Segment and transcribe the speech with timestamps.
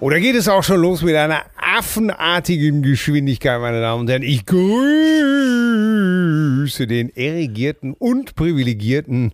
[0.00, 4.22] Oder geht es auch schon los mit einer affenartigen Geschwindigkeit, meine Damen und Herren?
[4.22, 4.66] Ich grüße
[6.86, 9.32] den erigierten und privilegierten.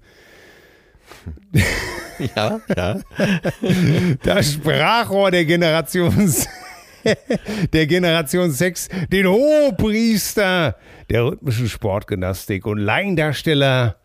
[2.36, 3.00] Ja, ja.
[4.22, 6.12] Das Sprachrohr der Generation,
[7.72, 10.76] der Generation 6, den Hohepriester
[11.08, 13.96] der rhythmischen Sportgymnastik und Laiendarsteller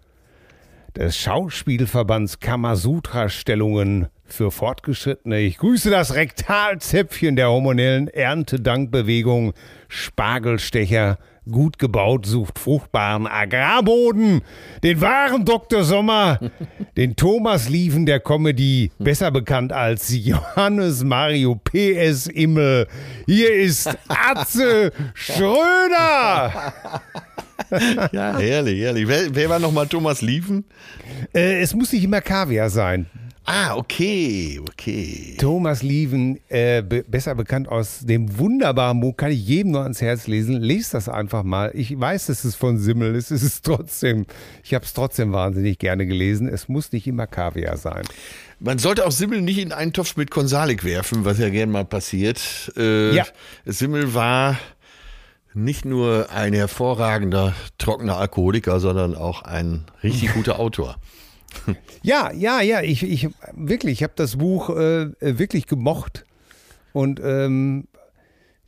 [0.96, 5.40] des Schauspielverbands Kamasutra-Stellungen für Fortgeschrittene.
[5.40, 9.54] Ich grüße das Rektalzäpfchen der hormonellen Erntedankbewegung
[9.88, 11.18] Spargelstecher.
[11.50, 14.42] Gut gebaut sucht fruchtbaren Agrarboden.
[14.84, 15.84] Den wahren Dr.
[15.84, 16.40] Sommer,
[16.98, 22.26] den Thomas Lieven der Comedy, besser bekannt als Johannes Mario P.S.
[22.26, 22.88] Immel.
[23.28, 26.74] Hier ist Atze Schröder.
[28.12, 29.08] ja, herrlich, herrlich.
[29.08, 30.66] Wer, wer war nochmal Thomas Lieven?
[31.32, 33.06] Äh, es muss nicht immer Kaviar sein.
[33.48, 35.36] Ah, okay, okay.
[35.40, 40.02] Thomas Lieven, äh, be besser bekannt aus dem wunderbaren Buch, kann ich jedem nur ans
[40.02, 40.60] Herz lesen.
[40.60, 41.72] Lest das einfach mal.
[41.76, 44.26] Ich weiß, es ist von Simmel, es ist trotzdem,
[44.64, 46.48] ich habe es trotzdem wahnsinnig gerne gelesen.
[46.48, 48.04] Es muss nicht immer Kaviar sein.
[48.60, 51.86] Man sollte auch Simmel nicht in einen Topf mit Konsalik werfen, was ja gern mal
[51.86, 52.74] passiert.
[52.76, 53.26] Äh, ja.
[53.66, 54.58] Simmel war
[55.54, 60.98] nicht nur ein hervorragender trockener Alkoholiker, sondern auch ein richtig guter Autor.
[62.04, 66.26] Ja, ja, ja, ich, ich wirklich, ich habe das Buch äh, wirklich gemocht
[66.94, 67.88] und ähm,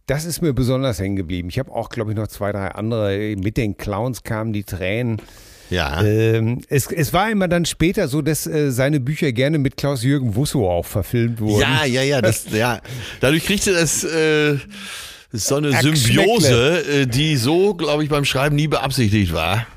[0.08, 1.50] das ist mir besonders hängen geblieben.
[1.50, 3.36] Ich habe auch, glaube ich, noch zwei, drei andere.
[3.38, 5.22] Mit den Clowns kamen die Tränen.
[5.70, 6.02] Ja.
[6.02, 10.36] Ähm, es, es war immer dann später so, dass äh, seine Bücher gerne mit Klaus-Jürgen
[10.36, 11.60] Wusso auch verfilmt wurden.
[11.60, 12.22] Ja, ja, ja.
[12.22, 12.80] Das, ja.
[13.20, 14.04] Dadurch kriegte das.
[14.04, 14.58] Äh
[15.34, 19.68] so eine Symbiose, äh, die so, glaube ich, beim Schreiben nie beabsichtigt war.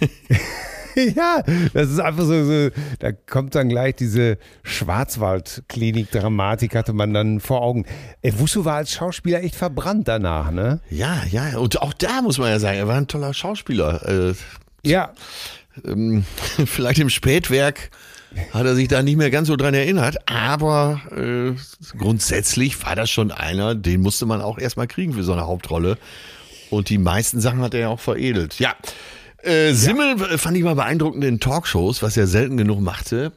[1.14, 1.42] ja,
[1.72, 7.62] das ist einfach so, so, da kommt dann gleich diese Schwarzwaldklinik-Dramatik, hatte man dann vor
[7.62, 7.86] Augen.
[8.22, 10.80] Ey, Wusso war als Schauspieler echt verbrannt danach, ne?
[10.90, 14.30] Ja, ja, und auch da muss man ja sagen, er war ein toller Schauspieler.
[14.30, 14.34] Äh,
[14.84, 15.12] ja.
[15.84, 16.24] Ähm,
[16.66, 17.90] vielleicht im Spätwerk
[18.52, 21.52] hat er sich da nicht mehr ganz so dran erinnert, aber äh,
[21.98, 25.98] grundsätzlich war das schon einer, den musste man auch erstmal kriegen für so eine Hauptrolle.
[26.70, 28.60] Und die meisten Sachen hat er ja auch veredelt.
[28.60, 28.76] Ja,
[29.42, 30.38] äh, Simmel ja.
[30.38, 33.32] fand ich mal beeindruckend in Talkshows, was er selten genug machte.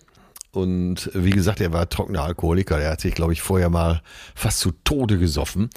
[0.51, 2.79] Und wie gesagt, er war trockener Alkoholiker.
[2.79, 4.01] Er hat sich, glaube ich, vorher mal
[4.35, 5.69] fast zu Tode gesoffen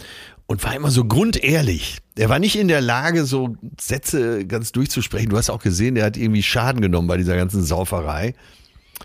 [0.47, 1.99] und war immer so grundehrlich.
[2.17, 5.31] Er war nicht in der Lage, so Sätze ganz durchzusprechen.
[5.31, 8.35] Du hast auch gesehen, der hat irgendwie Schaden genommen bei dieser ganzen Sauferei.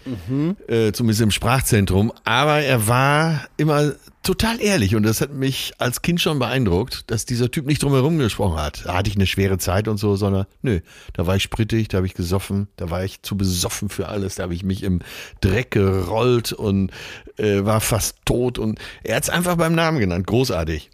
[0.05, 0.55] Mhm.
[0.67, 2.11] Äh, zumindest im Sprachzentrum.
[2.23, 7.25] Aber er war immer total ehrlich und das hat mich als Kind schon beeindruckt, dass
[7.25, 8.83] dieser Typ nicht drumherum gesprochen hat.
[8.85, 10.79] Da hatte ich eine schwere Zeit und so, sondern nö,
[11.13, 14.35] da war ich sprittig, da habe ich gesoffen, da war ich zu besoffen für alles,
[14.35, 14.99] da habe ich mich im
[15.41, 16.91] Dreck gerollt und
[17.37, 20.27] äh, war fast tot und er hat es einfach beim Namen genannt.
[20.27, 20.89] Großartig.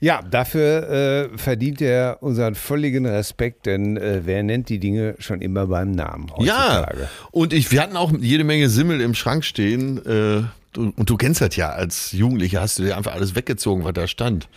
[0.00, 0.90] Ja, dafür
[1.32, 5.92] äh, verdient er unseren völligen Respekt, denn äh, wer nennt die Dinge schon immer beim
[5.92, 7.00] Namen heutzutage?
[7.00, 10.04] Ja, und ich, wir hatten auch jede Menge Simmel im Schrank stehen.
[10.04, 10.42] Äh,
[10.76, 13.92] du, und du kennst das ja, als Jugendlicher hast du dir einfach alles weggezogen, was
[13.94, 14.48] da stand.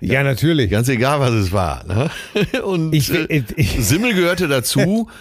[0.00, 0.70] Ja, natürlich.
[0.70, 1.84] Ganz egal, was es war.
[1.86, 2.10] Ne?
[2.62, 5.08] Und Ich- äh, ich- Simmel gehörte dazu.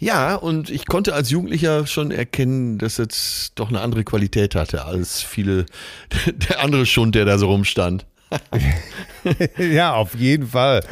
[0.00, 4.84] Ja, und ich konnte als Jugendlicher schon erkennen, dass es doch eine andere Qualität hatte
[4.84, 5.66] als viele,
[6.48, 8.06] der andere Schund, der da so rumstand.
[9.58, 10.84] Ja, auf jeden Fall.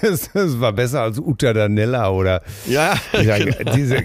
[0.00, 3.74] Das, das war besser als Uta Danella oder Ja, genau.
[3.74, 4.02] diese,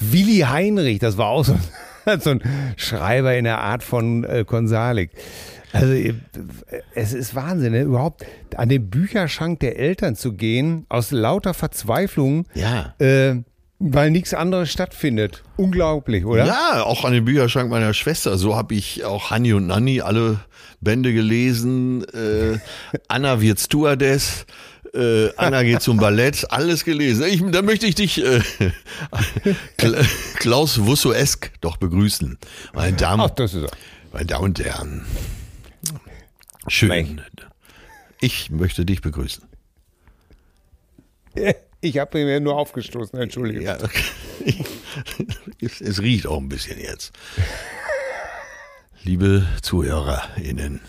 [0.00, 1.58] Willi Heinrich, das war auch so,
[2.20, 2.42] so ein
[2.76, 5.10] Schreiber in der Art von äh, Konsalik.
[5.72, 5.94] Also
[6.94, 7.82] es ist Wahnsinn, ne?
[7.82, 8.24] überhaupt
[8.56, 12.94] an den Bücherschrank der Eltern zu gehen, aus lauter Verzweiflung, Ja.
[12.98, 13.42] äh,
[13.78, 15.44] weil nichts anderes stattfindet.
[15.56, 16.46] Unglaublich, oder?
[16.46, 18.36] Ja, auch an den Bücherschrank meiner Schwester.
[18.38, 20.40] So habe ich auch Hanni und Nanni alle
[20.80, 22.02] Bände gelesen.
[22.14, 22.58] Äh,
[23.08, 24.46] Anna wird Stewardess.
[24.98, 26.50] Äh, Anna geht zum Ballett.
[26.50, 27.24] Alles gelesen.
[27.28, 28.40] Ich, da möchte ich dich, äh,
[29.78, 30.06] Kla-
[30.36, 32.36] Klaus Wussoesk, doch begrüßen.
[32.74, 33.70] Meine Damen, Ach, das ist er.
[34.12, 35.06] meine Damen und Herren.
[36.66, 37.20] Schön.
[38.20, 39.44] Ich möchte dich begrüßen.
[41.80, 43.62] Ich habe mir nur aufgestoßen, Entschuldigung.
[43.64, 43.78] Ja,
[45.60, 47.12] es, es riecht auch ein bisschen jetzt.
[49.04, 50.80] Liebe ZuhörerInnen,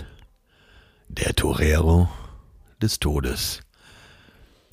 [1.10, 2.10] der Torero
[2.82, 3.60] des Todes,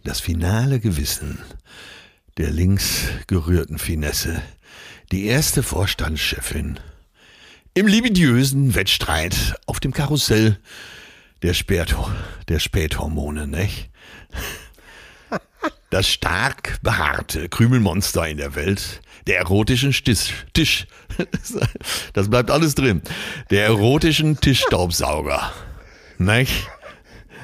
[0.06, 1.38] das finale Gewissen
[2.36, 4.40] der links gerührten Finesse,
[5.10, 6.78] die erste Vorstandschefin
[7.74, 10.58] im libidiösen Wettstreit auf dem Karussell
[11.42, 11.94] der, Späth
[12.48, 13.90] der Späthormone, nicht?
[15.90, 20.86] Das stark behaarte Krümelmonster in der Welt, der erotischen Tisch, Tisch,
[22.12, 23.02] das bleibt alles drin,
[23.50, 25.52] der erotischen Tischstaubsauger,
[26.18, 26.68] nicht?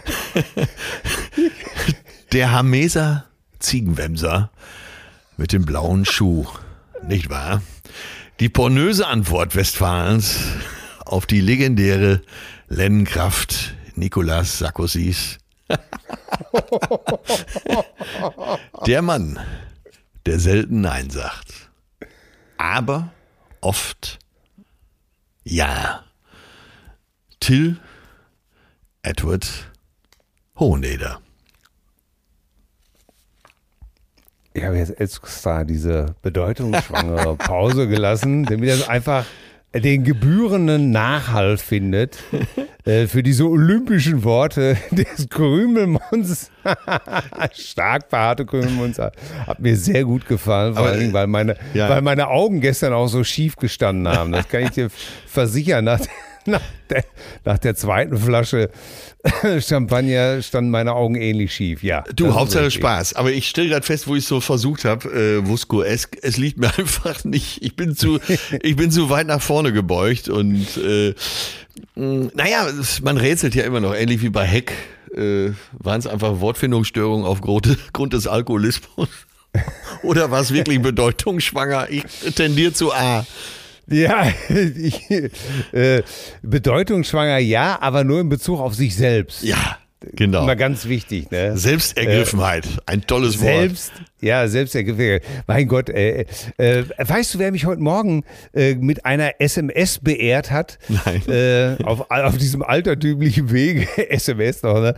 [2.32, 3.26] Der Hameser
[3.58, 4.50] Ziegenwemser
[5.36, 6.46] mit dem blauen Schuh,
[7.02, 7.62] nicht wahr?
[8.40, 10.40] Die pornöse Antwort Westfalens
[11.04, 12.22] auf die legendäre
[12.68, 15.36] Lennenkraft Nicolas Sarkozys
[18.86, 19.38] der Mann,
[20.24, 21.70] der selten Nein sagt,
[22.56, 23.12] aber
[23.60, 24.18] oft
[25.44, 26.04] Ja.
[27.40, 27.78] Till
[29.02, 29.70] Edward
[30.58, 31.20] Hoheneder.
[34.54, 39.24] Ich habe jetzt extra diese bedeutungsschwangere Pause gelassen, damit das einfach
[39.74, 42.18] den gebührenden Nachhall findet
[42.84, 46.50] äh, für diese olympischen Worte des Krümelmonsters.
[47.52, 49.12] Stark behaarte Krümelmonster.
[49.46, 51.88] Hat mir sehr gut gefallen, vor Dingen, weil meine, ja.
[51.88, 54.32] weil meine Augen gestern auch so schief gestanden haben.
[54.32, 54.90] Das kann ich dir
[55.26, 55.86] versichern.
[55.86, 56.00] Nach,
[56.46, 57.04] nach, der,
[57.44, 58.70] nach der zweiten Flasche
[59.60, 61.82] Champagner standen meine Augen ähnlich schief.
[61.82, 62.04] Ja.
[62.14, 62.70] Du, Hauptsache.
[62.70, 63.14] Spaß.
[63.14, 66.66] Aber ich stelle gerade fest, wo ich so versucht habe, äh, Vusko-esk, es liegt mir
[66.78, 67.62] einfach nicht.
[67.62, 68.18] Ich bin zu,
[68.62, 71.14] ich bin zu weit nach vorne gebeugt und äh,
[71.94, 72.66] mh, naja,
[73.02, 74.72] man rätselt ja immer noch, ähnlich wie bei Heck,
[75.14, 79.08] äh, waren es einfach Wortfindungsstörungen aufgrund Grund des Alkoholismus.
[80.02, 81.90] Oder war es wirklich bedeutungsschwanger?
[81.90, 82.04] Ich
[82.34, 83.26] tendiere zu A.
[83.88, 85.10] Ja, ich,
[85.72, 86.02] äh,
[86.42, 89.42] bedeutungsschwanger ja, aber nur in Bezug auf sich selbst.
[89.42, 89.78] Ja,
[90.14, 90.44] genau.
[90.44, 91.56] Immer ganz wichtig, ne?
[91.56, 93.50] Selbstergriffenheit, ein tolles Wort.
[93.50, 95.24] Selbst, ja, Selbstergriffenheit.
[95.46, 96.26] Mein Gott, äh,
[96.58, 100.78] äh, weißt du, wer mich heute Morgen äh, mit einer SMS beehrt hat?
[100.88, 101.28] Nein.
[101.28, 104.94] Äh, auf, auf diesem altertümlichen Wege, SMS noch, ne?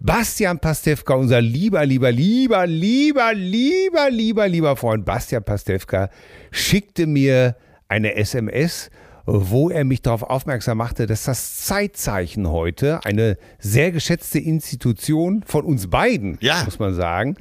[0.00, 6.08] Bastian Pastewka, unser lieber, lieber, lieber, lieber, lieber, lieber, lieber Freund Bastian Pastewka,
[6.52, 7.56] schickte mir
[7.88, 8.90] eine SMS,
[9.30, 15.64] wo er mich darauf aufmerksam machte, dass das Zeitzeichen heute, eine sehr geschätzte Institution von
[15.66, 16.62] uns beiden, Ja.
[16.64, 17.36] muss man sagen,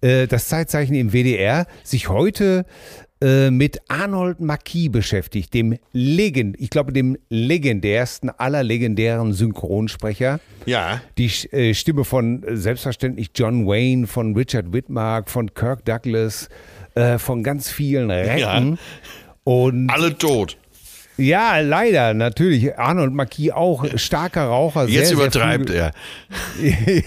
[0.00, 2.64] äh, das Zeitzeichen im WDR sich heute
[3.22, 10.40] äh, mit Arnold Marquis beschäftigt, dem Legend, ich glaube dem legendärsten aller legendären Synchronsprecher.
[10.64, 11.02] Ja.
[11.18, 16.48] Die äh, Stimme von selbstverständlich John Wayne, von Richard Whitmark, von Kirk Douglas,
[17.18, 18.78] von ganz vielen Recken.
[19.46, 20.56] Und Alle tot.
[21.16, 22.76] ja, leider, natürlich.
[22.76, 24.88] Arnold Marquis auch starker Raucher.
[24.88, 25.92] Jetzt sehr, sehr übertreibt früh- er.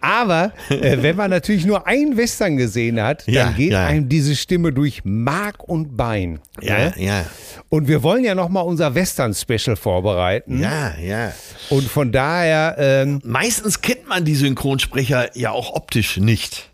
[0.00, 3.86] Aber äh, wenn man natürlich nur ein Western gesehen hat, dann Ja, geht ja.
[3.86, 6.40] einem diese Stimme durch Mark und Bein.
[6.60, 6.94] Ja, ne?
[6.96, 7.24] ja.
[7.68, 10.60] Und wir wollen ja nochmal unser Western-Special vorbereiten.
[10.60, 11.32] Ja, ja.
[11.70, 16.70] Und von daher, ähm, Meistens kennt man die Synchronsprecher ja auch optisch nicht.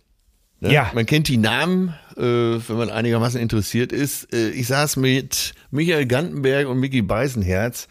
[0.60, 0.72] Ne?
[0.72, 0.90] Ja.
[0.94, 4.33] Man kennt die Namen, wenn man einigermaßen interessiert ist.
[4.35, 7.88] Äh, ich saß mit Michael Gantenberg und Mickey Beisenherz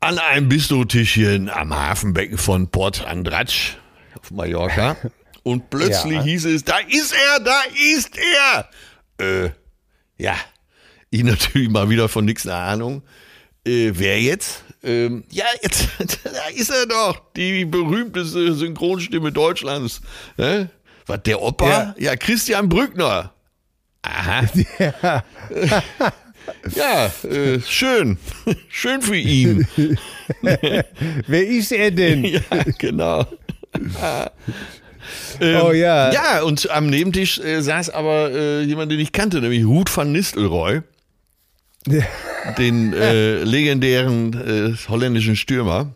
[0.00, 3.76] an einem Bistrotischchen am Hafenbecken von Port Andratsch
[4.20, 4.96] auf Mallorca.
[5.42, 6.22] Und plötzlich Ja.
[6.24, 7.60] hieß es, da ist er, da
[7.94, 8.68] ist er.
[9.24, 9.50] Äh,
[10.18, 10.34] ja,
[11.10, 13.02] ich natürlich mal wieder von nichts eine Ahnung.
[13.64, 14.64] Äh, wer jetzt?
[14.82, 15.86] Ähm, ja, jetzt,
[16.24, 20.00] da ist er doch, die berühmteste Synchronstimme Deutschlands.
[20.36, 20.68] Ne?
[21.06, 21.68] Was, der Opa?
[21.68, 22.16] Ja, Ja.
[22.16, 23.32] Christian Brückner.
[24.02, 24.42] Aha.
[26.76, 28.18] Ja, äh, schön.
[28.68, 29.66] Schön für ihn.
[30.40, 32.24] Wer ist er denn?
[32.24, 32.40] Ja,
[32.78, 33.26] genau.
[35.40, 36.12] Ähm, Oh ja.
[36.12, 40.12] Ja, und am Nebentisch äh, saß aber äh, jemand, den ich kannte, nämlich Ruth van
[40.12, 40.82] Nistelrooy,
[42.58, 44.32] den äh, legendären
[44.74, 45.92] äh, holländischen Stürmer.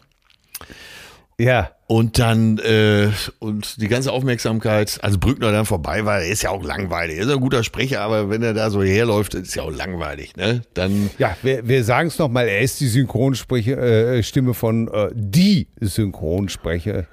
[1.38, 1.70] Ja.
[1.90, 3.08] Und dann, äh,
[3.40, 7.16] und die ganze Aufmerksamkeit, als Brückner dann vorbei war, er ist ja auch langweilig.
[7.16, 10.36] Er ist ein guter Sprecher, aber wenn er da so herläuft, ist ja auch langweilig,
[10.36, 10.62] ne?
[10.74, 15.08] Dann, Ja, wir, wir sagen es nochmal, er ist die Synchronsprecher, äh, Stimme von äh,
[15.14, 17.06] die Synchronsprecher.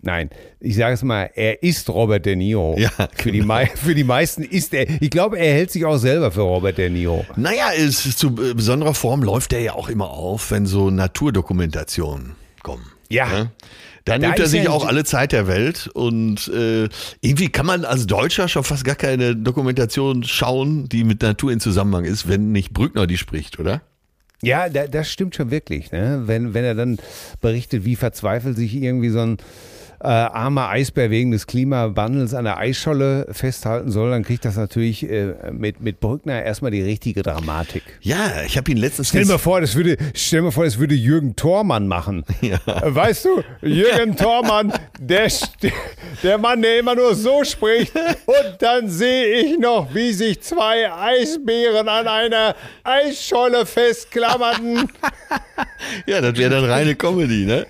[0.00, 2.76] Nein, ich sage es mal, er ist Robert De Niro.
[2.78, 4.88] Ja, für, die mei für die meisten ist er.
[5.02, 7.26] Ich glaube, er hält sich auch selber für Robert De Niro.
[7.36, 12.36] naja, es ist zu besonderer Form läuft er ja auch immer auf, wenn so Naturdokumentationen
[12.62, 12.86] kommen.
[13.10, 13.26] Ja.
[13.26, 13.50] Ne?
[14.08, 16.88] Dann Da nimmt er sich auch alle Zeit der Welt und äh,
[17.20, 21.60] irgendwie kann man als Deutscher schon fast gar keine Dokumentation schauen, die mit Natur in
[21.60, 23.82] Zusammenhang ist, wenn nicht Brückner die spricht, oder?
[24.42, 25.90] Ja, da, das stimmt schon wirklich.
[25.90, 26.22] Ne?
[26.26, 26.98] Wenn, wenn er dann
[27.40, 29.36] berichtet, wie verzweifelt sich irgendwie so ein
[30.00, 35.08] äh, armer Eisbär wegen des Klimawandels an der Eisscholle festhalten soll, dann kriegt das natürlich
[35.08, 37.82] äh, mit, mit Brückner erstmal die richtige Dramatik.
[38.00, 40.78] Ja, ich habe ihn letztens Stell mal vor, das würde, stell dir mal vor, das
[40.78, 42.24] würde Jürgen Thormann machen.
[42.40, 42.58] Ja.
[42.66, 45.28] Äh, Weißt du, Jürgen Thormann, der,
[46.22, 47.94] der Mann, der immer nur so spricht.
[47.96, 54.88] Und dann sehe ich noch, wie sich zwei Eisbären an einer Eisscholle festklammerten.
[56.06, 57.66] Ja, das wäre dann reine Comedy, ne?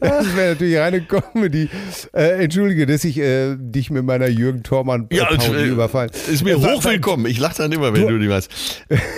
[0.00, 1.63] Das wäre natürlich reine Comedy.
[2.12, 6.10] Äh, entschuldige, dass ich äh, dich mit meiner Jürgen Thormann Ja, und, Parodie äh, überfallen.
[6.30, 7.26] ist mir Äh, hochwillkommen.
[7.26, 8.48] Ich lache dann immer, wenn du, die was.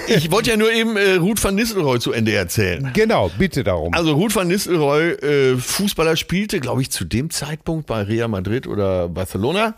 [0.09, 2.91] Ich wollte ja nur eben äh, Ruth van Nistelrooy zu Ende erzählen.
[2.95, 3.93] Genau, bitte darum.
[3.95, 8.67] Also Ruth van Nistelrooy, äh, Fußballer, spielte, glaube ich, zu dem Zeitpunkt bei Real Madrid
[8.67, 9.75] oder Barcelona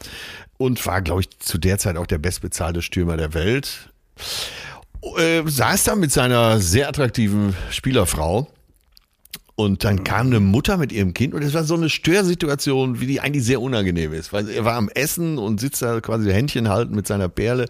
[0.56, 3.90] und war, glaube ich, zu der Zeit auch der bestbezahlte Stürmer der Welt.
[5.16, 8.48] Äh, saß da mit seiner sehr attraktiven Spielerfrau
[9.58, 13.06] und dann kam eine Mutter mit ihrem Kind und es war so eine Störsituation, wie
[13.06, 16.68] die eigentlich sehr unangenehm ist, weil er war am Essen und sitzt da quasi Händchen
[16.68, 17.64] halten mit seiner Perle.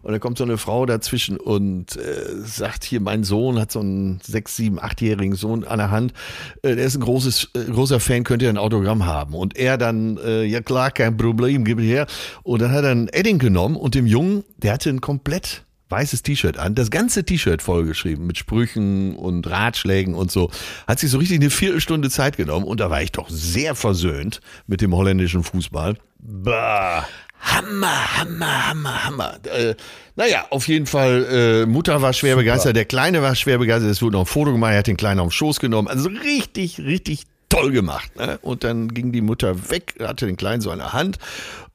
[0.00, 2.00] Und dann kommt so eine Frau dazwischen und äh,
[2.46, 6.14] sagt hier, mein Sohn hat so einen sechs, sieben, achtjährigen Sohn an der Hand,
[6.62, 9.34] äh, der ist ein großes, äh, großer Fan, könnte er ein Autogramm haben.
[9.34, 12.06] Und er dann, äh, ja klar, kein Problem, gib her.
[12.42, 16.22] Und dann hat er ein Edding genommen und dem Jungen, der hatte ein komplett weißes
[16.22, 20.50] T-Shirt an, das ganze T-Shirt vollgeschrieben mit Sprüchen und Ratschlägen und so.
[20.86, 24.40] Hat sich so richtig eine Viertelstunde Zeit genommen und da war ich doch sehr versöhnt
[24.66, 25.96] mit dem holländischen Fußball.
[26.18, 27.06] Bah.
[27.40, 29.34] Hammer, Hammer, Hammer, Hammer.
[29.44, 29.74] Äh,
[30.16, 31.26] naja, auf jeden Fall,
[31.64, 34.52] äh, Mutter war schwer begeistert, der Kleine war schwer begeistert, es wurde noch ein Foto
[34.52, 35.88] gemacht, er hat den Kleinen auf den Schoß genommen.
[35.88, 38.16] Also richtig, richtig toll gemacht.
[38.16, 38.38] Ne?
[38.42, 41.18] Und dann ging die Mutter weg, hatte den Kleinen so an der Hand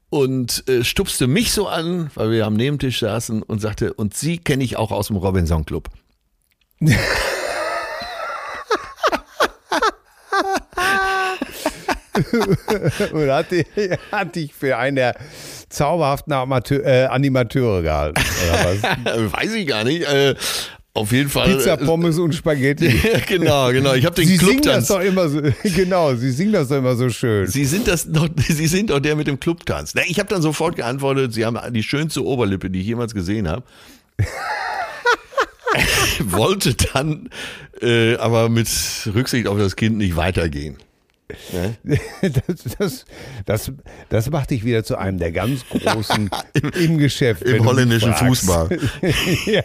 [0.10, 4.38] und äh, stupste mich so an, weil wir am Nebentisch saßen und sagte, und sie
[4.38, 5.90] kenne ich auch aus dem Robinson Club.
[13.12, 13.66] Und hat, die,
[14.12, 15.16] hat dich für einen der
[15.70, 18.22] zauberhaften Amateur, äh, Animateure gehalten.
[18.44, 19.34] Oder was?
[19.34, 20.04] Weiß ich gar nicht.
[20.04, 20.36] Äh,
[21.00, 21.56] auf jeden Fall.
[21.56, 22.94] Pizza, Pommes und Spaghetti.
[23.28, 23.94] Genau, genau.
[23.94, 24.88] Ich habe den Sie singen Clubtanz.
[24.88, 27.48] das doch immer so, genau, sie singen das doch immer so schön.
[27.48, 29.94] Sie sind das doch, Sie sind doch der mit dem Clubtanz.
[29.96, 33.48] Na, ich habe dann sofort geantwortet, Sie haben die schönste Oberlippe, die ich jemals gesehen
[33.48, 33.64] habe.
[36.22, 37.30] Wollte dann
[37.82, 38.68] äh, aber mit
[39.14, 40.76] Rücksicht auf das Kind nicht weitergehen.
[42.22, 43.06] Das, das,
[43.46, 43.72] das,
[44.10, 46.30] das macht dich wieder zu einem der ganz Großen
[46.80, 47.44] im Geschäft.
[47.44, 48.14] Im du mich holländischen.
[48.14, 48.70] Fußball.
[49.46, 49.64] ja,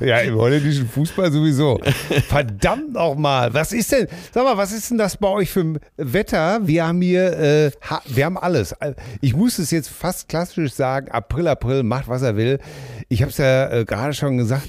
[0.00, 1.80] ja, im holländischen Fußball sowieso.
[2.28, 3.52] Verdammt nochmal.
[3.54, 6.66] Was ist denn, sag mal, was ist denn das bei euch für ein Wetter?
[6.66, 7.70] Wir haben hier, äh,
[8.06, 8.74] wir haben alles.
[9.20, 12.58] Ich muss es jetzt fast klassisch sagen, April, April, macht was er will.
[13.08, 14.68] Ich habe es ja äh, gerade schon gesagt.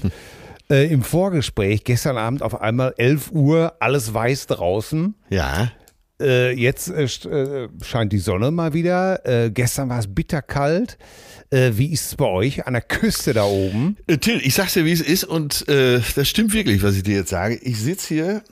[0.70, 5.16] Äh, Im Vorgespräch gestern Abend auf einmal 11 Uhr, alles weiß draußen.
[5.28, 5.72] Ja.
[6.20, 9.26] Äh, jetzt äh, äh, scheint die Sonne mal wieder.
[9.26, 10.98] Äh, gestern war es bitterkalt.
[11.50, 13.96] Äh, wie ist es bei euch an der Küste da oben?
[14.06, 17.16] Äh, Till, ich sag's dir, wie es ist und das stimmt wirklich, was ich dir
[17.16, 17.56] jetzt sage.
[17.56, 18.42] Ich sitze hier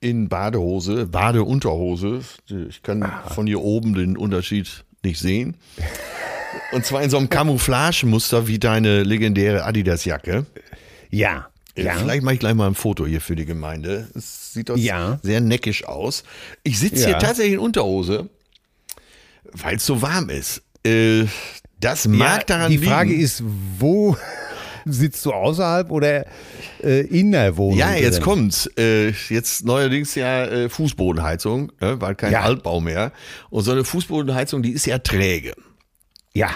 [0.00, 2.20] in Badehose, Badeunterhose.
[2.68, 5.56] Ich kann von hier oben den Unterschied nicht sehen.
[6.72, 10.46] Und zwar in so einem Camouflagemuster wie deine legendäre Adidas-Jacke.
[11.10, 11.48] Ja.
[11.76, 11.94] Äh, Ja.
[11.94, 14.08] Vielleicht mache ich gleich mal ein Foto hier für die Gemeinde.
[14.14, 15.18] Es sieht doch Ja.
[15.22, 16.24] sehr neckisch aus.
[16.62, 17.06] Ich sitze Ja.
[17.08, 18.28] hier tatsächlich in Unterhose,
[19.52, 20.62] weil es so warm ist.
[20.86, 21.24] Äh,
[21.80, 22.90] das mag daran die liegen.
[22.90, 23.42] Frage ist,
[23.78, 24.16] wo
[24.86, 26.26] sitzt du außerhalb oder
[26.82, 27.78] äh, in der Wohnung?
[27.78, 28.22] Ja, jetzt drin?
[28.24, 28.66] kommt's.
[28.78, 32.42] Äh, jetzt neuerdings ja äh, Fußbodenheizung, ne, weil kein Ja.
[32.42, 33.12] Altbau mehr.
[33.50, 35.54] Und so eine Fußbodenheizung, die ist ja träge.
[36.34, 36.50] Ja,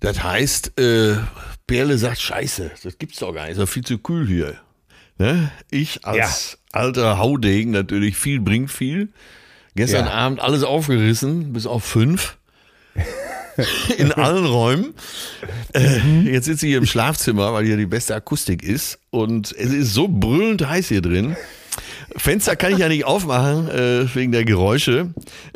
[0.00, 1.16] Das heißt, äh,
[1.72, 4.56] Perle sagt, scheiße, das gibt's doch gar nicht, ist doch viel zu kühl hier.
[5.18, 5.50] Ne?
[5.70, 9.08] Ich als alter Haudegen natürlich, viel bringt viel.
[9.74, 10.12] Gestern Ja.
[10.12, 12.36] Abend alles aufgerissen, bis auf fünf.
[13.98, 14.94] In allen Räumen.
[15.72, 18.98] Äh, jetzt sitze ich hier im Schlafzimmer, weil hier die beste Akustik ist.
[19.10, 21.36] Und es ist so brüllend heiß hier drin.
[22.16, 25.10] Fenster kann ich ja nicht aufmachen, äh, wegen der Geräusche,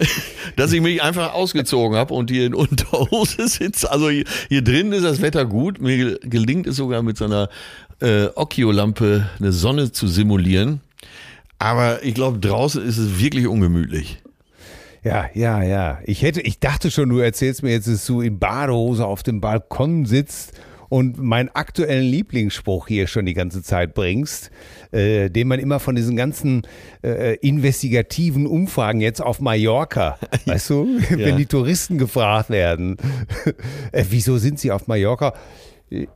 [0.57, 3.91] dass ich mich einfach ausgezogen habe und hier in Unterhose sitze.
[3.91, 5.81] Also hier, hier drin ist das Wetter gut.
[5.81, 7.49] Mir gelingt es sogar mit so einer
[8.01, 10.81] äh, Occhio-Lampe eine Sonne zu simulieren.
[11.59, 14.19] Aber ich glaube, draußen ist es wirklich ungemütlich.
[15.03, 15.99] ja, ja, ja.
[16.05, 19.41] Ich hätte, ich dachte schon, du erzählst mir jetzt, dass du in Badehose auf dem
[19.41, 20.53] Balkon sitzt
[20.89, 24.51] und meinen aktuellen Lieblingsspruch hier schon die ganze Zeit bringst,
[24.93, 26.63] äh, den man immer von diesen ganzen
[27.03, 32.97] äh, investigativen Umfragen jetzt auf Mallorca, weißt du, wenn die Touristen gefragt werden,
[33.93, 35.35] äh, wieso sind sie auf Mallorca?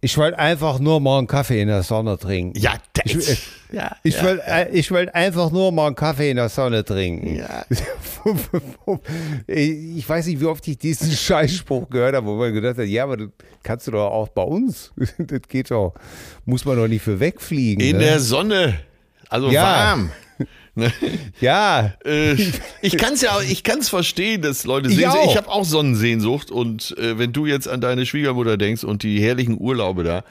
[0.00, 2.58] Ich wollte einfach nur mal einen Kaffee in der Sonne trinken.
[2.58, 4.22] Ja, das, Ich- ja, Ich ja.
[4.24, 7.36] will, äh, ich will einfach nur mal einen Kaffee in der Sonne trinken.
[7.36, 7.64] Ja.
[9.46, 13.04] Ich weiß nicht, wie oft ich diesen Scheißspruch gehört habe, wo man gedacht hat, ja,
[13.04, 13.28] aber das
[13.62, 14.92] kannst du doch auch bei uns.
[15.18, 15.94] Das geht doch,
[16.44, 17.84] muss man doch nicht für wegfliegen.
[17.84, 18.04] in ne?
[18.04, 18.78] der Sonne,
[19.28, 19.62] also Ja.
[19.62, 20.10] warm.
[20.74, 20.92] Ne?
[21.40, 22.34] ja, Äh,
[22.80, 25.08] ich kann es ja, ich kann es verstehen, dass Leute Ich sehen.
[25.08, 25.30] auch.
[25.30, 29.20] Ich habe auch Sonnensehnsucht und äh, wenn du jetzt an deine Schwiegermutter denkst und die
[29.20, 30.24] herrlichen Urlaube da,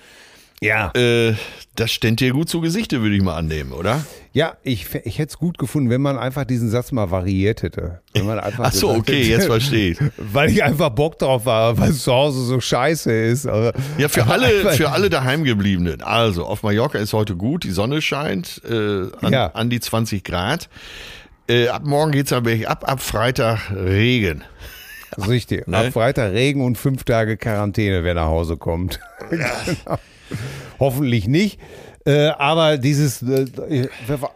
[0.62, 0.92] ja.
[0.96, 1.34] äh,
[1.76, 4.04] das ständ dir gut zu Gesichte, würde ich mal annehmen, oder?
[4.34, 8.02] Ja, ich, ich hätte es gut gefunden, wenn man einfach diesen Satz mal variiert hätte.
[8.14, 9.98] Wenn man einfach Ach so, okay, hätte- jetzt verstehe ich.
[10.18, 13.48] Weil ich einfach Bock drauf war, weil es zu Hause so scheiße ist.
[13.48, 16.02] Aber Ja, für alle, für alle daheimgebliebenen.
[16.02, 19.48] Also, auf Mallorca ist heute gut, die Sonne scheint, äh, an, Ja.
[19.48, 20.70] an die 20 Grad.
[21.48, 24.44] Äh, ab morgen geht's am Berg ab, ab Freitag Regen.
[25.28, 25.68] Richtig.
[25.68, 25.78] Ne?
[25.78, 29.00] Ab Freitag Regen und fünf Tage Quarantäne, wer nach Hause kommt.
[29.30, 29.98] Genau.
[30.80, 31.60] Hoffentlich nicht.
[32.06, 33.46] Äh, aber dieses äh,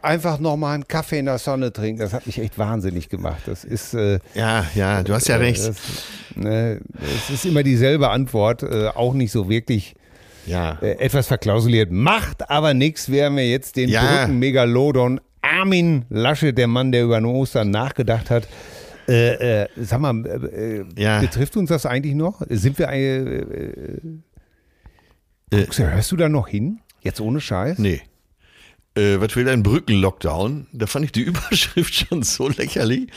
[0.02, 3.44] einfach nochmal einen Kaffee in der Sonne trinken, das hat mich echt wahnsinnig gemacht.
[3.46, 5.66] Das ist, äh, Ja, ja, du hast ja recht.
[5.66, 5.78] das,
[6.36, 9.96] ne, es ist immer dieselbe Antwort, äh, auch nicht so wirklich
[10.46, 10.78] Ja.
[10.82, 11.90] äh, etwas verklausuliert.
[11.90, 14.02] Macht aber nichts, wer mir jetzt den Ja.
[14.26, 18.46] Brückenmegalodon Armin Lasche, der Mann, der über den Ostern nachgedacht hat.
[19.08, 21.20] Äh, äh, sag mal, äh, äh, Ja.
[21.22, 22.42] betrifft uns das eigentlich noch?
[22.50, 24.00] Sind wir, äh,
[25.54, 26.80] äh, guckst hörst du da noch hin?
[27.02, 27.80] Jetzt ohne Scheiß?
[27.80, 28.02] Nee.
[28.96, 30.68] Äh, was will ein Brückenlockdown?
[30.72, 33.10] Da fand ich die Überschrift schon so lächerlich.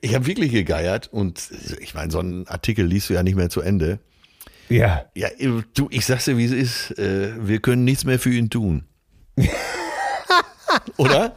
[0.00, 3.36] Ich habe wirklich gegeiert und äh, ich meine, so einen Artikel liest du ja nicht
[3.36, 3.98] mehr zu Ende.
[4.68, 5.06] Ja.
[5.14, 5.28] Ja,
[5.74, 6.98] du, ich sag's dir, wie es ist.
[6.98, 8.84] Äh, wir können nichts mehr für ihn tun.
[10.96, 11.34] Oder?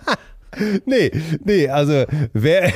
[0.85, 1.11] Nee,
[1.43, 2.71] nee, also wer,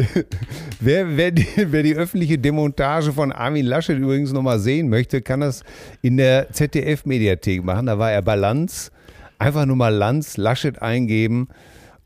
[0.80, 5.40] wer, wer, die, wer die öffentliche Demontage von Armin Laschet übrigens nochmal sehen möchte, kann
[5.40, 5.64] das
[6.02, 7.86] in der ZDF-Mediathek machen.
[7.86, 8.92] Da war er bei Lanz.
[9.38, 11.48] Einfach nur mal Lanz, Laschet eingeben.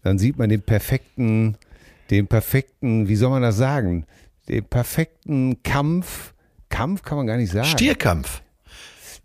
[0.03, 1.57] Dann sieht man den perfekten,
[2.11, 4.07] den perfekten, wie soll man das sagen?
[4.49, 6.33] Den perfekten Kampf.
[6.69, 7.67] Kampf kann man gar nicht sagen.
[7.67, 8.43] Stierkampf.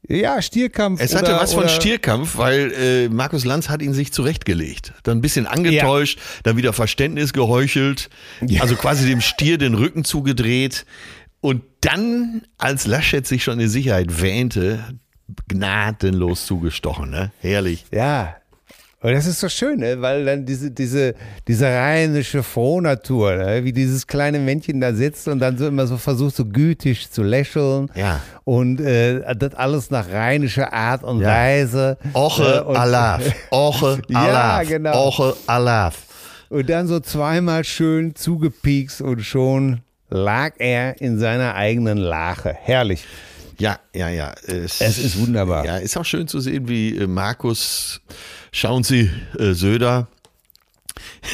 [0.08, 1.02] Ja, Stierkampf.
[1.02, 4.94] Es hatte oder, was von Stierkampf, weil äh, Markus Lanz hat ihn sich zurechtgelegt.
[5.04, 8.10] Dann ein bisschen angetäuscht, dann wieder Verständnis geheuchelt,
[8.42, 8.62] Ja.
[8.62, 10.86] also quasi dem Stier den Rücken zugedreht.
[11.42, 14.84] Und dann, als Laschet sich schon in Sicherheit wähnte,
[15.48, 17.10] gnadenlos zugestochen.
[17.10, 17.32] Ne?
[17.40, 17.86] Herrlich.
[17.92, 18.36] Ja.
[19.02, 20.02] Und das ist so schön, ne?
[20.02, 21.16] weil dann diese, diese,
[21.48, 23.64] diese rheinische Frohnatur, ne?
[23.64, 27.24] wie dieses kleine Männchen da sitzt und dann so immer so versucht, so gütig zu
[27.24, 27.90] lächeln.
[27.96, 28.20] Ja.
[28.44, 31.30] Und äh, das alles nach rheinischer Art und Ja.
[31.30, 31.98] Weise.
[32.14, 33.24] Oche Äh, Alaf.
[33.52, 34.68] Oche Ja, Alaf.
[34.68, 35.08] genau.
[35.08, 35.96] Oche Alaf.
[36.50, 42.54] Und dann so zweimal schön zugepiekst und schon lag er in seiner eigenen Lache.
[42.64, 43.06] Herrlich.
[43.60, 44.34] Ja, ja, ja.
[44.46, 45.64] Es ist wunderbar.
[45.66, 48.02] Ja, ist auch schön zu sehen, wie äh, Markus,
[48.52, 50.08] schauen Sie, äh, Söder,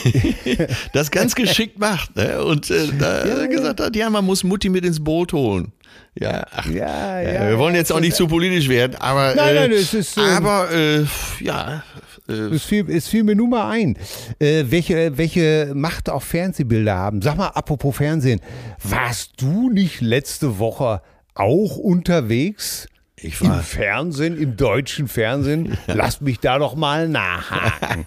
[0.94, 2.16] das ganz geschickt macht.
[2.16, 2.44] Ne?
[2.44, 5.72] Und äh, da gesagt hat, ja, man muss Mutti mit ins Boot holen.
[6.18, 9.56] Ja, ach, Ja, ja, ja, wir wollen jetzt auch nicht zu politisch werden, aber, Nein,
[9.56, 11.06] äh, nein, es ist, ähm, aber äh,
[11.42, 11.84] ja,
[12.30, 13.98] äh, Es fiel, es fiel mir nur mal ein,
[14.40, 17.22] äh, welche, welche Macht auch Fernsehbilder haben.
[17.22, 18.40] Sag mal, apropos Fernsehen,
[18.82, 21.02] warst du nicht letzte Woche
[21.34, 22.88] auch unterwegs
[23.26, 25.78] Ich Im war, Fernsehen, im deutschen Fernsehen.
[25.88, 28.06] Lasst mich da doch mal nachhaken.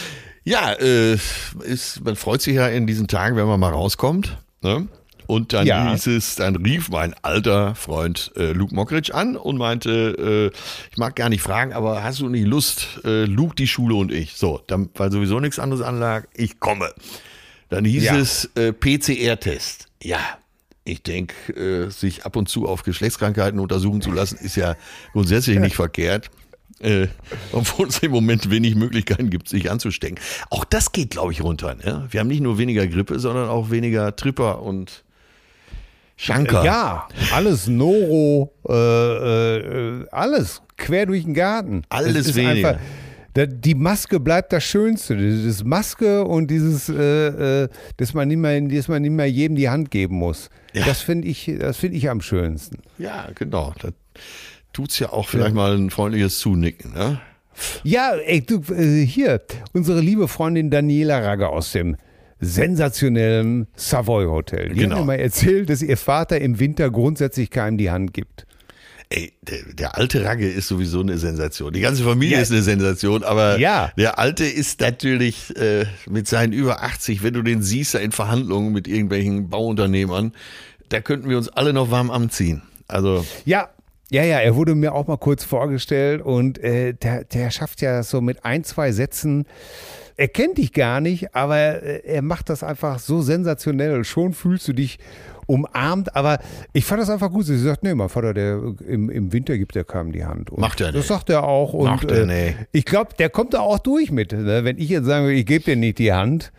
[0.44, 1.14] ja, äh,
[1.64, 4.38] ist, man freut sich ja in diesen Tagen, wenn man mal rauskommt.
[4.62, 4.86] Ne?
[5.26, 5.90] Und dann Ja.
[5.92, 10.56] hieß es, dann rief mein alter Freund äh, Luke Mockridge an und meinte, äh,
[10.90, 14.10] ich mag gar nicht fragen, aber hast du nicht Lust, äh, Luke die Schule und
[14.12, 14.34] ich?
[14.36, 16.92] So, dann, weil sowieso nichts anderes anlag, ich komme.
[17.68, 18.16] Dann hieß Ja.
[18.16, 19.86] es äh, PCR-Test.
[20.02, 20.18] Ja,
[20.90, 24.76] ich denke, äh, sich ab und zu auf Geschlechtskrankheiten untersuchen zu lassen, ist ja
[25.12, 26.30] grundsätzlich nicht verkehrt.
[26.80, 27.08] Äh,
[27.52, 30.18] obwohl es im Moment wenig Möglichkeiten gibt, sich anzustecken.
[30.48, 31.74] Auch das geht, glaube ich, runter.
[31.74, 32.06] Ne?
[32.10, 35.04] Wir haben nicht nur weniger Grippe, sondern auch weniger Tripper und
[36.16, 36.64] Schanker.
[36.64, 41.82] Ja, alles Noro, äh, äh, alles quer durch den Garten.
[41.88, 42.68] Alles weniger.
[42.70, 42.80] einfach-
[43.36, 45.16] die Maske bleibt das Schönste.
[45.46, 49.56] Das Maske und dieses, äh, äh, dass man nicht mehr, dass man nicht mehr jedem
[49.56, 50.50] die Hand geben muss.
[50.72, 50.84] Ja.
[50.86, 52.78] Das finde ich, das finde ich am schönsten.
[52.98, 53.74] Ja, genau.
[53.80, 53.88] Da
[54.72, 56.92] tut's ja auch vielleicht mal ein freundliches Zunicken.
[56.92, 57.20] Ne?
[57.82, 59.40] Ja, ey, du, äh, hier,
[59.72, 61.96] unsere liebe Freundin Daniela Ragge aus dem
[62.60, 64.70] sensationellen Savoy Hotel.
[64.70, 64.96] Die Genau.
[64.96, 68.46] hat mir mal erzählt, dass ihr Vater im Winter grundsätzlich keinem die Hand gibt.
[69.12, 71.72] Ey, der, der alte Ragge ist sowieso eine Sensation.
[71.72, 72.42] Die ganze Familie Ja.
[72.42, 73.90] ist eine Sensation, aber Ja.
[73.98, 78.72] der alte ist natürlich äh, mit seinen über 80, wenn du den siehst in Verhandlungen
[78.72, 80.32] mit irgendwelchen Bauunternehmern,
[80.90, 82.62] da könnten wir uns alle noch warm anziehen.
[82.86, 83.70] Also, Ja,
[84.10, 87.98] ja, ja, er wurde mir auch mal kurz vorgestellt und äh, der, der schafft ja
[87.98, 89.46] das so mit ein, zwei Sätzen.
[90.16, 94.04] Er kennt dich gar nicht, aber äh, er macht das einfach so sensationell.
[94.04, 94.98] Schon fühlst du dich
[95.46, 96.38] umarmt, aber
[96.72, 97.46] ich fand das einfach gut.
[97.46, 100.50] Sie sagt, nee, mein Vater, der im, im Winter gibt er keinem die Hand.
[100.50, 101.06] Und Macht er Das nicht.
[101.08, 101.72] sagt er auch.
[101.72, 102.58] Und, Macht er äh, nicht.
[102.72, 104.32] Ich glaube, der kommt da auch durch mit.
[104.32, 104.64] Ne?
[104.64, 106.52] Wenn ich jetzt sagen würde, ich gebe dir nicht die Hand,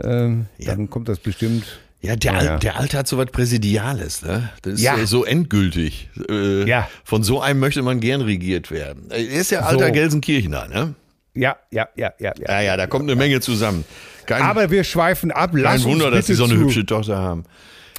[0.00, 1.80] ähm, dann kommt das bestimmt.
[2.02, 2.34] Ja, der.
[2.34, 4.50] Al- der alte hat so was Präsidiales, ne?
[4.62, 4.96] Das ist Ja.
[4.98, 6.08] äh, so endgültig.
[6.28, 6.88] Äh, Ja.
[7.04, 9.10] Von so einem möchte man gern regiert werden.
[9.10, 9.92] Er ist ja alter So.
[9.92, 10.94] Gelsenkirchener, ne?
[11.34, 12.32] Ja, ja, ja, ja.
[12.38, 12.48] ja.
[12.48, 13.84] Ja, ja, da kommt eine Menge zusammen.
[14.26, 15.50] Kein, Aber wir schweifen ab.
[15.54, 17.44] Lass kein Wunder, dass sie so eine zu, hübsche Tochter haben.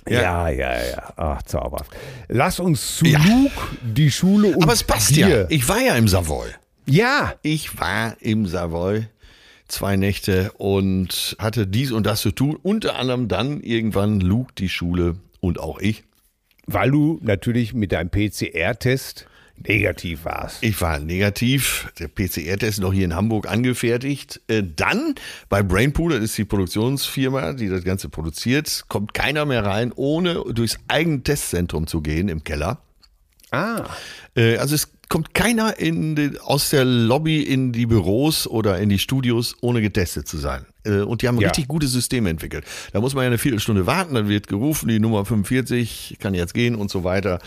[0.08, 1.14] Ja, ja, ja.
[1.16, 1.92] Ach, zauberhaft.
[2.28, 3.20] Lass uns zu Ja.
[3.20, 5.28] Luke, die Schule und Aber es passt dir.
[5.28, 5.46] ja.
[5.50, 6.48] Ich war ja im Savoy.
[6.86, 9.08] Ja, Ich war im Savoy
[9.68, 12.58] zwei Nächte und hatte dies und das zu tun.
[12.62, 16.04] Unter anderem dann irgendwann Luke die Schule und auch ich.
[16.68, 19.28] weil du natürlich mit deinem PCR-Test
[19.68, 20.64] negativ warst.
[20.64, 21.92] Ich war negativ.
[22.00, 24.42] Der PCR-Test noch hier in Hamburg angefertigt.
[24.48, 25.16] Äh, Dann
[25.50, 30.44] bei Brainpool, das ist die Produktionsfirma, die das Ganze produziert, kommt keiner mehr rein, ohne
[30.54, 32.80] durchs eigene Testzentrum zu gehen im Keller.
[33.52, 33.84] Ah,
[34.36, 38.90] Äh, Also es kommt keiner in den, aus der Lobby in die Büros oder in
[38.90, 40.66] die Studios, ohne getestet zu sein.
[40.86, 41.50] Äh, Und die haben Ja.
[41.50, 42.66] richtig gute Systeme entwickelt.
[42.94, 46.54] Da muss man ja eine Viertelstunde warten, dann wird gerufen, die Nummer 45 kann jetzt
[46.54, 47.40] gehen und so weiter.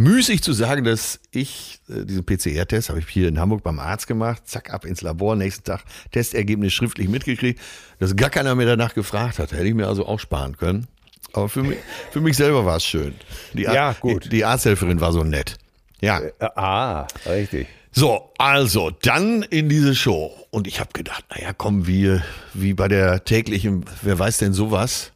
[0.00, 4.06] Müßig zu sagen, dass ich äh, diesen PCR-Test habe ich hier in Hamburg beim Arzt
[4.06, 5.82] gemacht, zack, ab ins Labor, nächsten Tag
[6.12, 7.60] Testergebnis schriftlich mitgekriegt,
[7.98, 9.50] dass gar keiner mehr danach gefragt hat.
[9.52, 10.86] Hätte ich mir also auch sparen können.
[11.32, 11.78] Aber für mich,
[12.12, 13.14] für mich selber war es schön.
[13.54, 14.30] Die, Ar- Ja, gut.
[14.30, 15.56] Die Arzthelferin war so nett.
[16.00, 16.20] Ja.
[16.20, 17.66] äh, ah, richtig.
[17.92, 20.32] So, also dann in diese Show.
[20.50, 22.22] Und ich habe gedacht, naja, kommen wir
[22.54, 25.12] wie bei der täglichen, wer weiß denn sowas,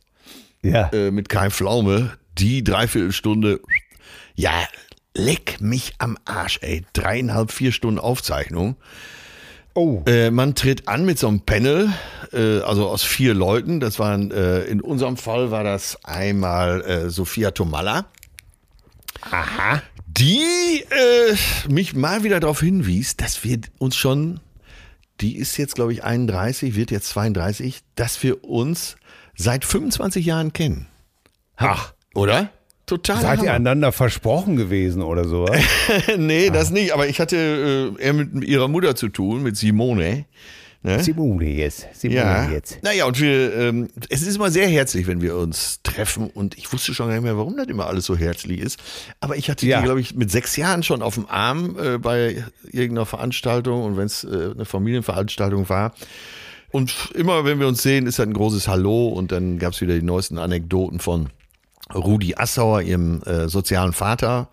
[0.63, 0.89] Ja.
[0.93, 3.61] äh, mit Kai Pflaume, die Dreiviertelstunde,
[4.35, 4.53] ja,
[5.15, 6.85] leck mich am Arsch, ey.
[6.95, 8.77] Dreieinhalb, vier Stunden Aufzeichnung.
[9.75, 11.91] Oh, Äh, man tritt an mit so einem Panel,
[12.33, 13.81] äh, also aus vier Leuten.
[13.81, 18.07] Das waren, äh, in unserem Fall war das einmal äh, Sophia Tomalla.
[19.31, 19.83] aha.
[20.19, 21.37] Die äh,
[21.69, 24.41] mich mal wieder darauf hinwies, dass wir uns schon,
[25.21, 28.97] die ist jetzt glaube ich 31, wird jetzt 32, dass wir uns
[29.35, 30.87] seit 25 Jahren kennen.
[31.57, 32.51] Ach, Oder?
[32.87, 33.23] Total.
[33.23, 33.53] seid ihr Hammer.
[33.53, 35.63] einander versprochen gewesen oder sowas?
[36.19, 40.27] nee, das nicht, aber ich hatte äh, eher mit ihrer Mutter zu tun, mit Simone.
[40.85, 41.03] Ne?
[41.03, 41.87] Simone jetzt.
[41.95, 42.51] Simone Ja.
[42.51, 42.83] jetzt.
[42.83, 46.29] Naja, und wir, ähm, es ist immer sehr herzlich, wenn wir uns treffen.
[46.29, 48.81] Und ich wusste schon gar nicht mehr, warum das immer alles so herzlich ist.
[49.21, 49.79] Aber ich hatte Ja.
[49.79, 53.97] die, glaube ich, mit sechs Jahren schon auf dem Arm äh, bei irgendeiner Veranstaltung und
[53.97, 55.95] wenn es äh, eine Familienveranstaltung war.
[56.73, 59.81] Und immer, wenn wir uns sehen, ist halt ein großes Hallo und dann gab es
[59.83, 61.29] wieder die neuesten Anekdoten von
[61.95, 64.49] Rudi Assauer, ihrem äh, sozialen Vater.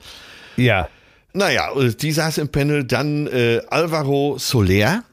[0.58, 0.90] Ja.
[1.34, 5.04] Naja, äh, die saß im Panel, dann äh, Alvaro Soler,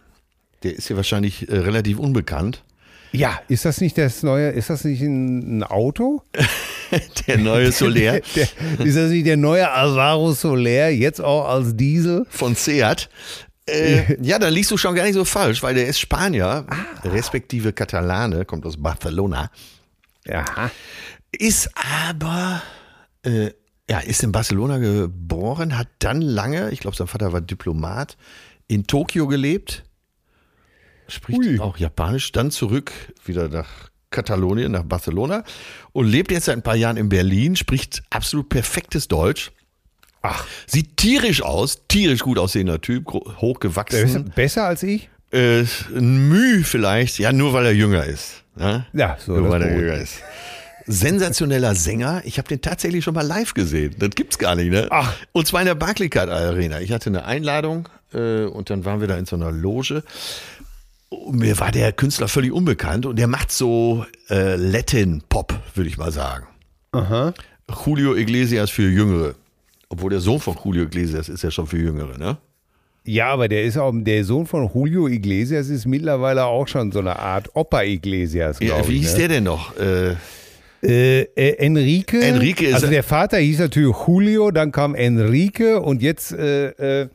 [0.66, 2.62] der ist ja wahrscheinlich äh, relativ unbekannt.
[3.12, 6.22] Ja, ist das nicht das neue, ist das nicht ein, ein Auto?
[7.26, 8.48] Der neue Soler Der,
[8.84, 12.26] ist das nicht der neue Alvaro Soler, jetzt auch als Diesel?
[12.28, 13.08] von Seat.
[13.68, 16.66] Äh, ja, dann liegst du schon gar nicht so falsch, weil der ist Spanier,
[17.04, 19.50] respektive Katalane, kommt aus Barcelona,
[20.28, 20.70] Aha.
[21.32, 22.62] ist aber
[23.24, 23.50] äh,
[23.90, 28.16] Ja, ist in Barcelona geboren, hat dann lange, ich glaube, sein Vater war Diplomat,
[28.68, 29.84] in Tokio gelebt.
[31.08, 31.60] Spricht Ui.
[31.60, 32.92] auch Japanisch, dann zurück
[33.24, 33.68] wieder nach
[34.10, 35.44] Katalonien, nach Barcelona
[35.92, 39.52] und lebt jetzt seit ein paar Jahren in Berlin, spricht absolut perfektes Deutsch.
[40.22, 44.32] Ach, Sieht tierisch aus, tierisch gut aussehender Typ, hochgewachsen.
[44.34, 45.08] besser als ich?
[45.30, 45.64] Äh,
[45.94, 48.42] ein Müh vielleicht, ja, nur weil er jünger ist.
[48.56, 48.86] Ne?
[48.92, 49.36] Ja, so.
[49.36, 50.22] nur weil er jünger ist.
[50.86, 52.22] Sensationeller Sänger.
[52.24, 53.96] Ich habe den tatsächlich schon mal live gesehen.
[53.98, 54.86] Das gibt's gar nicht, ne?
[54.90, 55.14] Ach.
[55.32, 56.80] Und zwar in der Barclaycard Arena.
[56.80, 60.04] Ich hatte eine Einladung äh, und dann waren wir da in so einer Loge.
[61.30, 65.98] Mir war der Künstler völlig unbekannt und der macht so äh, Latin Pop, würde ich
[65.98, 66.46] mal sagen.
[66.92, 67.32] Aha.
[67.84, 69.34] Julio Iglesias für Jüngere.
[69.88, 72.38] Obwohl der Sohn von Julio Iglesias ist ja schon für Jüngere, ne?
[73.04, 76.98] Ja, aber der ist auch, der Sohn von Julio Iglesias ist mittlerweile auch schon so
[76.98, 79.02] eine Art Opa Iglesias, Ja, wie ich.
[79.02, 79.18] hieß ne?
[79.18, 79.76] der denn noch?
[79.78, 80.16] Äh,
[80.82, 82.20] Äh, äh, Enrique.
[82.20, 87.08] Enrique ist- Also der Vater hieß natürlich Julio, dann kam Enrique und jetzt, äh, äh,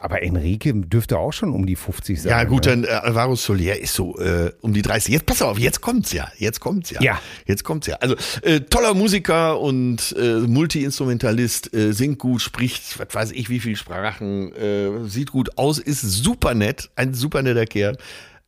[0.00, 2.30] aber Enrique dürfte auch schon um die 50 sein.
[2.30, 5.12] Ja, gut, dann äh, Alvaro Soler ist so äh, um die 30.
[5.12, 6.30] Jetzt pass auf, jetzt kommt's ja.
[6.36, 7.00] Jetzt kommt's ja.
[7.00, 7.20] Ja.
[7.46, 7.96] Jetzt kommt's ja.
[7.96, 13.60] Also äh, toller Musiker und äh, Multi-Instrumentalist, äh, singt gut, spricht, was weiß ich, wie
[13.60, 17.96] viele Sprachen, äh, sieht gut aus, ist super nett, ein super netter Kerl.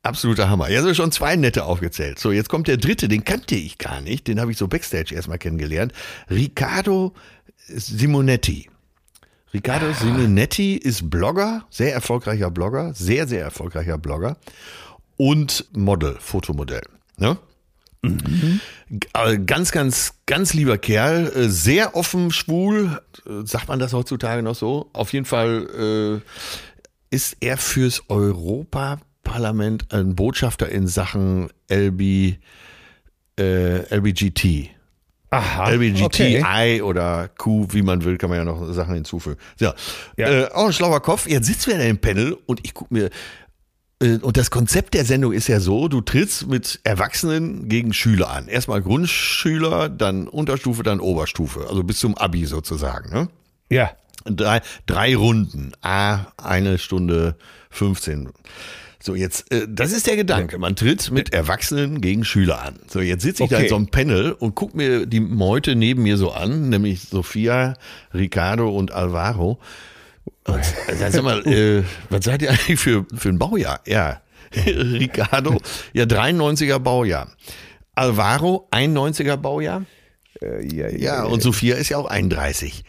[0.03, 0.71] Absoluter Hammer.
[0.71, 2.19] Ja, so schon zwei nette aufgezählt.
[2.19, 4.29] So, jetzt kommt der dritte, den kannte ich gar nicht.
[4.29, 5.93] Den habe ich so backstage erstmal kennengelernt.
[6.31, 7.15] Riccardo
[7.67, 8.71] Simonetti.
[9.55, 14.37] Riccardo Simonetti ist Blogger, sehr erfolgreicher Blogger, sehr, sehr erfolgreicher Blogger
[15.17, 16.83] und Model, Fotomodell.
[17.17, 17.39] Ne?
[18.03, 23.93] G- äh, Ganz, ganz, ganz lieber Kerl, äh, sehr offen, schwul, äh, sagt man das
[23.93, 24.91] heutzutage noch so?
[24.93, 26.23] Auf jeden Fall
[27.11, 32.37] äh, ist er fürs Europaparlament ein Botschafter in Sachen LB,
[33.41, 34.71] äh, LBGT.
[35.31, 36.83] Aha, LBGTI okay.
[36.83, 39.37] oder Q, wie man will, kann man ja noch Sachen hinzufügen.
[39.59, 39.75] Ja,
[40.17, 40.29] Ja.
[40.29, 41.29] Äh, auch ein schlauer Kopf.
[41.29, 43.11] Jetzt sitzen wir in einem Panel und ich gucke mir,
[44.01, 48.31] äh, und das Konzept der Sendung ist ja so, du trittst mit Erwachsenen gegen Schüler
[48.31, 48.49] an.
[48.49, 51.67] Erstmal Grundschüler, dann Unterstufe, dann Oberstufe.
[51.69, 53.13] Also bis zum Abi sozusagen.
[53.13, 53.29] Ne?
[53.71, 53.91] Ja.
[54.25, 55.73] Drei, drei Runden.
[55.81, 57.37] A, eine Stunde
[57.71, 58.31] 15.
[59.09, 60.59] So, jetzt, äh, das ist der Gedanke.
[60.59, 62.79] Man tritt mit Erwachsenen gegen Schüler an.
[62.89, 63.69] So, jetzt sitze ich da in Okay.
[63.71, 67.73] so einem Panel und guck mir die Meute neben mir so an, nämlich Sophia,
[68.13, 69.59] Ricardo und Alvaro.
[70.45, 73.81] Und, äh, sag mal, äh, was seid ihr eigentlich für, für ein Baujahr?
[73.87, 74.21] Ja,
[74.67, 75.59] Ricardo,
[75.95, 77.29] ja, 93er Baujahr.
[77.95, 79.87] Alvaro, 91er Baujahr.
[80.43, 82.85] Äh, ja, Ja, und Sophia ist ja auch 31.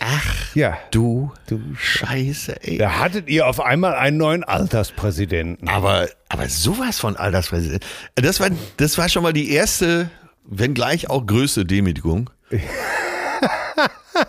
[0.00, 0.78] Ach, Ja.
[0.90, 2.78] du, du Scheiße, ey.
[2.78, 5.68] Da hattet ihr auf einmal einen neuen Alterspräsidenten.
[5.68, 7.84] Aber, aber sowas von Alterspräsident.
[8.14, 10.10] Das war, das war schon mal die erste,
[10.44, 12.30] wenn gleich auch größte Demütigung.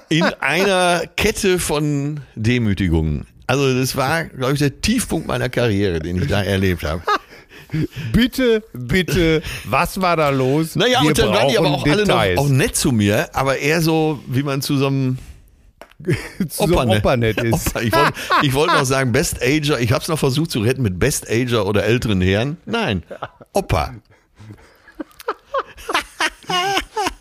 [0.10, 3.26] In einer Kette von Demütigungen.
[3.48, 7.02] Also das war, glaube ich, der Tiefpunkt meiner Karriere, den ich da erlebt habe.
[8.12, 10.76] Bitte, bitte, was war da los?
[10.76, 12.36] Naja, Wir und dann waren die aber auch alle Details.
[12.38, 15.20] noch auch nett zu mir, aber eher so, wie man zu so einem
[16.50, 17.76] so einem Opernett ist.
[17.76, 17.82] Opa.
[17.82, 19.80] Ich wollte ich wollte noch sagen Best Ager.
[19.80, 22.58] Ich habe es noch versucht zu retten mit Best Ager oder älteren Herren.
[22.66, 23.04] Nein,
[23.54, 23.94] Opa.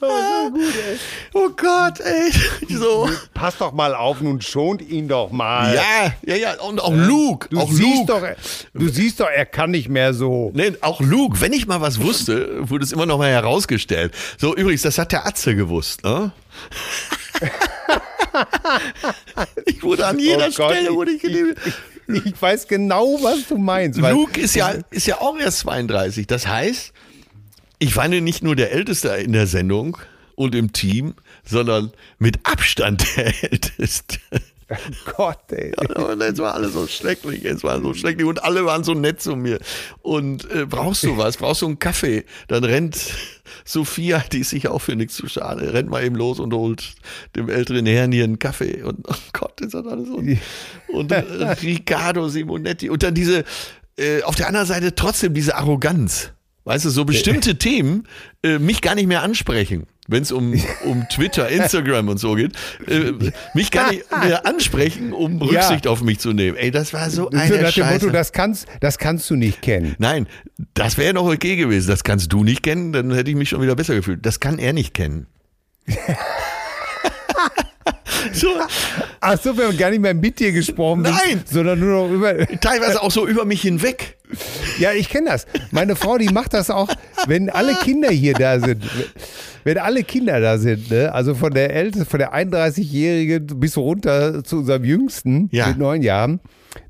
[1.34, 2.30] oh Gott, ey.
[2.68, 3.08] So.
[3.34, 5.74] Pass doch mal auf, nun schont ihn doch mal.
[5.74, 6.60] Ja, ja, ja.
[6.60, 7.48] Und auch Luke.
[7.50, 8.36] Du auch siehst Luke.
[8.74, 10.50] doch, du siehst doch, er kann nicht mehr so.
[10.54, 14.14] Nee, auch Luke, wenn ich mal was wusste, wurde es immer noch mal herausgestellt.
[14.38, 16.32] So, übrigens, das hat der Atze gewusst, ne?
[19.66, 21.58] ich wurde an jeder Oh Gott, Stelle wurde ich geliebt.
[22.06, 24.00] Ich weiß genau, was du meinst.
[24.00, 26.26] Luke ist ja, ist ja auch erst 32.
[26.26, 26.92] Das heißt,
[27.78, 29.98] ich war nicht nur der Älteste in der Sendung
[30.34, 34.18] und im Team, sondern mit Abstand der Älteste.
[35.16, 35.72] Gott, ey.
[35.94, 39.20] Und es war alles so schrecklich, es war so schrecklich und alle waren so nett
[39.20, 39.58] zu mir.
[40.02, 41.38] Und äh, brauchst du was?
[41.38, 42.24] Brauchst du einen Kaffee?
[42.48, 42.98] Dann rennt
[43.64, 46.94] Sophia, die ist sich auch für nichts zu schade, rennt mal eben los und holt
[47.34, 48.82] dem älteren Herrn hier einen Kaffee.
[48.82, 50.22] Und oh Gott, ist das alles so.
[50.88, 51.18] Und äh,
[51.62, 52.90] Riccardo Simonetti.
[52.90, 53.44] Und dann diese,
[53.96, 56.32] äh, auf der anderen Seite trotzdem diese Arroganz.
[56.64, 58.06] Weißt du, so bestimmte Themen
[58.42, 59.86] äh, mich gar nicht mehr ansprechen.
[60.08, 62.54] Wenn es um, um Twitter, Instagram und so geht,
[62.86, 63.12] äh,
[63.54, 66.56] mich gar nicht mehr ansprechen, um Rücksicht auf mich zu nehmen.
[66.56, 68.06] Ey, das war so dem Scheiße.
[68.06, 69.94] Motto, das kannst, das kannst du nicht kennen.
[69.98, 70.26] Nein,
[70.74, 71.88] das wäre noch okay gewesen.
[71.88, 74.24] Das kannst du nicht kennen, dann hätte ich mich schon wieder besser gefühlt.
[74.24, 75.26] Das kann er nicht kennen.
[78.32, 78.48] So,
[79.20, 81.42] Ach so, wir haben gar nicht mehr mit dir gesprochen, Nein!
[81.50, 82.46] sondern nur noch über.
[82.60, 84.16] teilweise auch so über mich hinweg.
[84.78, 85.46] Ja, ich kenne das.
[85.70, 86.88] Meine Frau, die macht das auch,
[87.26, 88.82] wenn alle Kinder hier da sind.
[89.64, 91.12] Wenn alle Kinder da sind, ne?
[91.12, 95.68] also von der ältesten, von der 31-Jährigen bis runter zu unserem Jüngsten Ja.
[95.68, 96.40] mit neun Jahren,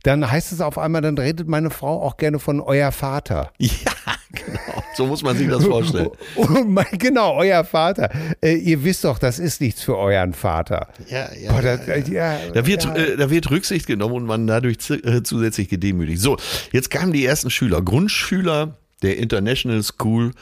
[0.03, 3.53] dann heißt es auf einmal, dann redet meine Frau auch gerne von euer Vater.
[3.59, 3.69] Ja,
[4.33, 4.78] genau.
[4.99, 6.11] So muss man sich das vorstellen.
[6.35, 8.11] Und mein, genau, euer Vater.
[8.43, 10.89] Äh, ihr wisst doch, das ist nichts für euren Vater.
[11.09, 11.53] Ja, ja.
[11.53, 12.97] Boah, das, äh, ja, Da wird, ja.
[12.97, 16.21] äh, da wird Rücksicht genommen und man dadurch äh, zusätzlich gedemütigt.
[16.21, 16.37] So,
[16.73, 20.33] jetzt kamen die ersten Schüler, Grundschüler der International School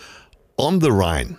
[0.57, 1.37] on the Rhine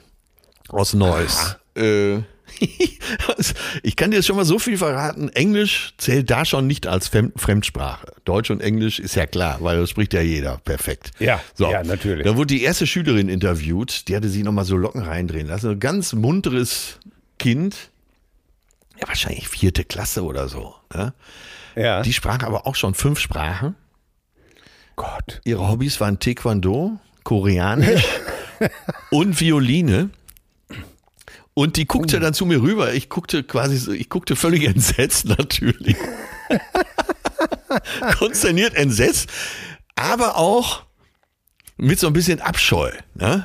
[0.69, 1.57] aus Neuss.
[1.75, 2.19] Äh,
[3.83, 5.29] ich kann dir schon mal so viel verraten.
[5.29, 8.13] Englisch zählt da schon nicht als Fremdsprache.
[8.25, 11.11] Deutsch und Englisch ist ja klar, weil das spricht ja jeder perfekt.
[11.19, 11.69] Ja, so.
[11.71, 12.25] ja, natürlich.
[12.25, 15.71] Da wurde die erste Schülerin interviewt, die hatte sich nochmal so Locken reindrehen lassen.
[15.71, 16.99] Ein ganz munteres
[17.39, 17.91] Kind,
[18.99, 20.75] ja, wahrscheinlich vierte Klasse oder so.
[20.93, 21.13] Ne?
[21.75, 22.01] ja.
[22.01, 23.75] Die sprach aber auch schon fünf Sprachen.
[24.95, 25.41] Gott.
[25.45, 28.03] Ihre Hobbys waren Taekwondo, Koreanisch
[29.11, 30.09] und Violine.
[31.57, 32.93] Und die guckte dann zu mir rüber.
[32.93, 35.95] Ich guckte quasi, so- ich guckte völlig entsetzt natürlich.
[38.19, 39.27] Konsterniert entsetzt,
[39.95, 40.83] aber auch
[41.77, 42.91] mit so ein bisschen Abscheu.
[43.15, 43.43] Ne?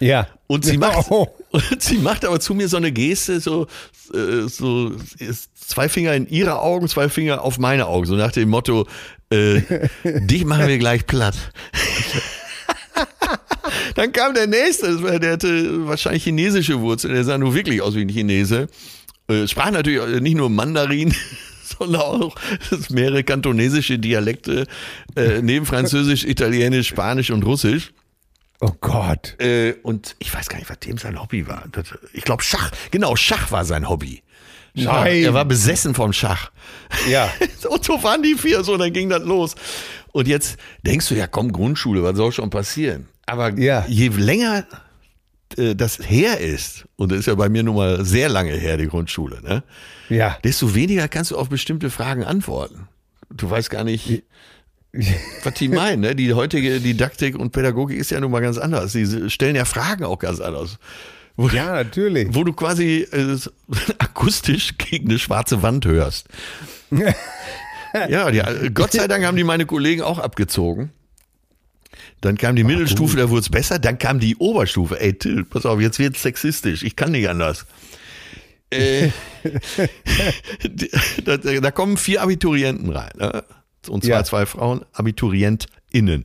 [0.00, 0.26] Ja.
[0.48, 1.28] Und sie macht, Oh.
[1.52, 3.68] und sie macht aber zu mir so eine Geste, so,
[4.12, 4.90] äh, so
[5.54, 8.88] zwei Finger in ihre Augen, zwei Finger auf meine Augen, so nach dem Motto,
[9.30, 9.60] äh,
[10.02, 11.36] dich machen wir gleich platt.
[13.94, 17.94] Dann kam der nächste, war- der hatte wahrscheinlich chinesische Wurzeln, der sah nur wirklich aus
[17.94, 18.68] wie ein Chinese.
[19.28, 21.14] Äh, sprach natürlich nicht nur Mandarin,
[21.78, 22.34] sondern auch
[22.90, 24.66] mehrere kantonesische Dialekte,
[25.16, 27.92] äh, neben Französisch, Italienisch, Spanisch und Russisch.
[28.60, 29.38] Oh Gott.
[29.40, 31.64] Äh, und ich weiß gar nicht, was dem sein Hobby war.
[32.12, 32.70] Ich glaube Schach.
[32.90, 34.22] Genau, Schach war sein Hobby.
[34.76, 35.04] Schach.
[35.04, 35.22] Nein.
[35.22, 36.50] Er war besessen vom Schach.
[37.08, 37.30] Ja.
[37.68, 39.54] Und so waren die vier, so, dann ging das los.
[40.12, 43.08] Und jetzt denkst du, ja komm, Grundschule, was soll schon passieren?
[43.26, 43.84] Aber Ja.
[43.88, 44.64] je länger
[45.56, 48.76] äh, das her ist, und das ist ja bei mir nun mal sehr lange her,
[48.76, 49.62] die Grundschule, ne?
[50.08, 50.36] Ja.
[50.44, 52.88] desto weniger kannst du auf bestimmte Fragen antworten.
[53.30, 54.22] Du weißt gar nicht,
[55.42, 56.00] was die meinen.
[56.00, 56.14] Ne?
[56.14, 58.92] Die heutige Didaktik und Pädagogik ist ja nun mal ganz anders.
[58.92, 60.78] Sie stellen ja Fragen auch ganz anders.
[61.36, 62.28] Wo, Ja, natürlich.
[62.32, 63.36] wo du quasi äh,
[63.98, 66.28] akustisch gegen eine schwarze Wand hörst.
[67.92, 70.90] ja, äh, Gott sei Dank haben die meine Kollegen auch abgezogen.
[72.20, 73.78] Dann kam die Mittelstufe, da wurde es besser.
[73.78, 74.98] Dann kam die Oberstufe.
[75.00, 76.82] Ey, Till, pass auf, jetzt wird sexistisch.
[76.82, 77.66] Ich kann nicht anders.
[78.70, 79.10] Äh,
[81.24, 83.12] da, da kommen vier Abiturienten rein.
[83.18, 83.44] Ne?
[83.88, 84.24] Und zwar Ja.
[84.24, 86.24] zwei Frauen, AbiturientInnen.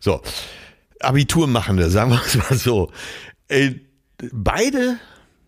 [0.00, 0.22] So,
[1.00, 2.92] Abiturmachende, sagen wir es mal so.
[3.48, 3.72] Äh,
[4.32, 4.98] beide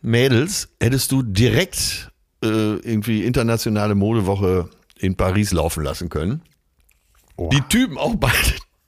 [0.03, 2.11] Mädels hättest du direkt
[2.43, 6.43] äh, irgendwie internationale Modewoche in Paris laufen lassen können.
[7.39, 8.37] Die Typen auch beide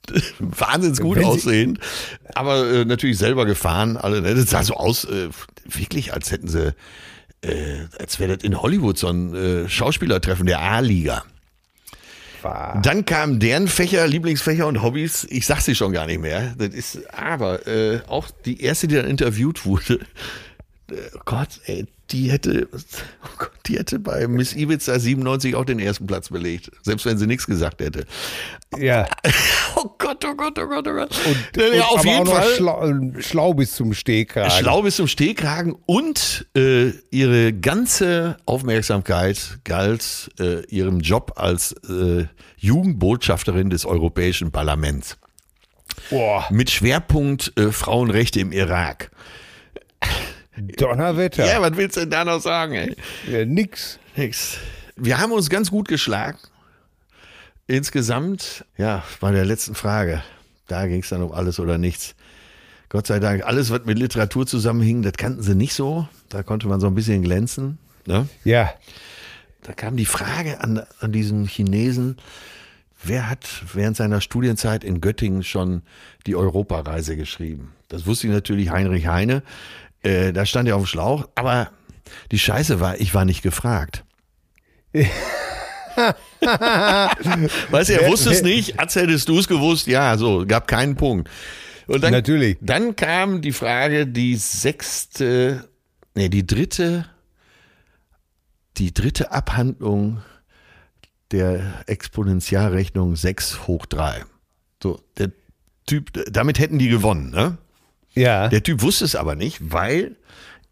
[0.39, 1.79] wahnsinnig gut aussehen,
[2.35, 3.97] aber äh, natürlich selber gefahren.
[3.97, 4.35] Alle, ne?
[4.35, 5.29] Das sah so aus, äh,
[5.65, 6.75] wirklich, als hätten sie,
[7.41, 11.23] äh, als wäre das in Hollywood so ein äh, Schauspielertreffen der A-Liga.
[12.45, 15.25] War- Dann kamen deren Fächer, Lieblingsfächer und Hobbys.
[15.29, 16.53] Ich sag sie schon gar nicht mehr.
[16.57, 19.99] Das ist aber äh, auch die erste, die dann interviewt wurde.
[20.91, 22.67] Äh, Gott, ey, die hätte,
[23.23, 27.17] oh Gott, die hätte bei Miss Ibiza 97 auch den ersten Platz belegt, selbst wenn
[27.17, 28.05] sie nichts gesagt hätte.
[28.77, 29.07] Ja.
[29.77, 31.11] Oh Gott, oh Gott, oh Gott, oh Gott.
[31.25, 32.55] Und, ja, und auf aber jeden Fall.
[32.55, 34.51] Schlau, schlau bis zum Stehkragen.
[34.51, 42.25] Schlau bis zum Stehkragen und äh, ihre ganze Aufmerksamkeit galt äh, ihrem Job als äh,
[42.57, 45.17] Jugendbotschafterin des Europäischen Parlaments.
[46.09, 49.11] Boah, Mit Schwerpunkt äh, Frauenrechte im Irak.
[50.57, 51.45] Donnerwetter.
[51.45, 52.95] Ja, was willst du denn da noch sagen, ey?
[53.29, 53.99] Ja, nix.
[54.15, 54.57] Nix.
[54.95, 56.37] Wir haben uns ganz gut geschlagen.
[57.67, 60.23] Insgesamt, ja, bei der letzten Frage,
[60.67, 62.15] da ging es dann um alles oder nichts.
[62.89, 66.07] Gott sei Dank, alles, was mit Literatur zusammenhing, das kannten sie nicht so.
[66.29, 67.79] Da konnte man so ein bisschen glänzen.
[68.05, 68.27] Ne?
[68.43, 68.71] Ja.
[69.63, 72.17] Da kam die Frage an, an diesen Chinesen,
[73.03, 75.81] wer hat während seiner Studienzeit in Göttingen schon
[76.27, 77.73] die Europareise geschrieben?
[77.87, 79.41] Das wusste ich natürlich Heinrich Heine.
[80.05, 81.27] Äh, da stand er auf dem Schlauch.
[81.35, 81.71] Aber
[82.31, 84.03] die Scheiße war, ich war nicht gefragt.
[87.71, 88.79] weißt du, er wusste es nicht.
[88.79, 91.29] Als hättest du es gewusst, ja, so, gab keinen Punkt.
[91.87, 92.57] Und dann, Natürlich.
[92.61, 95.67] Dann kam die Frage, die sechste,
[96.13, 97.05] nee, die dritte,
[98.77, 100.21] die dritte Abhandlung
[101.31, 104.23] der Exponentialrechnung 6 hoch 3.
[104.81, 105.31] So, der
[105.87, 107.57] Typ, damit hätten die gewonnen, ne?
[108.15, 108.47] Ja.
[108.47, 110.15] Der Typ wusste es aber nicht, weil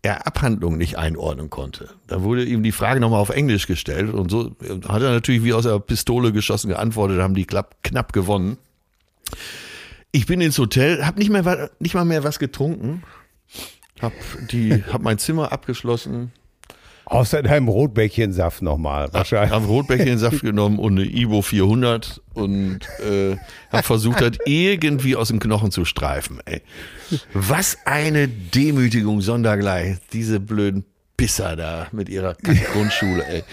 [0.02, 1.90] er Abhandlungen nicht einordnen konnte.
[2.08, 4.56] Da wurde ihm die Frage nochmal auf Englisch gestellt und so
[4.88, 8.58] hat er natürlich wie aus der Pistole geschossen geantwortet, haben die knapp, knapp gewonnen.
[10.12, 11.32] Ich bin ins Hotel, habe nicht
[11.80, 13.04] nicht mal mehr was getrunken,
[14.02, 14.14] hab
[14.52, 16.34] die, hab mein Zimmer abgeschlossen,
[17.14, 19.50] Außer deinem Rotbäckchensaft nochmal, wahrscheinlich.
[19.50, 23.38] Ich habe Rotbäckchensaft genommen und eine Ivo 400 und äh,
[23.72, 26.40] habe versucht, das irgendwie aus dem Knochen zu streifen.
[26.46, 26.62] Ey.
[27.34, 30.86] Was eine Demütigung sondergleich, diese blöden
[31.18, 32.36] Pisser da mit ihrer
[32.74, 33.44] Grundschule, ey.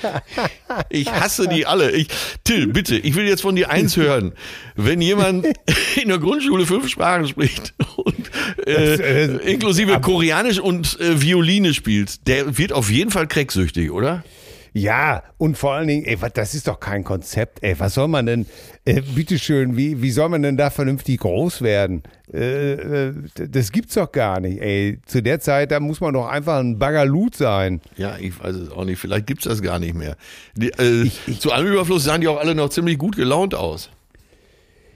[0.88, 1.90] Ich hasse die alle.
[1.92, 2.08] Ich,
[2.42, 4.32] Till, bitte, ich will jetzt von dir eins hören.
[4.76, 5.46] Wenn jemand
[6.02, 8.30] in der Grundschule fünf Sprachen spricht und
[8.66, 14.24] äh, äh, inklusive Koreanisch und äh, Violine spielt, der wird auf jeden Fall cracksüchtig, oder?
[14.72, 17.78] Ja, und vor allen Dingen, ey, das ist doch kein Konzept, ey.
[17.78, 18.46] Was soll man denn,
[18.84, 22.02] äh, bitteschön, wie, wie soll man denn da vernünftig groß werden?
[22.32, 24.98] Äh, äh, das gibt's doch gar nicht, ey.
[25.06, 27.80] Zu der Zeit, da muss man doch einfach ein Bagalut sein.
[27.96, 29.00] Ja, ich weiß es auch nicht.
[29.00, 30.16] Vielleicht gibt's das gar nicht mehr.
[30.54, 33.54] Die, äh, ich, ich, zu allem Überfluss sahen die auch alle noch ziemlich gut gelaunt
[33.54, 33.90] aus.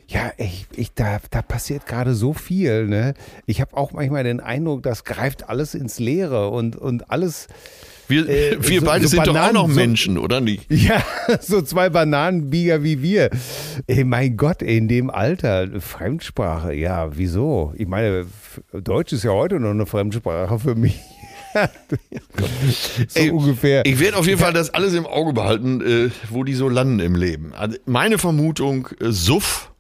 [0.07, 2.87] Ja, ich, ich, da, da passiert gerade so viel.
[2.87, 3.15] Ne?
[3.47, 7.49] Ich habe auch manchmal den Eindruck, das greift alles ins Leere und, und alles
[8.09, 10.67] wir, äh, wir so, beide so sind Bananen, doch auch noch Menschen, oder nicht?
[10.71, 11.03] Ja,
[11.41, 13.31] so zwei Bananenbieger wie wir.
[13.87, 17.73] Ey, mein Gott, in dem Alter, Fremdsprache, ja, wieso?
[17.77, 18.27] Ich meine,
[18.73, 21.01] Deutsch ist ja heute noch eine Fremdsprache für mich.
[23.09, 23.87] so Ey, ungefähr.
[23.87, 27.01] Ich werde auf jeden Fall das alles im Auge behalten, äh, wo die so landen
[27.01, 27.53] im Leben.
[27.55, 29.73] Also meine Vermutung, äh, Suff,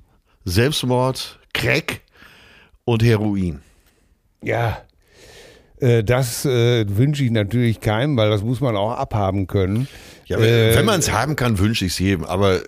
[0.45, 2.01] Selbstmord, Crack
[2.85, 3.61] und Heroin.
[4.43, 4.83] Ja,
[5.81, 9.89] das äh, wünsche ich natürlich keinem, weil das muss man auch abhaben können.
[10.27, 12.25] Ja, äh, wenn man es haben kann, wünsche ich es jedem.
[12.25, 12.61] Aber äh,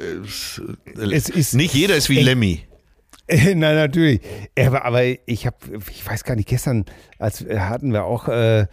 [1.02, 2.62] es ist nicht jeder ist wie Lemmy.
[3.28, 4.20] Nein, natürlich.
[4.58, 5.56] Aber, aber ich habe,
[5.90, 6.84] ich weiß gar nicht, gestern
[7.18, 8.66] als hatten wir auch äh,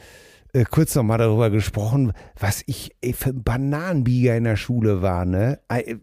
[0.53, 5.01] äh, kurz noch mal darüber gesprochen, was ich ey, für ein Bananenbieger in der Schule
[5.01, 5.25] war.
[5.25, 5.59] Ne?
[5.69, 5.95] Äh,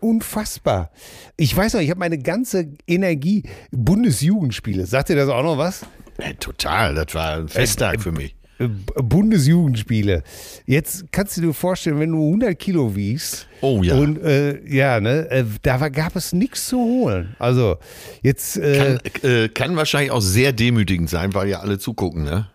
[0.00, 0.90] unfassbar.
[1.36, 3.42] Ich weiß noch, ich habe meine ganze Energie.
[3.70, 4.86] Bundesjugendspiele.
[4.86, 5.84] Sagt ihr das auch noch was?
[6.18, 8.34] Ja, total, das war ein Festtag für mich.
[8.58, 10.22] Äh, Bundesjugendspiele.
[10.64, 13.46] Jetzt kannst du dir vorstellen, wenn du 100 Kilo wiegst.
[13.60, 13.96] Oh ja.
[13.96, 17.36] Und äh, ja, ne, äh, da war, gab es nichts zu holen.
[17.38, 17.76] Also
[18.22, 18.56] jetzt.
[18.56, 22.48] Äh, kann, äh, kann wahrscheinlich auch sehr demütigend sein, weil ja alle zugucken, ne?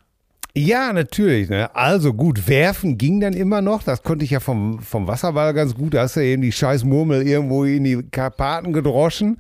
[0.54, 1.50] Ja, natürlich.
[1.50, 1.74] Ne?
[1.76, 3.84] Also gut, werfen ging dann immer noch.
[3.84, 5.94] Das konnte ich ja vom, vom Wasserball ganz gut.
[5.94, 9.38] Da hast du eben die scheiß Murmel irgendwo in die Karpaten gedroschen.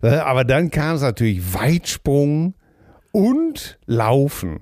[0.00, 2.54] Aber dann kam es natürlich Weitsprung,
[3.12, 4.60] und Laufen.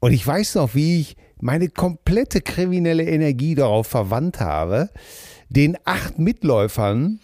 [0.00, 4.90] Und ich weiß noch, wie ich meine komplette kriminelle Energie darauf verwandt habe,
[5.48, 7.20] den acht Mitläufern,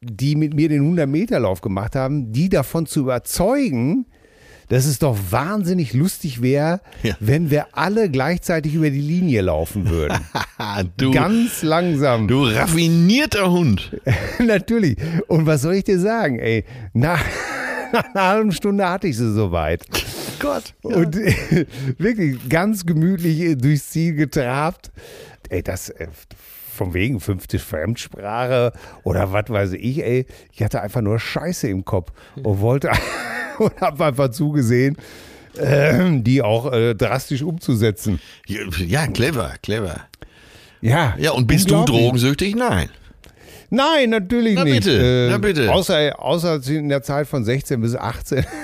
[0.00, 4.06] die mit mir den 100-Meter-Lauf gemacht haben, die davon zu überzeugen,
[4.70, 7.16] dass es doch wahnsinnig lustig wäre, ja.
[7.18, 10.18] wenn wir alle gleichzeitig über die Linie laufen würden.
[10.96, 12.28] du, Ganz langsam.
[12.28, 13.96] Du raffinierter Hund.
[14.38, 14.96] Natürlich.
[15.26, 16.64] Und was soll ich dir sagen, ey?
[16.92, 17.22] Nach
[17.92, 19.84] nach einer halben Stunde hatte ich sie soweit.
[20.38, 20.74] Gott.
[20.84, 20.96] Ja.
[20.96, 21.66] Und äh,
[21.98, 24.90] wirklich ganz gemütlich durchs Ziel getrabt.
[25.48, 26.08] Ey, das äh,
[26.74, 28.72] von wegen 50 Fremdsprache
[29.02, 30.26] oder was weiß ich, ey.
[30.52, 32.90] Ich hatte einfach nur Scheiße im Kopf und wollte
[33.58, 34.96] und habe einfach zugesehen,
[35.58, 38.18] äh, die auch äh, drastisch umzusetzen.
[38.46, 40.06] Ja, clever, clever.
[40.80, 41.14] Ja.
[41.18, 42.54] Ja, und bist du drogensüchtig?
[42.54, 42.88] Nein.
[43.70, 44.84] Nein, natürlich Na nicht.
[44.84, 45.72] Bitte, äh, na bitte.
[45.72, 48.44] Außer, außer in der Zeit von 16 bis 18.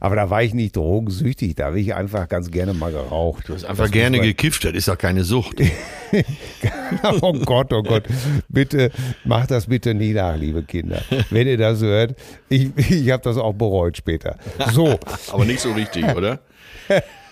[0.00, 3.48] Aber da war ich nicht drogensüchtig, da habe ich einfach ganz gerne mal geraucht.
[3.48, 5.60] Du hast einfach das gerne gekifft, das ist doch keine Sucht.
[7.22, 8.04] oh Gott, oh Gott.
[8.48, 8.90] Bitte,
[9.24, 11.02] macht das bitte nie nach, liebe Kinder.
[11.30, 12.14] Wenn ihr das hört,
[12.48, 14.36] ich, ich habe das auch bereut später.
[14.72, 14.98] So.
[15.32, 16.40] Aber nicht so richtig, oder?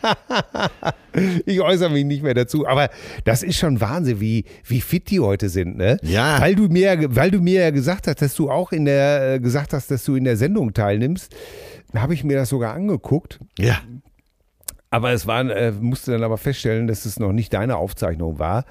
[1.46, 2.90] ich äußere mich nicht mehr dazu, aber
[3.24, 5.98] das ist schon Wahnsinn, wie, wie fit die heute sind, ne?
[6.02, 6.40] Ja.
[6.40, 9.40] Weil du mir, weil du mir ja gesagt hast, dass du auch in der, äh,
[9.40, 11.34] gesagt hast, dass du in der Sendung teilnimmst,
[11.94, 13.38] habe ich mir das sogar angeguckt.
[13.58, 13.80] Ja.
[14.90, 18.64] Aber es waren, äh, musste dann aber feststellen, dass es noch nicht deine Aufzeichnung war.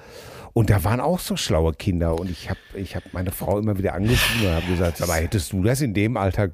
[0.54, 2.18] Und da waren auch so schlaue Kinder.
[2.18, 5.52] Und ich habe ich hab meine Frau immer wieder angerufen und habe gesagt, aber hättest
[5.52, 6.48] du das in dem Alter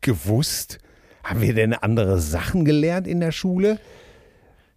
[0.00, 0.78] gewusst?
[1.22, 3.78] Haben wir denn andere Sachen gelernt in der Schule?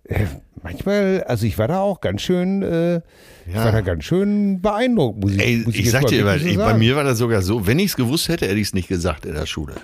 [0.04, 0.26] Äh,
[0.62, 3.02] manchmal, also ich war da auch ganz schön, äh, ja.
[3.48, 5.20] ich war da ganz schön beeindruckt.
[5.20, 7.42] Muss ich, Ey, muss ich, ich sag dir, so bei, bei mir war das sogar
[7.42, 9.76] so, wenn ich es gewusst hätte, hätte ich es nicht gesagt in der Schule.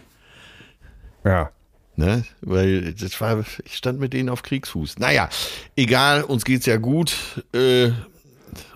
[1.24, 1.52] Ja.
[1.96, 2.24] Ne?
[2.42, 5.00] Weil das war, ich stand mit denen auf Kriegsfuß.
[5.00, 5.30] Naja,
[5.76, 7.44] egal, uns geht's ja gut.
[7.54, 7.90] Äh,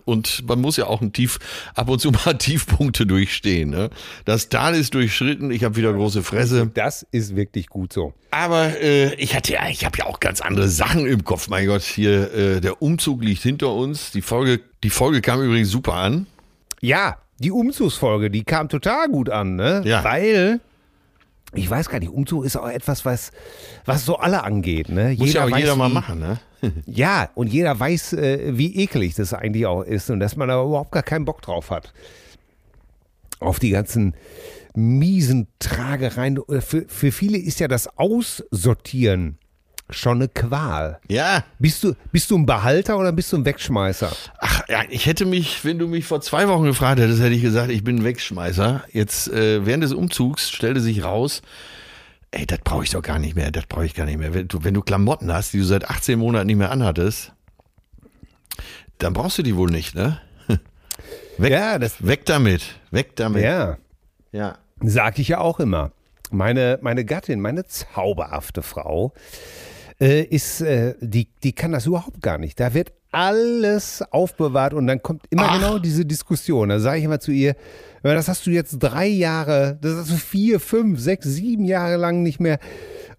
[0.06, 1.39] und man muss ja auch ein Tief,
[1.74, 3.72] ab und zu mal Tiefpunkte durchstehen.
[3.72, 3.89] Ne?
[4.24, 6.72] Das Tal ist durchschritten, ich habe wieder große Fresse.
[6.74, 8.14] Das ist wirklich gut so.
[8.32, 11.49] Aber äh, ich hatte ja, ich habe ja auch ganz andere Sachen im Kopf.
[11.49, 14.12] Mein Gott, hier äh, der Umzug liegt hinter uns.
[14.12, 16.28] Die Folge, die Folge kam übrigens super an.
[16.82, 19.82] Ja, die Umzugsfolge, die kam total gut an, ne?
[19.86, 20.03] Ja.
[20.03, 20.62] Weil
[21.53, 23.32] ich weiß gar nicht, Umzug ist auch etwas, was,
[23.86, 24.89] was so alle angeht.
[24.89, 25.16] Ne?
[25.18, 26.39] Muss ja auch jeder weiß, mal machen, ne?
[26.86, 30.63] Ja, und jeder weiß, äh, wie ekelig das eigentlich auch ist und dass man da
[30.63, 31.93] überhaupt gar keinen Bock drauf hat.
[33.39, 34.16] Auf die ganzen
[34.76, 36.39] miesen Tragereien.
[36.59, 39.38] Für, für viele ist ja das Aussortieren
[39.89, 40.99] schon eine Qual.
[41.07, 41.43] Ja.
[41.59, 44.11] Bist du, bist du ein Behalter oder bist du ein Wegschmeißer?
[44.39, 47.41] Ach, ja, ich hätte mich, wenn du mich vor zwei Wochen gefragt hättest, hätte ich
[47.41, 48.84] gesagt, ich bin ein Wegschmeißer.
[48.91, 51.41] Jetzt äh, während des Umzugs stellte sich raus,
[52.36, 54.33] ey, das brauche ich doch gar nicht mehr, das brauche ich gar nicht mehr.
[54.33, 57.31] Wenn du, wenn du Klamotten hast, die du seit 18 Monaten nicht mehr anhattest,
[58.97, 60.19] dann brauchst du die wohl nicht, ne?
[61.38, 62.61] Weg, Ja, das- weg damit,
[62.91, 63.43] weg damit.
[63.43, 63.77] Ja.
[64.31, 64.57] ja.
[64.81, 65.91] Sag ich ja auch immer.
[66.31, 69.13] Meine, meine Gattin, meine zauberhafte Frau,
[70.01, 72.59] äh, ist, äh, die, die kann das überhaupt gar nicht.
[72.59, 75.57] Da wird alles aufbewahrt und dann kommt immer Ach.
[75.59, 76.70] genau diese Diskussion.
[76.70, 77.55] Da sage ich immer zu ihr,
[78.03, 81.95] "Ja, das hast du jetzt drei Jahre, das hast du vier, fünf, sechs, sieben Jahre
[81.95, 82.59] lang nicht mehr.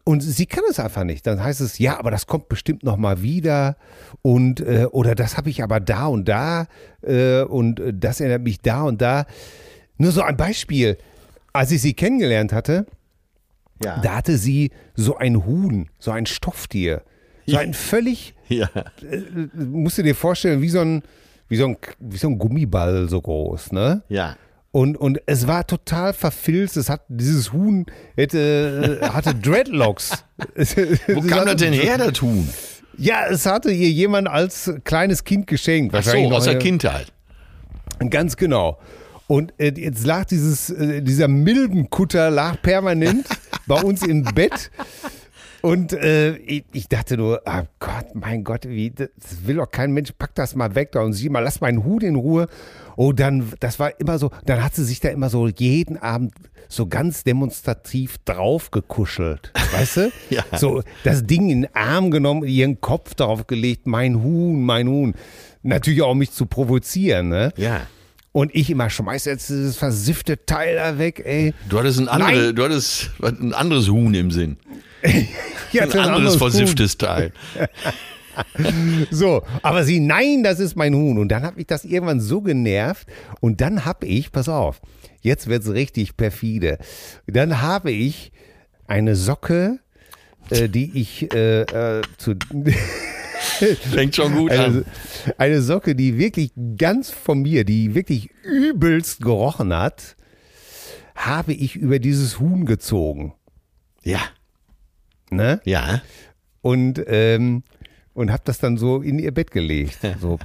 [0.04, 1.26] Und sie kann es einfach nicht.
[1.26, 3.76] Dann heißt es, ja, aber das kommt bestimmt noch mal wieder
[4.22, 6.66] und äh, oder das habe ich aber da und da
[7.02, 9.26] äh, und äh, das erinnert mich da und da.
[9.98, 10.96] Nur so ein Beispiel.
[11.52, 12.86] Als ich sie kennengelernt hatte,
[13.82, 13.98] Ja.
[14.00, 17.02] da hatte sie so ein Huhn, so ein Stofftier.
[17.46, 18.68] So ein völlig, ja.
[19.54, 21.02] musst du dir vorstellen, wie so ein,
[21.48, 24.02] wie so ein, wie so ein Gummiball so groß, ne?
[24.08, 24.36] Ja.
[24.72, 26.76] Und, und es war total verfilzt.
[26.76, 30.24] Es hat, dieses Huhn hätte, äh, hatte Dreadlocks.
[30.56, 32.46] Wo kam das denn her, das Huhn?
[32.98, 35.94] Ja, es hatte ihr jemand als kleines Kind geschenkt.
[35.94, 37.12] Ach so, aus der Kindheit.
[38.10, 38.78] Ganz genau.
[39.26, 43.26] Und äh, jetzt lag dieses, äh, dieser Milbenkutter lag permanent
[43.66, 44.70] bei uns im Bett.
[45.66, 49.08] Und äh, ich, ich dachte nur, ah Gott, mein Gott, wie, das
[49.46, 52.04] will doch kein Mensch, pack das mal weg da und sieh mal, lass meinen Hut
[52.04, 52.46] in Ruhe.
[52.94, 56.34] Oh, dann, das war immer so, dann hat sie sich da immer so jeden Abend
[56.68, 60.12] so ganz demonstrativ drauf gekuschelt, weißt du?
[60.30, 60.44] Ja.
[60.56, 65.14] So das Ding in den Arm genommen, ihren Kopf darauf gelegt, mein Huhn, mein Huhn.
[65.64, 67.52] Natürlich auch um mich zu provozieren, ne?
[67.56, 67.88] Ja.
[68.30, 71.54] Und ich immer schmeiß jetzt dieses versiffte Teil da weg, ey.
[71.68, 72.54] Du hattest ein, andere, Nein.
[72.54, 74.58] du hattest ein anderes Huhn im Sinn.
[75.02, 77.32] Ich Ein anderes versifftes Teil.
[79.10, 81.16] So, aber sie, nein, das ist mein Huhn.
[81.16, 83.06] Und dann hat mich das irgendwann so genervt.
[83.40, 84.82] Und dann habe ich, pass auf,
[85.22, 86.76] jetzt wird's richtig perfide.
[87.26, 88.32] Dann habe ich
[88.86, 89.78] eine Socke,
[90.50, 92.34] äh, die ich äh, äh, zu
[93.90, 94.84] Fängt schon gut eine, an.
[95.38, 100.16] eine Socke, die wirklich ganz von mir, die wirklich übelst gerochen hat,
[101.14, 103.34] habe ich über dieses Huhn gezogen.
[104.02, 104.20] Ja.
[105.30, 105.60] Ne?
[105.64, 106.02] Ja.
[106.62, 107.62] und ähm,
[108.14, 110.38] und habe das dann so in ihr Bett gelegt, so,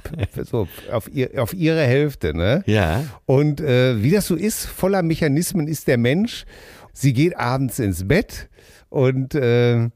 [0.44, 2.62] so auf, ihr, auf ihre Hälfte, ne?
[2.66, 3.04] Ja.
[3.24, 6.44] Und äh, wie das so ist, voller Mechanismen ist der Mensch.
[6.92, 8.50] Sie geht abends ins Bett
[8.90, 9.88] und äh,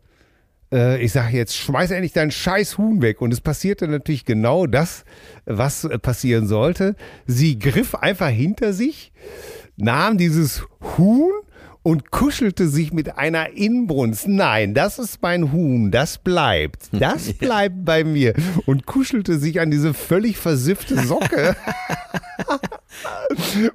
[0.73, 3.21] äh, ich sage jetzt, schmeiß endlich deinen scheiß Huhn weg.
[3.21, 5.05] Und es passierte natürlich genau das,
[5.45, 6.97] was passieren sollte.
[7.27, 9.13] Sie griff einfach hinter sich,
[9.77, 10.63] nahm dieses
[10.97, 11.33] Huhn
[11.87, 14.27] und kuschelte sich mit einer Inbrunst.
[14.27, 16.89] Nein, das ist mein Huhn, das bleibt.
[16.91, 18.35] Das bleibt bei mir.
[18.67, 21.55] Und kuschelte sich an diese völlig versiffte Socke.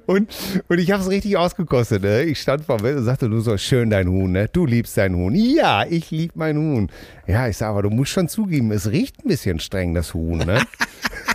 [0.06, 0.28] Und,
[0.68, 2.02] und ich habe es richtig ausgekostet.
[2.02, 2.22] Ne?
[2.22, 4.48] Ich stand vor mir und sagte, du so schön dein Huhn, ne?
[4.52, 5.34] Du liebst dein Huhn.
[5.34, 6.90] Ja, ich lieb mein Huhn.
[7.28, 10.38] Ja, ich sage, aber du musst schon zugeben, es riecht ein bisschen streng, das Huhn,
[10.38, 10.60] ne?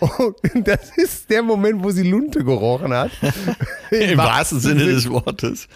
[0.00, 3.10] und das ist der Moment, wo sie Lunte gerochen hat.
[3.90, 5.66] Im wahrsten Sinne des Wortes.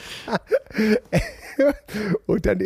[2.26, 2.60] Und dann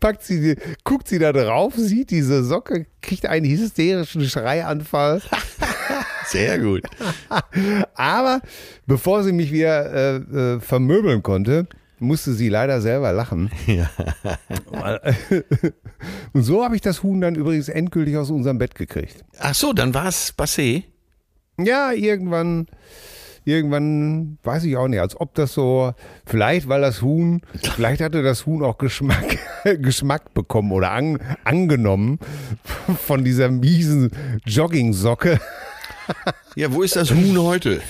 [0.00, 5.22] packt sie, guckt sie da drauf, sieht diese Socke, kriegt einen hysterischen Schreianfall.
[6.26, 6.82] Sehr gut.
[7.94, 8.40] Aber
[8.86, 11.66] bevor sie mich wieder äh, äh, vermöbeln konnte,
[12.02, 13.50] musste sie leider selber lachen.
[13.66, 13.90] Ja.
[16.32, 19.24] Und so habe ich das Huhn dann übrigens endgültig aus unserem Bett gekriegt.
[19.38, 20.84] Ach so, dann war es passé.
[21.58, 22.66] Ja, irgendwann,
[23.44, 25.92] irgendwann, weiß ich auch nicht, als ob das so,
[26.26, 27.42] vielleicht weil das Huhn,
[27.74, 32.18] vielleicht hatte das Huhn auch Geschmack, Geschmack bekommen oder an, angenommen
[33.06, 34.10] von dieser miesen
[34.44, 35.38] Jogging-Socke.
[36.56, 37.80] Ja, wo ist das Huhn heute?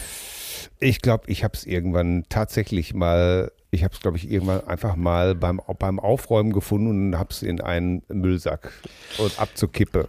[0.78, 4.96] Ich glaube, ich habe es irgendwann tatsächlich mal, ich habe es, glaube ich, irgendwann einfach
[4.96, 8.70] mal beim, beim Aufräumen gefunden und habe es in einen Müllsack
[9.18, 10.08] und ab zur Kippe.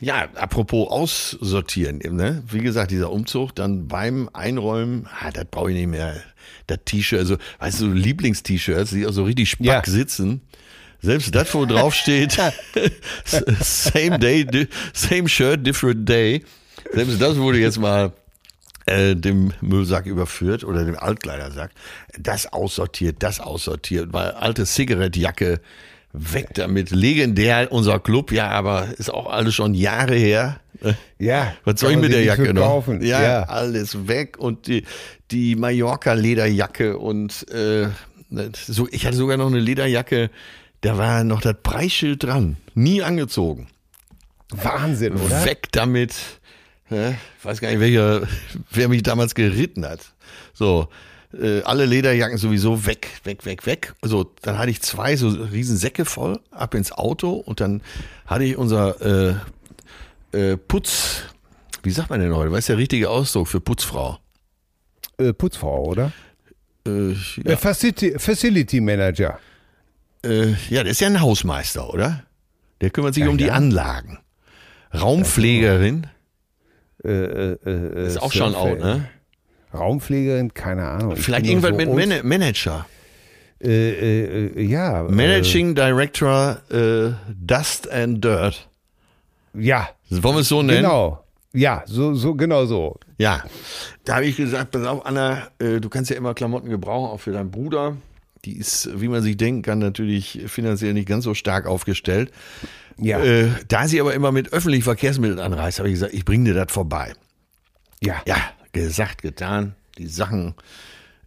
[0.00, 2.42] ja, apropos aussortieren, ne?
[2.48, 6.14] wie gesagt, dieser Umzug, dann beim Einräumen, ah, das brauche ich nicht mehr.
[6.68, 9.82] Das T-Shirt, also, weißt du, Lieblings-T-Shirts, die auch so richtig spack Ja.
[9.84, 10.42] sitzen.
[11.02, 12.38] Selbst das, wo drauf steht,
[13.60, 14.46] same day,
[14.94, 16.42] same shirt, different day.
[16.92, 18.12] Selbst das wurde jetzt mal
[18.86, 21.70] äh, dem Müllsack überführt oder dem Altkleidersack.
[22.18, 25.60] Das aussortiert, das aussortiert, weil alte Zigarettjacke
[26.12, 26.90] weg damit.
[26.90, 30.60] Legendär unser Club, ja, aber ist auch alles schon Jahre her.
[31.18, 31.54] Ja.
[31.64, 32.62] Was soll ich mit der Jacke noch?
[32.62, 33.02] kaufen.
[33.02, 33.42] Ja, ja.
[33.44, 34.84] alles weg und die,
[35.30, 37.88] die Mallorca-Lederjacke und äh,
[38.52, 40.30] so, ich hatte sogar noch eine Lederjacke,
[40.80, 42.56] da war noch das Preisschild dran.
[42.74, 43.68] Nie angezogen.
[44.50, 45.44] Wahnsinn, oder?
[45.44, 46.14] Weg damit.
[46.90, 48.26] Ja, ich weiß gar nicht, welcher,
[48.70, 50.00] wer mich damals geritten hat.
[50.52, 50.88] So,
[51.32, 53.94] äh, alle Lederjacken sowieso weg, weg, weg, weg.
[54.02, 57.82] So, dann hatte ich zwei so riesen Säcke voll, ab ins Auto und dann
[58.26, 59.40] hatte ich unser
[60.32, 61.22] äh, äh, Putz,
[61.82, 62.50] wie sagt man denn heute?
[62.52, 64.18] Was ist der richtige Ausdruck für Putzfrau?
[65.18, 66.12] Äh, Putzfrau, oder?
[66.86, 69.38] Äh, Äh, ja, Facility, Facility Manager.
[70.22, 72.24] äh, ja, der ist ja ein Hausmeister, oder?
[72.82, 73.54] Der kümmert sich um die ja.
[73.54, 74.18] Anlagen.
[74.92, 76.06] Raumpflegerin
[77.04, 79.08] Äh, äh, äh, ist auch schon out, ne?
[79.74, 81.12] Raumpflegerin, keine Ahnung.
[81.16, 82.86] Ich Vielleicht irgendwann so mit Man Manager.
[83.60, 85.04] Äh, äh, äh, ja.
[85.04, 88.68] Managing Director äh, Dust and Dirt.
[89.54, 90.82] Ja, Wollen wir es so nennen?
[90.82, 91.24] genau.
[91.52, 92.98] Ja, so, so, genau so.
[93.18, 93.44] Ja.
[94.04, 97.30] Da habe ich gesagt, pass auf, Anna, du kannst ja immer Klamotten gebrauchen, auch für
[97.30, 97.96] deinen Bruder.
[98.44, 102.32] Die ist, wie man sich denken kann, natürlich finanziell nicht ganz so stark aufgestellt.
[102.98, 106.52] Ja, Äh, da sie aber immer mit öffentlichen Verkehrsmitteln anreist, habe ich gesagt, ich bringe
[106.52, 107.12] dir das vorbei.
[108.00, 108.22] ja.
[108.26, 108.36] Ja,
[108.72, 109.74] gesagt, getan.
[109.98, 110.54] Die Sachen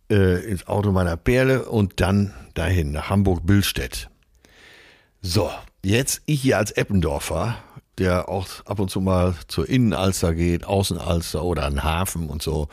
[0.09, 4.09] äh, ins Auto meiner Perle und dann dahin nach Hamburg-Billstedt.
[5.21, 5.49] So,
[5.83, 7.57] jetzt ich hier als Eppendorfer,
[7.97, 12.67] der auch ab und zu mal zur Innenalster geht, Außenalster oder an Hafen und so.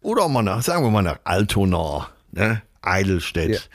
[0.00, 2.62] Oder auch mal nach, sagen wir mal nach Altona, ne?
[2.82, 3.68] Eidelstedt,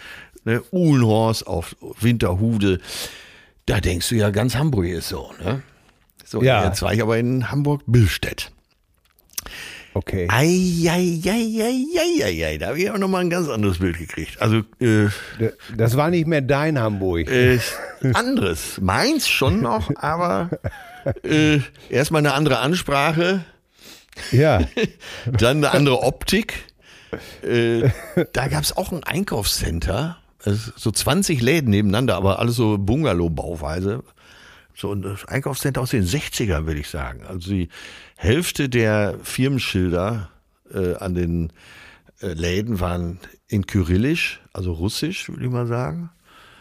[0.44, 0.62] ne?
[0.72, 2.80] Uhlenhorst auf Winterhude.
[3.72, 5.62] Da denkst du ja, ganz Hamburg ist so, ne?
[6.26, 6.66] So, Ja.
[6.66, 8.52] jetzt war ich aber in Hamburg-Billstedt.
[9.94, 10.28] Okay.
[11.22, 14.42] Eieieiei, da habe ich auch nochmal ein ganz anderes Bild gekriegt.
[14.42, 15.08] Also, äh,
[15.76, 17.30] Das war nicht mehr dein Hamburg.
[17.30, 17.60] äh,
[18.14, 18.80] anderes.
[18.82, 20.50] Meins schon noch, aber
[21.24, 21.60] äh,
[21.90, 23.44] erstmal eine andere Ansprache,
[24.32, 24.62] Ja.
[25.26, 26.64] dann eine andere Optik.
[27.44, 27.90] Äh,
[28.32, 34.04] da gab es auch ein Einkaufscenter, so 20 Läden nebeneinander, aber alles so Bungalow-Bauweise.
[34.76, 37.24] So ein Einkaufscenter aus den 60ern, würde ich sagen.
[37.28, 37.70] Also die
[38.16, 40.30] Hälfte der Firmenschilder
[40.74, 41.54] äh, an den
[42.22, 46.10] äh, Läden waren in Kyrillisch, also Russisch, würde ich mal sagen.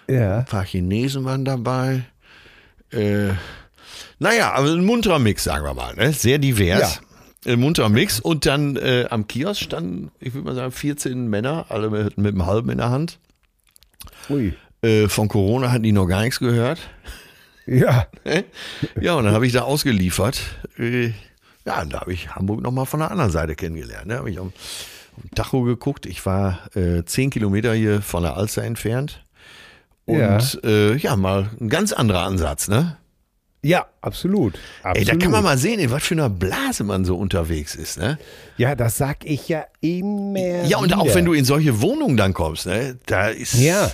[0.09, 0.39] Ja.
[0.39, 2.05] Ein paar Chinesen waren dabei.
[2.91, 3.29] Äh,
[4.19, 5.95] naja, aber ein munterer Mix, sagen wir mal.
[5.95, 6.13] Ne?
[6.13, 7.01] Sehr divers.
[7.47, 8.21] Ein munterer Mix.
[8.21, 12.35] Und dann äh, am Kiosk standen, ich würde mal sagen, 14 Männer, alle mit, mit
[12.35, 13.19] einem Halben in der Hand.
[14.29, 14.53] Ui.
[14.83, 16.79] Äh, von Corona hatten die noch gar nichts gehört.
[17.67, 18.07] Ja.
[19.01, 20.41] Ja, und dann habe ich da ausgeliefert.
[20.79, 21.13] Äh,
[21.67, 24.07] ja, und da habe ich Hamburg nochmal von der anderen Seite kennengelernt.
[24.07, 24.17] Ne?
[24.17, 24.53] Habe ich am,
[25.17, 26.07] am Tacho geguckt.
[26.07, 29.23] Ich war äh, zehn Kilometer hier von der Alster entfernt.
[30.07, 30.39] Und Ja.
[30.39, 32.97] ja, äh, ja mal ein ganz anderer Ansatz, ne?
[33.63, 34.59] Ja, absolut.
[34.83, 34.97] absolut.
[34.97, 37.99] Ey, da kann man mal sehen, in was für einer Blase man so unterwegs ist,
[37.99, 38.19] ne?
[38.57, 40.65] Ja, das sag ich ja immer.
[40.65, 40.99] Ja, und wieder.
[40.99, 42.99] auch wenn du in solche Wohnungen dann kommst, ne?
[43.07, 43.55] Da ist.
[43.55, 43.91] Ja.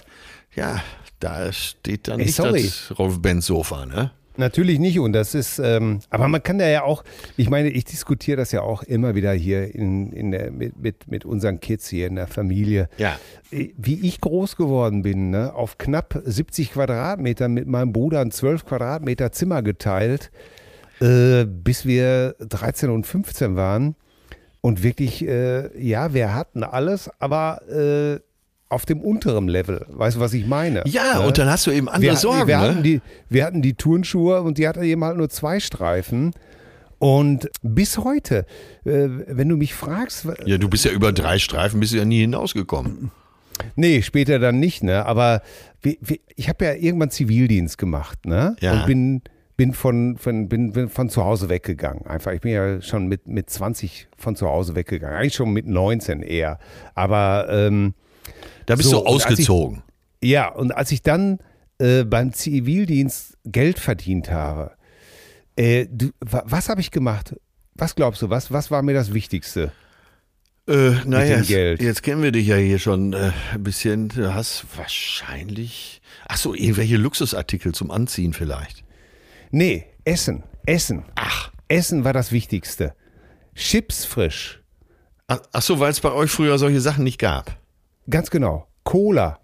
[0.55, 0.83] Ja,
[1.21, 2.63] da steht dann Ey, nicht sorry.
[2.63, 4.13] das Rolf-Benz-Sofa, ne?
[4.37, 7.05] Natürlich nicht und das ist, ähm, aber man kann da ja auch,
[7.37, 11.09] ich meine, ich diskutiere das ja auch immer wieder hier in, in der, mit, mit,
[11.09, 12.89] mit unseren Kids hier in der Familie.
[12.99, 13.19] Ja.
[13.51, 18.67] Wie ich groß geworden bin, ne, auf knapp 70 Quadratmeter mit meinem Bruder ein 12
[18.67, 20.31] Quadratmeter Zimmer geteilt,
[21.01, 23.97] äh, bis wir 13 und 15 waren.
[24.61, 28.21] Und wirklich, äh, ja, wir hatten alles, aber äh,
[28.69, 29.87] auf dem unteren Level.
[29.89, 30.83] Weißt du, was ich meine?
[30.87, 31.27] Ja, Ne?
[31.27, 32.69] und dann hast du eben andere wir, hatten- Sorgen, wir, ne?
[32.69, 36.33] hatten die, wir hatten die Turnschuhe und die hatte eben halt nur zwei Streifen.
[36.99, 38.47] Und bis heute,
[38.85, 42.05] äh, wenn du mich fragst, Ja, du bist ja über drei Streifen, bist du ja
[42.05, 43.11] nie hinausgekommen.
[43.77, 45.05] nee, später dann nicht, ne?
[45.07, 45.43] Aber
[45.83, 48.57] wie, wie, ich habe ja irgendwann Zivildienst gemacht, ne?
[48.61, 48.73] Ja.
[48.81, 49.23] Und bin,
[49.59, 52.07] bin von, von, bin, bin von zu Hause weggegangen.
[52.07, 55.17] Einfach, ich bin ja schon mit, mit 20 von zu Hause weggegangen.
[55.17, 56.59] Eigentlich schon mit 19 eher.
[56.95, 57.95] Aber ähm,
[58.67, 59.83] Da bist So, du als ich- ausgezogen.
[60.23, 61.39] Ja, und als ich dann
[61.79, 64.73] äh, beim Zivildienst Geld verdient habe,
[65.57, 67.35] äh, du, wa, was habe ich gemacht?
[67.75, 69.73] Was glaubst du, was, was war mir das Wichtigste?
[70.69, 71.81] Äh, naja, jetzt, Geld.
[71.83, 74.09] jetzt kennen wir dich ja hier schon äh, ein bisschen.
[74.09, 76.01] Du hast wahrscheinlich.
[76.27, 78.83] Ach so, irgendwelche Luxusartikel zum Anziehen vielleicht.
[79.53, 80.43] Nee, Essen.
[80.65, 81.05] Essen.
[81.15, 81.53] Ach.
[81.69, 82.95] Essen war das Wichtigste.
[83.55, 84.61] Chips frisch.
[85.29, 87.59] Ach, ach so, weil es bei euch früher solche Sachen nicht gab.
[88.09, 88.67] Ganz genau.
[88.85, 89.41] Cola.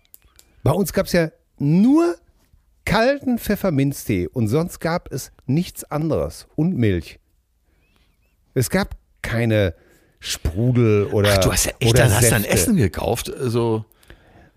[0.62, 2.16] Bei uns gab es ja nur
[2.84, 6.46] kalten Pfefferminztee und sonst gab es nichts anderes.
[6.56, 7.18] Und Milch.
[8.54, 9.74] Es gab keine
[10.20, 11.34] Sprudel oder.
[11.34, 12.44] Ach, du hast ja echt dann, hast dann.
[12.44, 13.32] Essen gekauft.
[13.40, 13.84] So.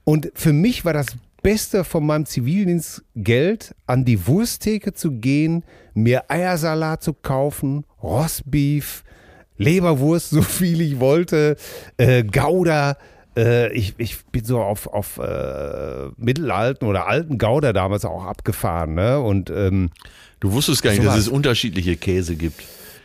[0.04, 1.08] Und für mich war das
[1.42, 9.04] Beste von meinem Zivildienstgeld, an die Wursttheke zu gehen, mir Eiersalat zu kaufen, Rostbeef,
[9.58, 11.56] Leberwurst, so viel ich wollte,
[11.98, 12.98] äh, Gouda.
[13.38, 18.94] Äh, ich, ich bin so auf, auf äh, mittelalten oder alten Gouda damals auch abgefahren.
[18.96, 19.20] Ne?
[19.20, 19.90] Und ähm,
[20.40, 22.62] Du wusstest gar nicht, So dass es unterschiedliche Käse gibt.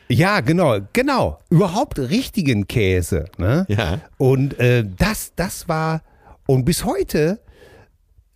[0.09, 1.39] ja, genau, genau.
[1.49, 3.27] Überhaupt richtigen Käse.
[3.39, 3.65] Ne?
[3.69, 4.01] Ja.
[4.19, 6.03] Und äh, das, das war,
[6.47, 7.41] und bis heute,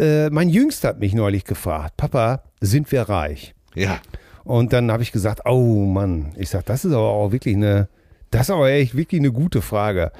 [0.00, 3.54] äh, mein Jüngster hat mich neulich gefragt, Papa, sind wir reich?
[3.74, 3.98] Ja.
[4.44, 7.88] Und dann habe ich gesagt, oh Mann, ich sag, das ist aber auch wirklich eine,
[8.30, 10.12] das ist aber echt wirklich eine gute Frage.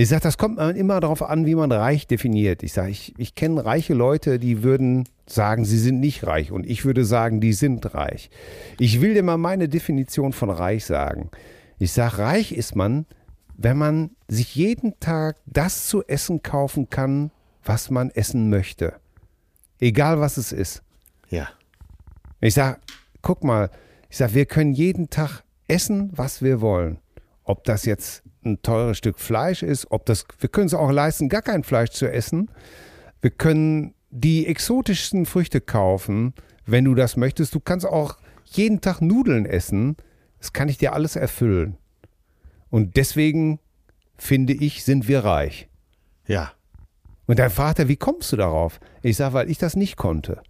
[0.00, 2.62] Ich sage, das kommt man immer darauf an, wie man reich definiert.
[2.62, 6.52] Ich sage, ich, ich kenne reiche Leute, die würden sagen, sie sind nicht reich.
[6.52, 8.30] Und ich würde sagen, die sind reich.
[8.78, 11.28] Ich will dir mal meine Definition von reich sagen.
[11.78, 13.04] Ich sage, reich ist man,
[13.58, 17.30] wenn man sich jeden Tag das zu essen kaufen kann,
[17.62, 18.94] was man essen möchte.
[19.80, 20.82] Egal was es ist.
[21.28, 21.46] Ja.
[22.40, 22.80] Ich sag,
[23.20, 23.68] guck mal,
[24.08, 27.00] ich sag, wir können jeden Tag essen, was wir wollen.
[27.44, 31.28] Ob das jetzt ein teures Stück Fleisch ist, ob das, wir können es auch leisten,
[31.28, 32.50] gar kein Fleisch zu essen.
[33.20, 36.34] Wir können die exotischsten Früchte kaufen,
[36.66, 37.54] wenn du das möchtest.
[37.54, 38.16] Du kannst auch
[38.46, 39.96] jeden Tag Nudeln essen.
[40.38, 41.76] Das kann ich dir alles erfüllen.
[42.70, 43.60] Und deswegen
[44.16, 45.68] finde ich, sind wir reich.
[46.26, 46.52] Ja.
[47.26, 48.80] Und dann fragt er, wie kommst du darauf?
[49.02, 50.42] Ich sage, weil ich das nicht konnte.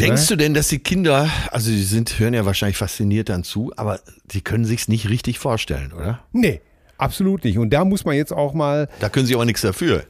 [0.00, 0.26] Denkst Ne?
[0.28, 4.00] du denn, dass die Kinder, also die sind, hören ja wahrscheinlich fasziniert dann zu, aber
[4.26, 6.24] die können sich's nicht richtig vorstellen, oder?
[6.32, 6.60] Nee,
[6.98, 7.58] absolut nicht.
[7.58, 10.04] Und da muss man jetzt auch mal Da können sie aber nichts dafür.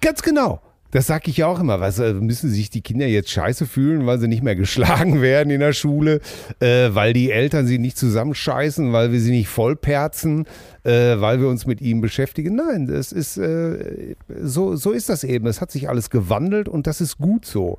[0.00, 0.60] Ganz genau.
[0.90, 1.80] Das sage ich ja auch immer.
[1.80, 5.50] Was, äh, müssen sich die Kinder jetzt scheiße fühlen, weil sie nicht mehr geschlagen werden
[5.50, 6.20] in der Schule,
[6.60, 10.46] äh, weil die Eltern sie nicht zusammenscheißen, weil wir sie nicht vollperzen,
[10.84, 12.54] äh, weil wir uns mit ihnen beschäftigen.
[12.56, 15.46] Nein, das ist, äh, so, so ist das eben.
[15.46, 17.78] Es hat sich alles gewandelt und das ist gut so.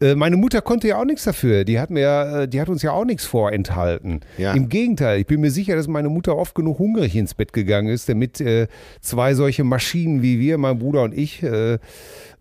[0.00, 1.64] Äh, Meine Mutter konnte ja auch nichts dafür.
[1.64, 4.20] Die hat, mir, äh, die hat uns ja auch nichts vorenthalten.
[4.36, 4.52] Ja.
[4.54, 7.88] Im Gegenteil, ich bin mir sicher, dass meine Mutter oft genug hungrig ins Bett gegangen
[7.88, 8.68] ist, damit äh,
[9.00, 11.78] zwei solche Maschinen wie wir, mein Bruder und ich, äh, äh,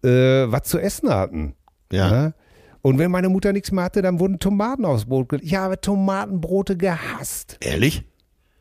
[0.04, 1.54] was zu essen hatten.
[1.92, 2.12] Ja.
[2.12, 2.34] Ne?
[2.82, 5.48] Und wenn meine Mutter nichts mehr hatte, dann wurden Tomaten aufs Brot gelegt.
[5.48, 7.58] Ich habe Tomatenbrote gehasst.
[7.60, 8.06] Ehrlich?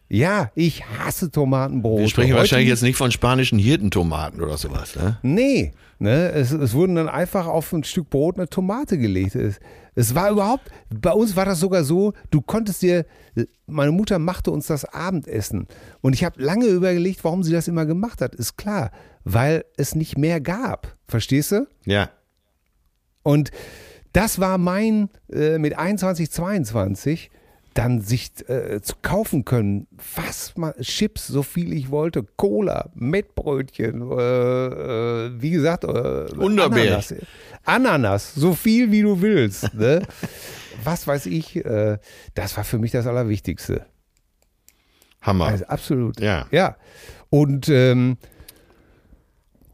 [0.09, 2.03] Ja, ich hasse Tomatenbrote.
[2.03, 5.19] Wir sprechen Heute wahrscheinlich jetzt nicht von spanischen Hirtentomaten oder sowas, ne?
[5.23, 9.35] Nee, ne, es, es wurden dann einfach auf ein Stück Brot eine Tomate gelegt.
[9.35, 9.59] Es,
[9.95, 13.07] es war überhaupt, bei uns war das sogar so, du konntest dir,
[13.67, 15.67] meine Mutter machte uns das Abendessen.
[16.03, 18.35] Und ich habe lange überlegt, warum sie das immer gemacht hat.
[18.35, 18.91] Ist klar,
[19.25, 20.97] weil es nicht mehr gab.
[21.09, 21.67] Verstehst du?
[21.85, 22.11] Ja.
[23.23, 23.51] Und
[24.13, 27.31] das war mein, äh, mit 21, 22,
[27.77, 34.11] dann sich äh, zu kaufen können, was man, Chips, so viel ich wollte, Cola, Mettbrötchen,
[34.11, 36.27] äh, äh, wie gesagt, äh.
[36.39, 37.15] Ananas,
[37.65, 39.71] Ananas, so viel wie du willst.
[39.77, 40.03] Ne?
[40.85, 41.99] was weiß ich, äh,
[42.35, 43.85] das war für mich das Allerwichtigste.
[45.21, 45.47] Hammer.
[45.47, 46.21] Also absolut.
[46.21, 46.47] Ja.
[46.51, 46.77] Ja.
[47.31, 48.17] Und, ähm,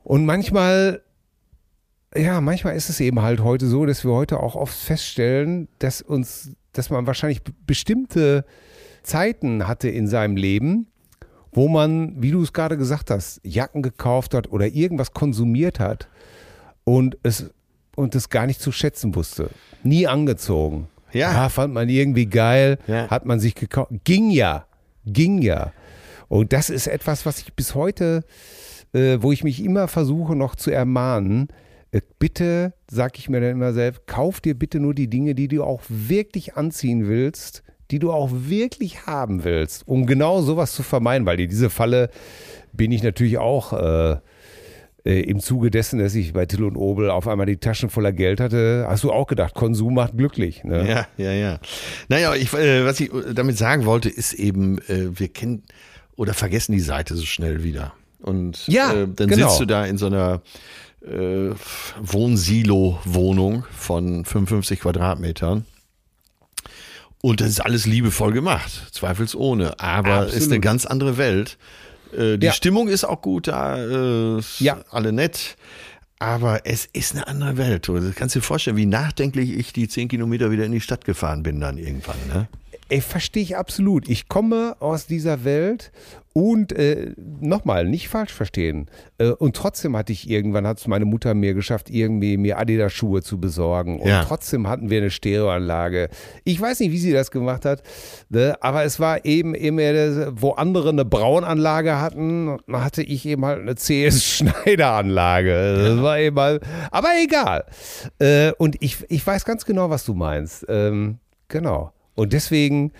[0.03, 1.03] und manchmal,
[2.16, 6.03] ja, manchmal ist es eben halt heute so, dass wir heute auch oft feststellen, dass
[6.03, 8.45] uns, dass man wahrscheinlich bestimmte
[9.03, 10.87] Zeiten hatte in seinem Leben,
[11.53, 16.09] wo man, wie du es gerade gesagt hast, Jacken gekauft hat oder irgendwas konsumiert hat
[16.85, 17.51] und es
[17.95, 19.51] und es gar nicht zu schätzen wusste.
[19.83, 20.89] Nie angezogen.
[21.12, 21.51] Ja.
[21.51, 23.09] fand man irgendwie geil, Ja.
[23.11, 23.93] hat man sich gekauft.
[24.05, 24.64] Ging ja,
[25.05, 25.73] ging ja.
[26.29, 28.25] Und das ist etwas, was ich bis heute,
[28.95, 31.49] äh, wo ich mich immer versuche noch zu ermahnen.
[31.93, 35.49] Äh, bitte, sag ich mir dann immer selbst, kauf dir bitte nur die Dinge, die
[35.49, 40.82] du auch wirklich anziehen willst, die du auch wirklich haben willst, um genau sowas zu
[40.82, 42.09] vermeiden, weil in diese Falle
[42.72, 44.16] bin ich natürlich auch äh,
[45.05, 48.12] äh, im Zuge dessen, dass ich bei Till und Obel auf einmal die Taschen voller
[48.12, 50.64] Geld hatte, hast du auch gedacht, Konsum macht glücklich.
[50.64, 50.88] Ne?
[50.88, 51.59] Ja, ja, ja.
[52.09, 55.64] Naja, ich, äh, was ich damit sagen wollte, ist eben, äh, wir kennen
[56.16, 57.93] oder vergessen die Seite so schnell wieder.
[58.20, 59.49] Und Ja, äh, dann genau.
[59.49, 60.40] sitzt du da in so einer
[61.07, 61.50] äh,
[62.00, 65.64] Wohnsilo-Wohnung von 55 Quadratmetern.
[67.20, 69.78] Und das ist alles liebevoll gemacht, zweifelsohne.
[69.78, 71.57] Aber es ist eine ganz andere Welt.
[72.16, 72.53] Äh, die Ja.
[72.53, 74.78] Stimmung ist auch gut da, äh, ist Ja.
[74.90, 75.57] alle nett.
[76.18, 77.88] aber es ist eine andere Welt.
[77.88, 81.42] Du kannst dir vorstellen, wie nachdenklich ich die zehn Kilometer wieder in die Stadt gefahren
[81.42, 82.14] bin dann irgendwann.
[82.32, 82.46] Ne?
[82.90, 84.09] Ey, verstehe ich absolut.
[84.09, 85.90] Ich komme aus dieser Welt
[86.35, 88.87] und äh, nochmal, nicht falsch verstehen.
[89.18, 93.22] Äh, und trotzdem hatte ich irgendwann, hat es meine Mutter mir geschafft, irgendwie mir Adidas-Schuhe
[93.22, 94.01] zu besorgen.
[94.01, 94.24] Und Ja.
[94.24, 96.09] trotzdem hatten wir eine Stereoanlage.
[96.45, 97.83] Ich weiß nicht, wie sie das gemacht hat,
[98.30, 98.57] ne?
[98.61, 99.83] aber es war eben immer,
[100.41, 105.85] wo andere eine Braunanlage hatten, hatte ich eben halt eine CS Schneider-Anlage.
[105.89, 107.64] Das war eben halt, aber egal.
[108.18, 110.64] Äh, und ich, ich weiß ganz genau, was du meinst.
[110.68, 111.18] Ähm,
[111.49, 111.93] genau.
[112.14, 112.93] Und deswegen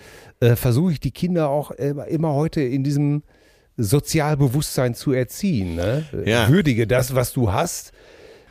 [0.43, 3.23] äh, versuche ich die Kinder auch immer, immer heute in diesem
[3.77, 5.75] Sozialbewusstsein zu erziehen.
[5.75, 6.05] Ne?
[6.25, 6.49] Ja.
[6.49, 7.91] Würdige das, was du hast.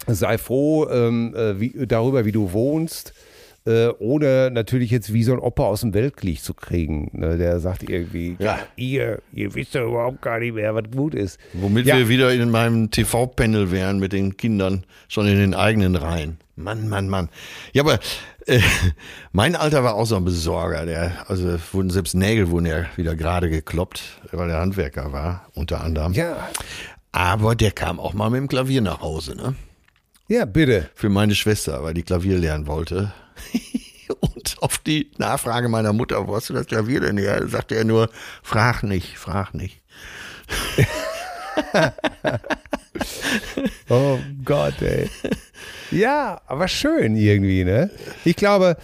[0.06, 3.12] Sei froh ähm, äh, wie, darüber, wie du wohnst.
[3.64, 7.10] Äh, ohne natürlich jetzt wie so ein Opa aus dem Weltkrieg zu kriegen.
[7.12, 7.38] Ne?
[7.38, 8.58] Der sagt irgendwie, Ja.
[8.74, 11.38] ihr, ihr wisst doch überhaupt gar nicht mehr, was gut ist.
[11.52, 11.96] Womit Ja.
[11.96, 16.38] wir wieder in meinem TV-Panel wären mit den Kindern schon in den eigenen Reihen.
[16.56, 17.28] Mann, Mann, Mann.
[17.72, 18.00] Ja, aber
[18.46, 18.60] äh,
[19.32, 20.86] mein Alter war auch so ein Besorger.
[20.86, 25.80] Der, also wurden selbst Nägel wurden ja wieder gerade gekloppt, weil er Handwerker war, unter
[25.82, 26.12] anderem.
[26.12, 26.48] Ja,
[27.12, 29.54] Aber der kam auch mal mit dem Klavier nach Hause, ne?
[30.28, 30.88] ja, bitte.
[30.94, 33.12] Für meine Schwester, weil die Klavier lernen wollte.
[34.20, 37.48] Und auf die Nachfrage meiner Mutter, wo hast du das Klavier denn her?
[37.48, 38.08] Sagte er nur,
[38.42, 39.80] frag nicht, frag nicht.
[43.88, 45.10] Oh Gott, ey.
[45.92, 47.90] Ja, aber schön irgendwie, ne?
[48.24, 48.76] Ich glaube,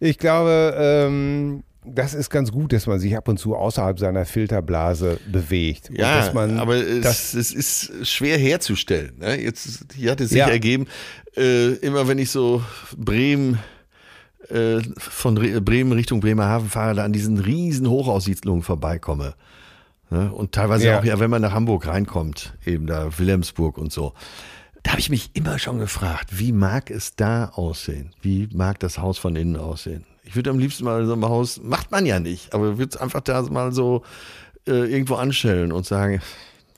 [0.00, 4.24] ich glaube, ähm, das ist ganz gut, dass man sich ab und zu außerhalb seiner
[4.24, 5.90] Filterblase bewegt.
[5.92, 9.18] Ja, aber es, das, es ist schwer herzustellen.
[9.18, 9.40] Ne?
[9.42, 10.48] Jetzt hier hat es sich Ja.
[10.48, 10.86] ergeben,
[11.36, 12.62] äh, immer wenn ich so
[12.96, 13.58] Bremen
[14.48, 19.34] äh, von Re Bremen Richtung Bremerhaven fahre, da an diesen riesen Hochhaussiedlungen vorbeikomme.
[20.10, 20.32] Ne?
[20.32, 21.00] Und teilweise Ja.
[21.00, 24.12] auch, ja, wenn man nach Hamburg reinkommt, eben da Wilhelmsburg und so.
[24.84, 28.14] Da habe ich mich immer schon gefragt, wie mag es da aussehen?
[28.22, 30.04] Wie mag das Haus von innen aussehen?
[30.22, 32.96] Ich würde am liebsten mal so ein Haus, macht man ja nicht, aber würde es
[33.00, 34.04] einfach da mal so
[34.68, 36.20] äh, irgendwo anstellen und sagen,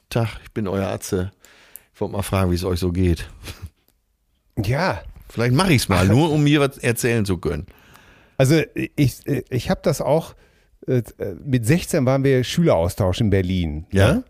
[0.08, 1.32] Tag, ich bin euer Atze.
[1.94, 3.28] Ich wollte mal fragen, wie es euch so geht.
[4.64, 7.66] ja, Vielleicht mache ich es mal, nur um mir was erzählen zu können.
[8.38, 9.18] also ich,
[9.50, 10.34] ich habe das auch,
[10.86, 11.02] äh,
[11.44, 13.86] mit 16 waren wir Schüleraustausch in Berlin.
[13.90, 14.22] Ja.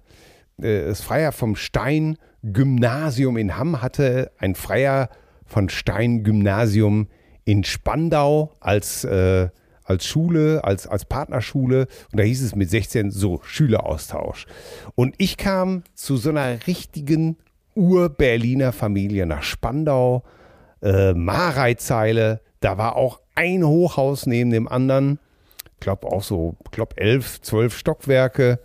[0.57, 0.67] Ne?
[0.67, 5.09] Äh, Das Freier vom Stein Gymnasium in Hamm hatte ein Freier
[5.45, 7.09] von Stein Gymnasium
[7.45, 9.49] in Spandau als, äh,
[9.85, 11.87] als Schule, als, als Partnerschule.
[12.13, 14.47] Und da hieß es mit 16 so Schüleraustausch.
[14.95, 17.39] Und ich kam zu so einer richtigen
[17.75, 20.25] Ur-Berliner Familie nach Spandau,
[20.83, 22.41] äh, Mareizeile.
[22.61, 25.21] Da war auch ein Hochhaus neben dem anderen.
[25.75, 28.59] Ich glaube auch so, ich glaube elf, zwölf Stockwerke.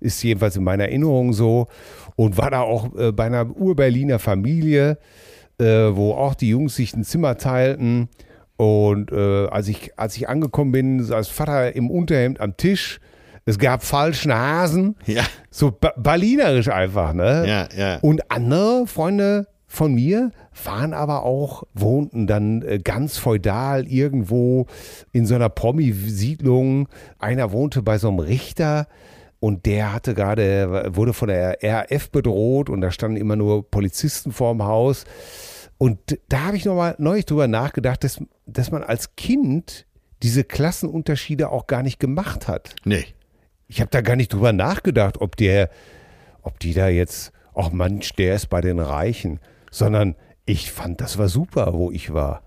[0.00, 1.68] Ist jedenfalls in meiner Erinnerung so.
[2.16, 4.98] Und war da auch äh, bei einer Ur-Berliner Familie,
[5.58, 8.08] äh, wo auch die Jungs sich ein Zimmer teilten.
[8.56, 13.00] Und äh, als, ich, als ich angekommen bin, saß Vater im Unterhemd am Tisch.
[13.46, 14.96] Es gab falschen Hasen.
[15.06, 15.22] Ja.
[15.50, 17.44] So ba berlinerisch einfach, ne?
[17.46, 17.98] Ja, ja.
[18.00, 20.30] Und andere Freunde von mir
[20.64, 24.66] waren aber auch, wohnten dann äh, ganz feudal irgendwo
[25.12, 26.88] in so einer Promi-Siedlung.
[27.18, 28.88] Einer wohnte bei so einem Richter
[29.40, 34.32] und der hatte gerade, wurde von der RAF bedroht und da standen immer nur Polizisten
[34.32, 35.04] vorm Haus.
[35.78, 39.86] Und da habe ich nochmal neulich drüber nachgedacht, dass, dass man als Kind
[40.22, 42.76] diese Klassenunterschiede auch gar nicht gemacht hat.
[42.84, 43.06] Nee.
[43.66, 45.70] Ich habe da gar nicht drüber nachgedacht, ob der,
[46.42, 51.16] ob die da jetzt, ach Mensch, der ist bei den Reichen, sondern ich fand, das
[51.16, 52.42] war super, wo ich war.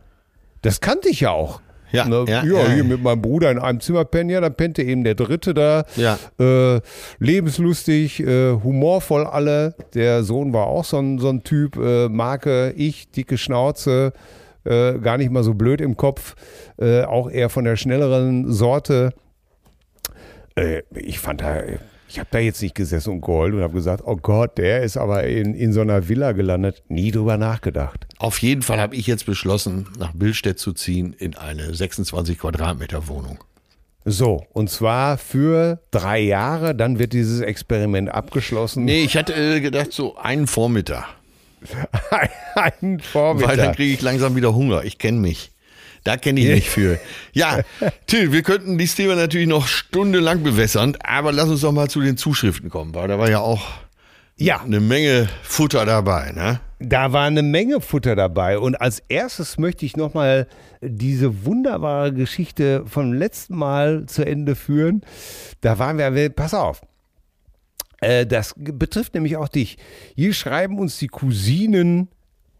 [0.62, 1.62] Das kannte ich ja auch.
[1.94, 2.72] Ja, Ne, ja, ja, ja.
[2.72, 5.86] hier mit meinem Bruder in einem Zimmer pennen, ja, dann pennte eben der Dritte da.
[5.96, 6.18] Ja.
[6.40, 6.82] Äh,
[7.20, 9.76] lebenslustig, äh, humorvoll alle.
[9.94, 14.14] Der Sohn war auch so ein, so ein Typ, äh, Marke, ich, dicke Schnauze,
[14.66, 16.36] äh, gar nicht mal so blöd im Kopf,
[16.80, 19.14] äh, auch eher von der schnelleren Sorte.
[20.56, 21.58] Äh, ich fand da,
[22.14, 24.98] ich habe da jetzt nicht gesessen und geheult und habe gesagt, oh Gott, der ist
[24.98, 26.84] aber in, in so einer Villa gelandet.
[26.88, 28.06] Nie drüber nachgedacht.
[28.20, 33.08] Auf jeden Fall habe ich jetzt beschlossen, nach Billstedt zu ziehen in eine 26 Quadratmeter
[33.08, 33.40] Wohnung.
[34.06, 38.86] So, und zwar für drei Jahre, dann wird dieses Experiment abgeschlossen.
[38.86, 41.08] Nee, ich hatte äh, gedacht, so einen Vormittag.
[42.56, 43.50] Ein Vormittag.
[43.50, 44.84] Weil dann kriege ich langsam wieder Hunger.
[44.84, 45.53] Ich kenne mich.
[46.04, 47.00] Da kenne ich mich für.
[47.32, 47.62] Ja,
[48.08, 52.02] Till, wir könnten dieses Thema natürlich noch stundenlang bewässern, aber lass uns doch mal zu
[52.02, 53.62] den Zuschriften kommen, weil da war ja auch
[54.36, 56.60] ja, eine Menge Futter dabei, ne?
[56.84, 58.60] da war eine Menge Futter dabei.
[58.60, 60.48] Und als erstes möchte ich nochmal
[60.82, 65.02] diese wunderbare Geschichte vom letzten Mal zu Ende führen.
[65.62, 66.82] Da waren wir, pass auf.
[68.02, 69.78] Äh, Das betrifft nämlich auch dich.
[70.16, 72.10] Hier schreiben uns die Cousinen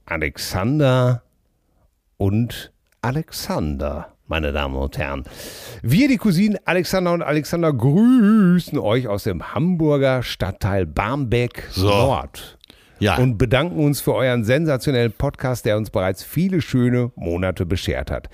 [0.06, 1.24] Alexander
[2.18, 2.72] und
[3.04, 5.26] Alexander, meine Damen und Herren.
[5.82, 11.90] Wir, die Cousinen Alexander und Alexander, grüßen euch aus dem Hamburger Stadtteil Barmbek So.
[11.90, 12.58] Nord.
[13.00, 13.18] Ja.
[13.18, 18.30] Und bedanken uns für euren sensationellen Podcast, der uns bereits viele schöne Monate beschert hat.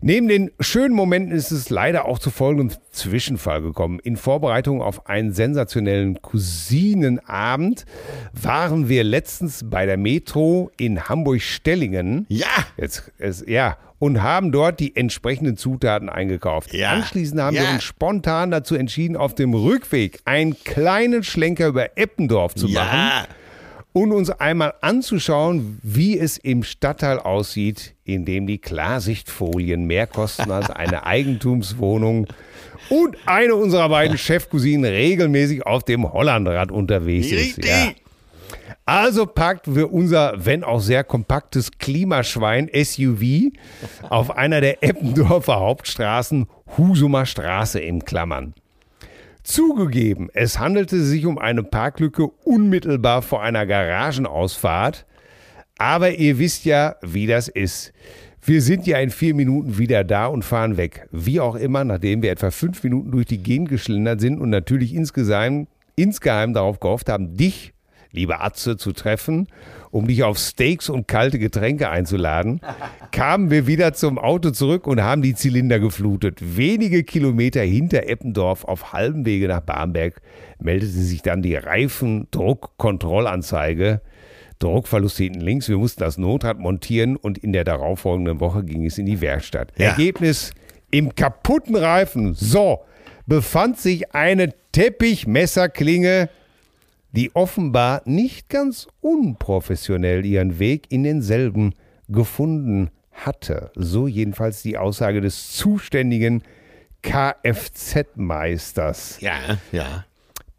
[0.00, 4.00] Neben den schönen Momenten ist es leider auch zu folgendem Zwischenfall gekommen.
[4.00, 7.84] In Vorbereitung auf einen sensationellen Cousinenabend
[8.32, 12.26] waren wir letztens bei der Metro in Hamburg-Stellingen.
[12.28, 12.48] Ja.
[12.76, 16.74] Jetzt, es, ja, und haben dort die entsprechenden Zutaten eingekauft.
[16.74, 16.90] Ja.
[16.90, 17.74] Anschließend haben wir Ja.
[17.74, 23.26] uns spontan dazu entschieden, auf dem Rückweg einen kleinen Schlenker über Eppendorf zu machen Ja.
[23.92, 30.50] und uns einmal anzuschauen, wie es im Stadtteil aussieht, in dem die Klarsichtfolien mehr kosten
[30.50, 32.26] als eine Eigentumswohnung
[32.88, 37.38] und eine unserer beiden Chefcousinen regelmäßig auf dem Hollandrad unterwegs ist.
[37.58, 37.66] Richtig.
[37.66, 37.92] Ja.
[38.84, 43.52] Also packten wir unser, wenn auch sehr kompaktes Klimaschwein SUV
[44.08, 48.54] auf einer der Eppendorfer Hauptstraßen, Husumer Straße in Klammern.
[49.44, 55.04] Zugegeben, es handelte sich um eine Parklücke unmittelbar vor einer Garagenausfahrt.
[55.78, 57.92] Aber ihr wisst ja, wie das ist.
[58.44, 61.08] Wir sind ja in vier Minuten wieder da und fahren weg.
[61.12, 64.94] Wie auch immer, nachdem wir etwa fünf Minuten durch die Gegend geschlendert sind und natürlich
[64.94, 67.72] insgeheim, insgeheim darauf gehofft haben, dich,
[68.12, 69.48] liebe Atze, zu treffen,
[69.90, 72.60] um dich auf Steaks und kalte Getränke einzuladen,
[73.10, 76.56] kamen wir wieder zum Auto zurück und haben die Zylinder geflutet.
[76.56, 80.20] Wenige Kilometer hinter Eppendorf auf halbem Wege nach Barmbek
[80.60, 84.00] meldete sich dann die Reifendruckkontrollanzeige.
[84.58, 85.68] Druckverlust hinten links.
[85.68, 89.72] Wir mussten das Notrad montieren und in der darauffolgenden Woche ging es in die Werkstatt.
[89.76, 89.88] Ja.
[89.88, 90.52] Ergebnis:
[90.92, 92.84] im kaputten Reifen, so,
[93.26, 96.28] befand sich eine Teppichmesserklinge,
[97.12, 101.74] die offenbar nicht ganz unprofessionell ihren Weg in denselben
[102.08, 103.70] gefunden hatte.
[103.74, 106.42] So jedenfalls die Aussage des zuständigen
[107.02, 109.20] Kfz-Meisters.
[109.20, 110.06] Ja, ja.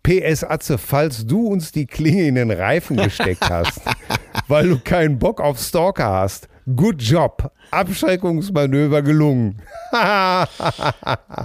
[0.04, 3.80] PS Atze, falls du uns die Klinge in den Reifen gesteckt hast,
[4.48, 7.50] weil du keinen Bock auf Stalker hast, good job.
[7.72, 9.62] Abschreckungsmanöver gelungen.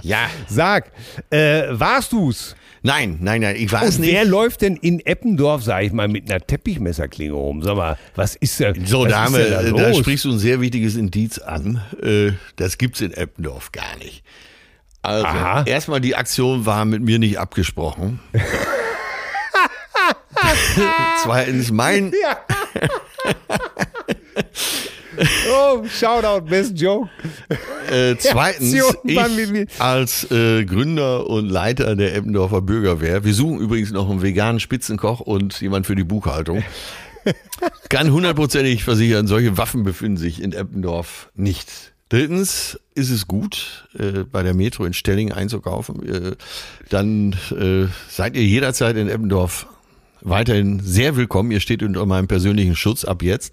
[0.02, 0.28] Ja.
[0.48, 0.90] Sag,
[1.30, 2.56] äh, warst du's?
[2.88, 4.14] Nein, nein, nein, ich weiß Und nicht.
[4.14, 7.62] wer läuft denn in Eppendorf, sag ich mal, mit einer Teppichmesserklinge rum?
[7.62, 11.36] Sag mal, was ist denn, So, Dame, da, da sprichst du ein sehr wichtiges Indiz
[11.38, 11.82] an.
[12.02, 14.24] Äh, Das gibt's in Eppendorf gar nicht.
[15.02, 15.64] Also, Aha.
[15.66, 18.20] erstmal die Aktion war mit mir nicht abgesprochen.
[21.22, 22.38] Zweitens, mein, Ja.
[25.52, 27.08] oh, Shoutout, best joke.
[27.90, 34.08] äh, zweitens, ich als äh, Gründer und Leiter der Eppendorfer Bürgerwehr, wir suchen übrigens noch
[34.08, 36.62] einen veganen Spitzenkoch und jemand für die Buchhaltung,
[37.88, 41.92] kann hundertprozentig versichern, solche Waffen befinden sich in Eppendorf nicht.
[42.08, 46.08] Drittens ist es gut, äh, bei der Metro in Stelling einzukaufen.
[46.08, 46.36] Äh,
[46.88, 49.66] dann äh, seid ihr jederzeit in Eppendorf
[50.22, 51.50] weiterhin sehr willkommen.
[51.50, 53.52] Ihr steht unter meinem persönlichen Schutz ab jetzt.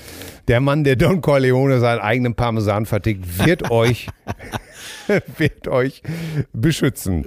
[0.47, 4.07] der Mann, der Don Corleone seinen eigenen Parmesan vertickt, wird euch,
[5.37, 6.01] wird euch
[6.53, 7.25] beschützen.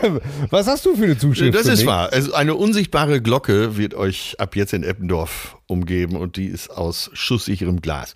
[0.50, 1.54] Was hast du für eine Zuschrift?
[1.54, 2.12] Das ist wahr.
[2.12, 7.10] Also eine unsichtbare Glocke wird euch ab jetzt in Eppendorf umgeben und die ist aus
[7.12, 8.14] schusssicherem Glas.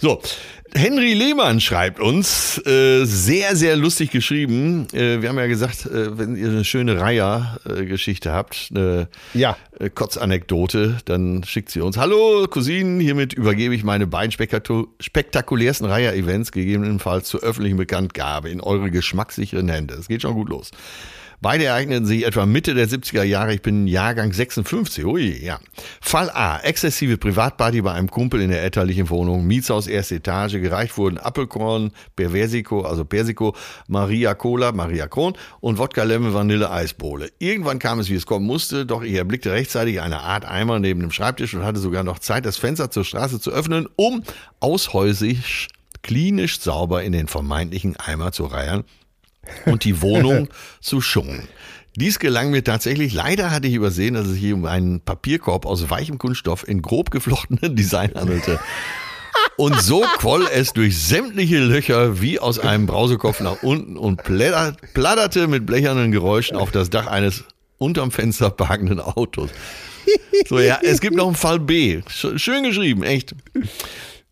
[0.00, 0.20] So,
[0.74, 4.88] Henry Lehmann schreibt uns, äh, sehr, sehr lustig geschrieben.
[4.92, 9.56] Äh, wir haben ja gesagt, äh, wenn ihr eine schöne Reiher-Geschichte habt, eine Ja.
[9.78, 11.96] äh, Kotzanekdote, dann schickt sie uns.
[11.96, 18.60] Hallo Cousinen, hiermit übergebe ich meine beiden spektaku- spektakulärsten Reiher-Events gegebenenfalls zur öffentlichen Bekanntgabe in
[18.60, 19.94] eure geschmackssicheren Hände.
[19.94, 20.70] Es geht schon gut los.
[21.42, 23.52] Beide ereigneten sich etwa Mitte der 70er Jahre.
[23.54, 25.04] Ich bin Jahrgang 56.
[25.04, 25.60] Ui, ja.
[26.00, 26.58] Fall A.
[26.60, 29.46] Exzessive Privatparty bei einem Kumpel in der elterlichen Wohnung.
[29.46, 30.54] Mietshaus erste Etage.
[30.54, 33.54] Gereicht wurden Apfelkorn, Perversico, also Persico,
[33.86, 37.30] Maria Cola, Maria Kron und Wodka Lemon Vanille Eisbowle.
[37.38, 41.00] Irgendwann kam es, wie es kommen musste, doch ich erblickte rechtzeitig eine Art Eimer neben
[41.00, 44.22] dem Schreibtisch und hatte sogar noch Zeit, das Fenster zur Straße zu öffnen, um
[44.60, 45.68] aushäusig
[46.06, 48.84] klinisch sauber in den vermeintlichen Eimer zu reiern
[49.64, 50.48] und die Wohnung
[50.80, 51.48] zu schungen.
[51.96, 53.12] Dies gelang mir tatsächlich.
[53.12, 57.10] Leider hatte ich übersehen, dass es sich um einen Papierkorb aus weichem Kunststoff in grob
[57.10, 58.60] geflochtenen Design handelte.
[59.56, 65.48] Und so quoll es durch sämtliche Löcher wie aus einem Brausekopf nach unten und platterte
[65.48, 67.44] mit blechernen Geräuschen auf das Dach eines
[67.78, 69.50] unterm Fenster parkenden Autos.
[70.48, 72.02] So, ja, es gibt noch einen Fall B.
[72.08, 73.34] Schön geschrieben, echt.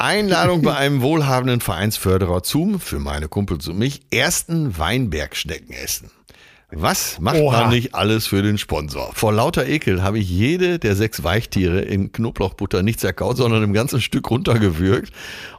[0.04, 6.10] Einladung bei einem wohlhabenden Vereinsförderer zum, für meine Kumpels und mich, ersten Weinbergschnecken essen.
[6.70, 7.62] Was macht Oha.
[7.62, 9.12] man nicht alles für den Sponsor?
[9.14, 13.72] Vor lauter Ekel habe ich jede der sechs Weichtiere in Knoblauchbutter nicht zerkaut, sondern im
[13.72, 15.12] ganzen Stück runtergewürgt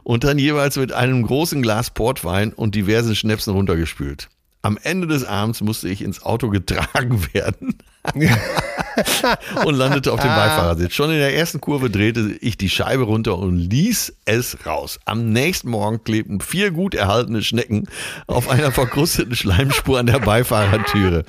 [0.04, 4.28] und dann jeweils mit einem großen Glas Portwein und diversen Schnäpsen runtergespült.
[4.62, 7.78] Am Ende des Abends musste ich ins Auto getragen werden
[9.64, 10.94] und landete auf dem Beifahrersitz.
[10.94, 14.98] Schon in der ersten Kurve drehte ich die Scheibe runter und ließ es raus.
[15.04, 17.88] Am nächsten Morgen klebten vier gut erhaltene Schnecken
[18.26, 21.24] auf einer verkrusteten Schleimspur an der Beifahrertüre.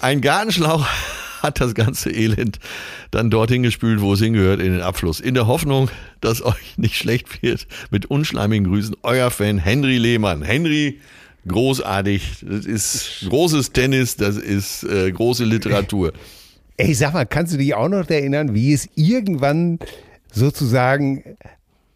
[0.00, 0.86] Ein Gartenschlauch
[1.42, 2.58] hat das ganze Elend
[3.10, 5.20] dann dorthin gespült, wo es hingehört, in den Abfluss.
[5.20, 7.66] In der Hoffnung, dass euch nicht schlecht wird.
[7.90, 10.42] Mit unschleimigen Grüßen, euer Fan Henry Lehmann.
[10.42, 11.00] Henry,
[11.46, 12.22] großartig.
[12.42, 16.12] Das ist großes Tennis, das ist äh, große Literatur.
[16.80, 19.78] Ey, sag mal, kannst du dich auch noch erinnern, wie es irgendwann
[20.32, 21.36] sozusagen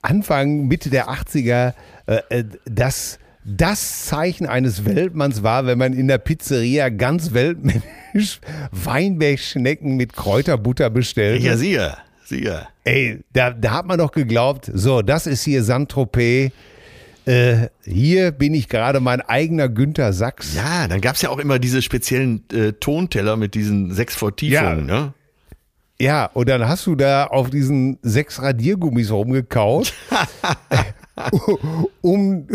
[0.03, 1.73] Anfang, Mitte der 80er
[2.07, 8.41] äh, äh, das, das Zeichen eines Weltmanns war, wenn man in der Pizzeria ganz weltmännisch
[8.73, 11.43] Weinbergschnecken mit Kräuterbutter bestellt.
[11.43, 12.69] Ja, sicher, sicher.
[12.85, 16.53] Ey, da, da hat man doch geglaubt, so, das ist hier Saint-Tropez
[17.27, 20.55] äh, hier bin ich gerade mein eigener Günther Sachs.
[20.55, 24.89] Ja, dann gab es ja auch immer diese speziellen äh, Tonteller mit diesen sechs Vertiefungen,
[24.89, 25.01] ja.
[25.07, 25.15] ne?
[26.01, 29.95] Ja, und dann hast du da auf diesen sechs Radiergummis rumgekaut,
[32.01, 32.49] um,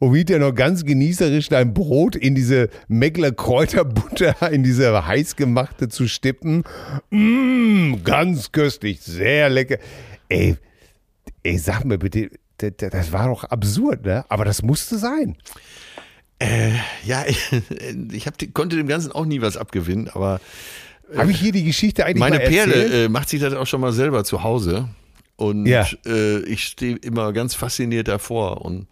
[0.00, 6.08] um wieder noch ganz genießerisch dein Brot in diese Meckler Kräuterbutter, in diese heißgemachte zu
[6.08, 6.64] stippen.
[7.10, 9.78] Mmh, ganz köstlich, sehr lecker.
[10.28, 10.56] Ey,
[11.44, 12.30] ey, sag mir bitte,
[12.70, 14.24] das war doch absurd, ne?
[14.28, 15.36] Aber das musste sein.
[16.38, 16.72] Äh,
[17.04, 17.38] ja, ich,
[18.12, 20.40] ich hab, konnte dem Ganzen auch nie was abgewinnen, aber.
[21.12, 23.66] Äh, Habe ich hier die Geschichte eigentlich Meine mal Perle äh, macht sich das auch
[23.66, 24.88] schon mal selber zu Hause.
[25.36, 25.86] Und ja.
[26.06, 28.86] äh, ich stehe immer ganz fasziniert davor und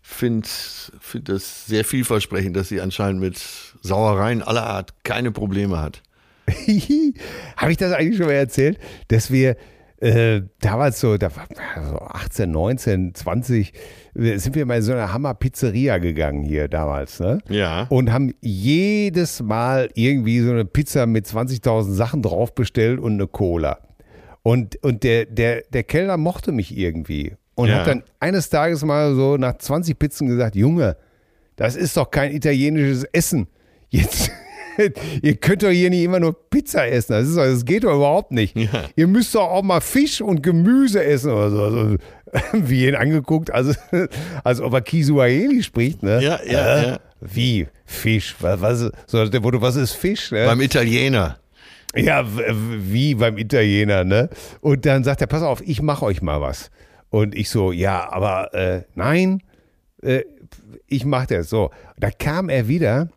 [0.00, 3.40] finde find das sehr vielversprechend, dass sie anscheinend mit
[3.82, 6.02] Sauereien aller Art keine Probleme hat.
[7.56, 8.78] Habe ich das eigentlich schon mal erzählt,
[9.08, 9.56] dass wir
[10.00, 11.46] äh, damals so, da war
[11.88, 13.72] so 18, 19, 20,
[14.14, 17.38] sind wir mal in so eine Hammer-Pizzeria gegangen hier damals, ne?
[17.48, 17.86] Ja.
[17.90, 23.26] Und haben jedes Mal irgendwie so eine Pizza mit 20.000 Sachen drauf bestellt und eine
[23.26, 23.78] Cola.
[24.42, 27.34] Und, und der, der, der Kellner mochte mich irgendwie.
[27.54, 27.80] Und ja.
[27.80, 30.96] hat dann eines Tages mal so nach 20 Pizzen gesagt, Junge,
[31.56, 33.48] das ist doch kein italienisches Essen.
[33.90, 34.30] Jetzt,
[35.22, 37.12] ihr könnt doch hier nicht immer nur Pizza essen.
[37.12, 38.56] Das, ist, das geht doch überhaupt nicht.
[38.56, 38.84] Ja.
[38.96, 41.62] Ihr müsst doch auch mal Fisch und Gemüse essen oder so.
[41.62, 41.96] Also,
[42.52, 43.72] wie ihn angeguckt, also,
[44.44, 46.22] als ob er Kisuaheli spricht, ne?
[46.22, 47.00] Ja, ja, äh, ja.
[47.20, 47.66] Wie?
[47.84, 48.36] Fisch?
[48.40, 50.30] Was, was, so, was ist Fisch?
[50.30, 50.46] Ne?
[50.46, 51.38] Beim Italiener.
[51.94, 54.30] Ja, wie beim Italiener, ne?
[54.60, 56.70] Und dann sagt er, pass auf, ich mache euch mal was.
[57.10, 59.42] Und ich so, ja, aber äh, nein,
[60.02, 60.22] äh,
[60.86, 61.50] ich mache das.
[61.50, 63.08] So, da kam er wieder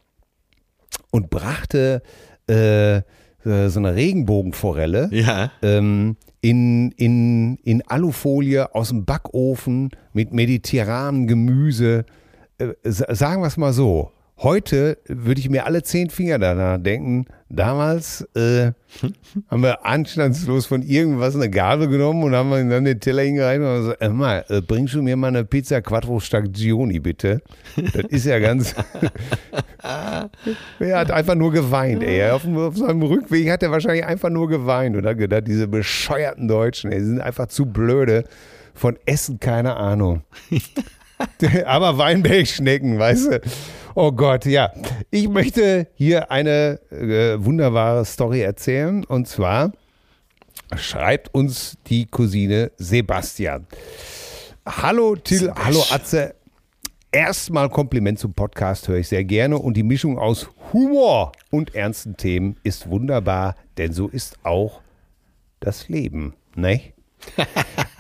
[1.14, 2.02] und brachte
[2.48, 3.02] äh,
[3.46, 5.52] so eine Regenbogenforelle ja.
[5.62, 12.06] ähm, in, in, in Alufolie aus dem Backofen mit mediterranem Gemüse.
[12.58, 14.12] Äh, sagen wir es mal so.
[14.38, 17.26] Heute würde ich mir alle zehn Finger danach denken.
[17.56, 18.72] Damals äh,
[19.52, 23.76] haben wir anstandslos von irgendwas eine Gabel genommen und haben dann den Teller hingereicht und
[23.76, 27.42] gesagt, äh, mal, äh, bringst du mir mal eine Pizza Quattro Stagioni bitte?
[27.76, 28.74] Das ist ja ganz...
[30.80, 32.32] er hat einfach nur geweint, ey.
[32.32, 36.48] Auf, auf, seinem Rückweg hat er wahrscheinlich einfach nur geweint und hat gedacht, diese bescheuerten
[36.48, 38.24] Deutschen, ey, die sind einfach zu blöde.
[38.74, 40.24] Von Essen keine Ahnung.
[41.66, 43.42] Aber Weinbergschnecken, weißt du?
[43.96, 44.72] Oh Gott, ja.
[45.12, 49.04] Ich möchte hier eine äh, wunderbare Story erzählen.
[49.04, 49.72] Und zwar
[50.76, 53.68] schreibt uns die Cousine Sebastian.
[54.66, 56.34] Hallo Till, hallo Atze.
[57.12, 62.18] Erstmal Kompliment zum Podcast höre ich sehr gerne und die Mischung aus Humor und ernsten
[62.18, 64.82] Themen ist wunderbar, denn so ist auch
[65.60, 66.82] das Leben, ne?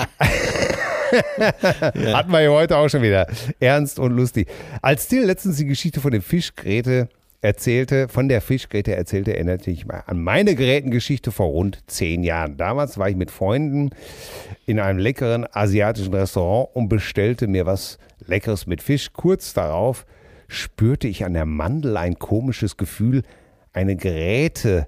[2.13, 3.27] Hatten wir ja heute auch schon wieder.
[3.59, 4.47] Ernst und lustig.
[4.81, 7.09] Als Till letztens die Geschichte von dem Fisch Grete
[7.43, 12.57] erzählte, von der Fischgrete erzählte, erinnerte ich mich an meine Gerätengeschichte vor rund zehn Jahren.
[12.57, 13.89] Damals war ich mit Freunden
[14.65, 19.11] in einem leckeren asiatischen Restaurant und bestellte mir was Leckeres mit Fisch.
[19.11, 20.05] Kurz darauf
[20.47, 23.23] spürte ich an der Mandel ein komisches Gefühl,
[23.73, 24.87] eine Geräte.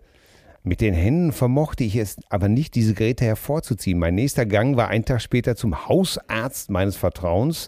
[0.67, 3.99] Mit den Händen vermochte ich es aber nicht, diese Geräte hervorzuziehen.
[3.99, 7.67] Mein nächster Gang war einen Tag später zum Hausarzt meines Vertrauens.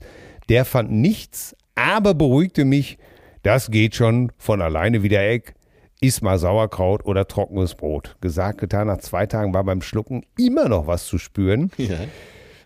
[0.50, 2.98] Der fand nichts, aber beruhigte mich,
[3.44, 5.54] das geht schon von alleine wie der Eck.
[6.02, 8.16] Iss mal Sauerkraut oder trockenes Brot.
[8.20, 11.70] Gesagt, getan, nach zwei Tagen war beim Schlucken immer noch was zu spüren.
[11.78, 11.98] Ja.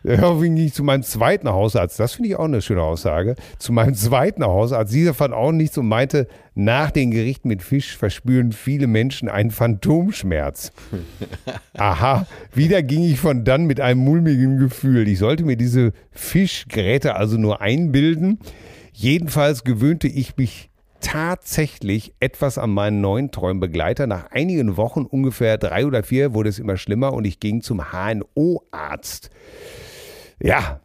[0.04, 2.00] Ich zu meinem zweiten Hausarzt.
[2.00, 3.36] Das finde ich auch eine schöne Aussage.
[3.60, 4.94] Zu meinem zweiten Hausarzt.
[4.94, 9.52] Dieser fand auch nichts und meinte, nach den Gerichten mit Fisch verspüren viele Menschen einen
[9.52, 10.72] Phantomschmerz.
[11.78, 15.08] Aha, wieder ging ich von dann mit einem mulmigen Gefühl.
[15.08, 18.40] Ich sollte mir diese Fischgeräte also nur einbilden.
[18.94, 24.08] Jedenfalls gewöhnte ich mich tatsächlich etwas an meinen neuen Träumbegleiter.
[24.08, 27.92] Nach einigen Wochen, ungefähr drei oder vier, wurde es immer schlimmer und ich ging zum
[27.92, 29.30] HNO-Arzt.
[30.44, 30.82] Ja,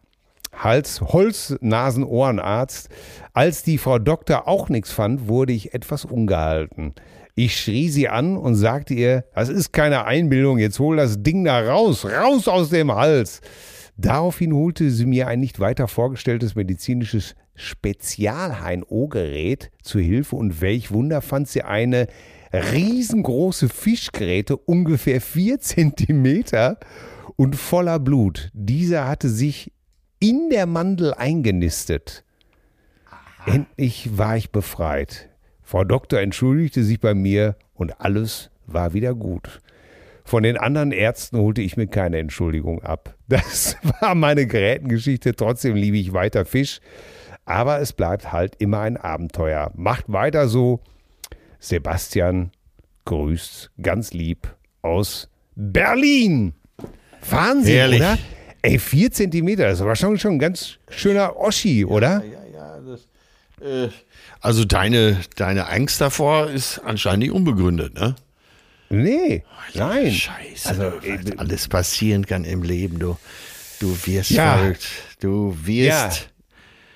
[0.53, 2.89] Hals, Holz, Nasen, Ohrenarzt.
[3.33, 6.93] Als die Frau Doktor auch nichts fand, wurde ich etwas ungehalten.
[7.33, 11.43] Ich schrie sie an und sagte ihr, das ist keine Einbildung, jetzt hol das Ding
[11.43, 13.41] da raus, raus aus dem Hals.
[13.97, 21.21] Daraufhin holte sie mir ein nicht weiter vorgestelltes medizinisches Spezial-HNO-Gerät zu Hilfe und welch Wunder
[21.21, 22.05] fand sie eine
[22.53, 26.77] riesengroße Fischgräte, ungefähr vier Zentimeter
[27.37, 28.49] und voller Blut.
[28.53, 29.71] Dieser hatte sich
[30.19, 32.25] in der Mandel eingenistet.
[33.09, 33.53] Aha.
[33.53, 35.29] Endlich war ich befreit.
[35.61, 39.61] Frau Doktor entschuldigte sich bei mir und alles war wieder gut.
[40.25, 43.15] Von den anderen Ärzten holte ich mir keine Entschuldigung ab.
[43.29, 45.35] Das war meine Gerätengeschichte.
[45.35, 46.79] Trotzdem liebe ich weiter Fisch.
[47.45, 49.71] Aber es bleibt halt immer ein Abenteuer.
[49.75, 50.81] Macht weiter so.
[51.59, 52.51] Sebastian
[53.05, 56.53] grüßt ganz lieb aus Berlin.
[57.29, 57.99] Wahnsinn, Herrlich.
[58.01, 58.17] oder?
[58.61, 62.23] Ey, vier Zentimeter, das war schon, schon ein ganz schöner Oschi, oder?
[62.23, 62.79] Ja, ja, ja.
[62.81, 63.07] Das,
[63.61, 63.89] äh,
[64.41, 68.15] also deine, deine Angst davor ist anscheinend nicht unbegründet, ne?
[68.89, 70.11] Nee, oh, nein.
[70.11, 73.17] Scheiße, also, äh, alles passieren kann im Leben, du.
[73.79, 74.57] Du wirst ja.
[74.57, 74.87] verrückt.
[75.19, 76.29] Du wirst.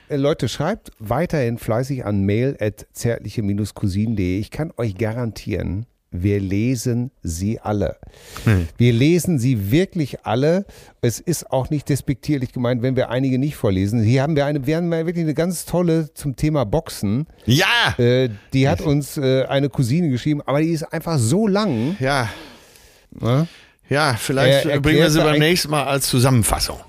[0.10, 0.16] Ja.
[0.16, 4.40] Äh, Leute, schreibt weiterhin fleißig an mail at zärtliche-cousinen.de.
[4.40, 7.96] Ich kann euch garantieren, wir lesen sie alle.
[8.44, 8.68] Hm.
[8.78, 10.66] Wir lesen sie wirklich alle.
[11.02, 14.04] Es ist auch nicht despektierlich gemeint, wenn wir einige nicht vorlesen.
[14.04, 17.28] Hier haben wir eine, wir haben wirklich eine ganz tolle zum Thema Boxen.
[17.46, 17.96] Ja!
[17.98, 21.96] Äh, die hat uns äh, eine Cousine geschrieben, aber die ist einfach so lang.
[22.00, 22.30] Ja.
[23.12, 23.48] Na?
[23.90, 26.80] Ja, vielleicht er, bringen wir sie beim nächsten Mal als Zusammenfassung.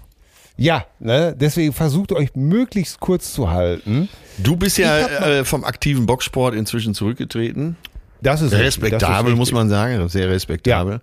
[0.56, 1.34] Ja, ne?
[1.36, 4.08] deswegen versucht euch möglichst kurz zu halten.
[4.38, 7.76] Du bist ja äh, vom aktiven Boxsport inzwischen zurückgetreten.
[8.22, 10.08] Das ist respektabel, das ist muss man sagen.
[10.08, 10.94] Sehr respektabel.
[10.94, 11.00] Ja.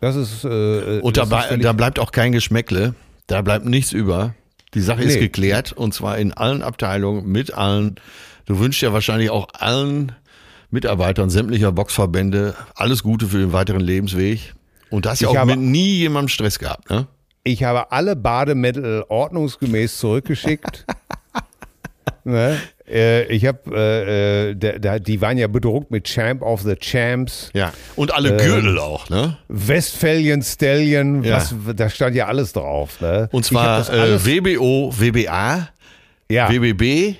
[0.00, 0.44] Das ist.
[0.44, 2.94] Äh, Und das da, ist da, bleibt auch kein Geschmäckle.
[3.26, 4.34] Da bleibt nichts über.
[4.74, 5.06] Die Sache nee.
[5.06, 7.96] ist geklärt und zwar in allen Abteilungen mit allen.
[8.46, 10.12] Du wünschst ja wahrscheinlich auch allen
[10.70, 14.54] Mitarbeitern sämtlicher Boxverbände alles Gute für den weiteren Lebensweg.
[14.90, 17.06] Und da hast ja auch mit nie jemandem Stress gehabt, ne?
[17.44, 20.84] Ich habe alle Bademittel ordnungsgemäß zurückgeschickt.
[22.24, 22.58] ne?
[22.90, 27.50] Äh, ich habe, äh, äh die waren ja bedruckt mit Champ of the Champs.
[27.54, 27.72] Ja.
[27.96, 29.36] Und alle Gürtel ähm, auch, ne?
[29.48, 31.36] Westphalian Stallion, ja.
[31.36, 33.28] was, da stand ja alles drauf, ne?
[33.32, 35.68] Und zwar äh, WBO, WBA,
[36.30, 36.50] ja.
[36.50, 37.16] WBB.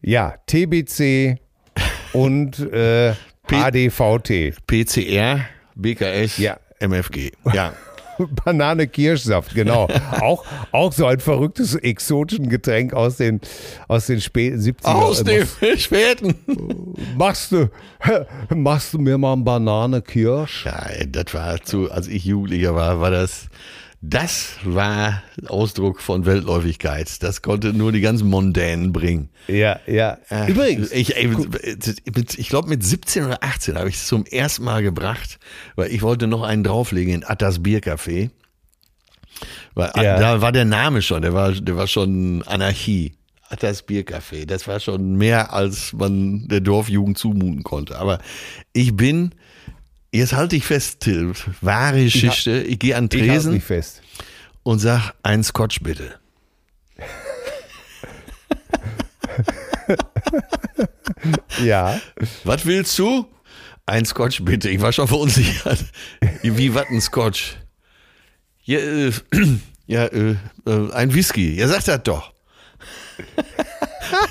[0.00, 1.38] Ja, TBC
[2.12, 3.14] und äh,
[3.50, 4.54] HDVT.
[4.66, 5.40] PCR,
[5.74, 6.58] BKS, ja.
[6.80, 7.32] MFG.
[7.52, 7.72] Ja.
[8.44, 9.88] Banane Kirschsaft, genau.
[10.20, 13.40] auch, auch so ein verrücktes exotischen Getränk aus den,
[13.86, 14.86] aus den späten 70er.
[14.86, 15.46] Aus den
[15.78, 16.34] späten.
[17.16, 17.70] Machst du,
[18.54, 20.66] machst du mir mal ein Banane Kirsch?
[20.66, 23.48] Ja, das war zu, als ich Jugendlicher war, war das,
[24.00, 27.20] das war Ausdruck von Weltläufigkeit.
[27.22, 29.28] Das konnte nur die ganzen Mondänen bringen.
[29.48, 30.18] Ja, ja.
[30.30, 30.92] Äh, Übrigens.
[30.92, 35.40] Ich, ich, ich glaube, mit 17 oder 18 habe ich es zum ersten Mal gebracht,
[35.74, 38.30] weil ich wollte noch einen drauflegen in Attas Biercafé.
[39.74, 40.18] Weil ja.
[40.18, 43.14] da war der Name schon, der war, der war schon Anarchie.
[43.50, 44.44] Attas Biercafé.
[44.44, 47.98] Das war schon mehr, als man der Dorfjugend zumuten konnte.
[47.98, 48.20] Aber
[48.72, 49.34] ich bin
[50.10, 51.06] Jetzt halte ich fest.
[51.60, 52.62] Wahre Geschichte.
[52.62, 54.00] Ich, ich gehe an Tresen ich fest.
[54.62, 56.18] und sag, ein Scotch bitte.
[61.64, 62.00] Ja.
[62.44, 63.26] Was willst du?
[63.86, 64.68] Ein Scotch bitte.
[64.68, 65.84] Ich war schon verunsichert.
[66.42, 67.56] Wie was ein Scotch?
[68.64, 69.12] Ja, äh,
[69.86, 70.36] ja äh,
[70.66, 71.54] äh, ein Whisky.
[71.54, 72.32] Ja, sag das doch.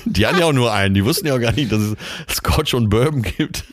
[0.04, 0.94] Die hatten ja auch nur einen.
[0.94, 1.96] Die wussten ja auch gar nicht, dass es
[2.36, 3.64] Scotch und Bourbon gibt.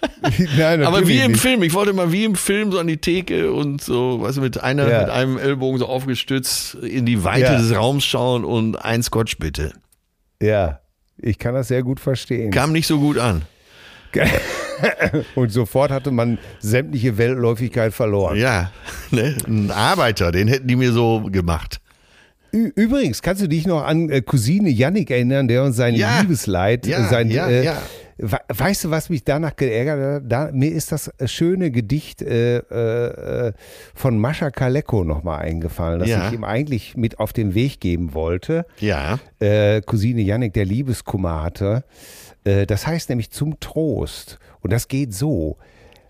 [0.57, 1.41] Nein, Aber wie im nicht.
[1.41, 1.63] Film.
[1.63, 4.61] Ich wollte mal wie im Film so an die Theke und so, weißt du, mit
[4.61, 5.01] einer, Ja.
[5.01, 7.57] mit einem Ellbogen so aufgestützt in die Weite Ja.
[7.57, 9.73] des Raums schauen und ein Scotch bitte.
[10.41, 10.79] Ja,
[11.17, 12.51] ich kann das sehr gut verstehen.
[12.51, 13.43] Kam nicht so gut an.
[15.35, 18.37] Und sofort hatte man sämtliche Weltläufigkeit verloren.
[18.37, 18.71] Ja,
[19.11, 19.35] ne?
[19.47, 21.81] ein Arbeiter, den hätten die mir so gemacht.
[22.51, 26.21] Übrigens, kannst du dich noch an äh, Cousine Yannick erinnern, der uns sein Ja.
[26.21, 27.81] Liebesleid, Ja, äh, sein, ja, äh, ja.
[28.17, 30.31] we- Weißt du, was mich danach geärgert hat?
[30.31, 33.53] Da, mir ist das äh, schöne Gedicht äh, äh,
[33.93, 38.65] von Mascha Kaleko nochmal eingefallen, das ich ihm eigentlich mit auf den Weg geben wollte.
[38.79, 39.19] Ja.
[39.39, 41.83] Äh, Cousine Yannick, der Liebeskummer hatte.
[42.45, 44.39] Äh, das heißt nämlich zum Trost.
[44.61, 45.57] Und das geht so.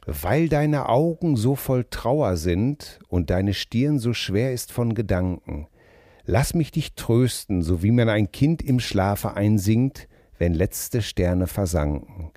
[0.06, 5.66] Weil deine Augen so voll Trauer sind und deine Stirn so schwer ist von Gedanken,
[6.26, 10.08] lass mich dich trösten, so wie man ein Kind im Schlafe einsingt,
[10.38, 12.32] wenn letzte Sterne versanken.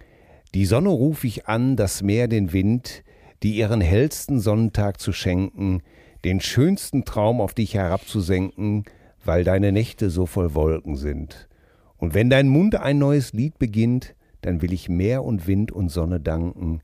[0.54, 3.02] Die Sonne ruf ich an, das Meer den Wind,
[3.42, 5.82] die ihren hellsten Sonnentag zu schenken,
[6.24, 8.84] den schönsten Traum auf dich herabzusenken,
[9.24, 11.48] weil deine Nächte so voll Wolken sind.
[11.96, 15.88] Und wenn dein Mund ein neues Lied beginnt, dann will ich Meer und Wind und
[15.88, 16.80] Sonne danken,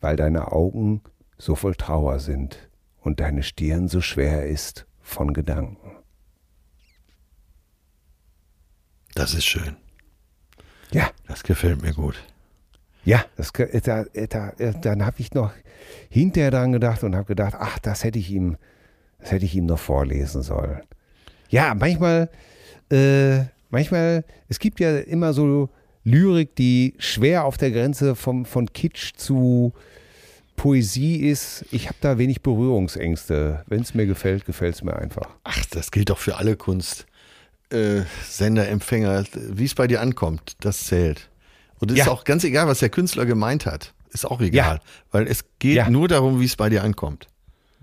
[0.00, 1.02] weil deine Augen
[1.36, 5.97] so voll Trauer sind und deine Stirn so schwer ist von Gedanken.
[9.18, 9.74] Das ist schön.
[10.92, 12.14] Ja, Das gefällt mir gut.
[13.04, 13.50] ja, das,
[13.82, 15.50] da, da, dann habe ich noch
[16.08, 18.56] hinterher dran gedacht und habe gedacht, ach, das hätte ich ihm,
[19.18, 20.82] das hätte ich ihm noch vorlesen sollen.
[21.48, 22.30] Ja, manchmal,
[22.92, 23.40] äh,
[23.70, 25.68] manchmal, es gibt ja immer so
[26.04, 29.72] Lyrik, die schwer auf der Grenze vom, von Kitsch zu
[30.54, 31.64] Poesie ist.
[31.72, 33.64] Ich habe da wenig Berührungsängste.
[33.66, 35.28] Wenn es mir gefällt, gefällt es mir einfach.
[35.42, 37.07] Ach, das gilt doch für alle Kunst.
[37.70, 41.28] Äh, Sender, Empfänger, wie es bei dir ankommt, das zählt.
[41.80, 42.12] Und es ist Ja.
[42.12, 43.92] auch ganz egal, was der Künstler gemeint hat.
[44.10, 44.80] Ist auch egal.
[45.10, 45.90] Weil es geht Ja.
[45.90, 47.26] nur darum, wie es bei dir ankommt.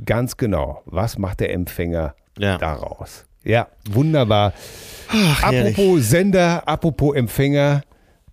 [0.04, 0.82] Ganz genau.
[0.86, 2.58] Was macht der Empfänger Ja.
[2.58, 3.26] daraus?
[3.44, 4.54] Ja, wunderbar.
[5.08, 5.78] herrlich.
[5.78, 7.84] apropos Sender, apropos Empfänger.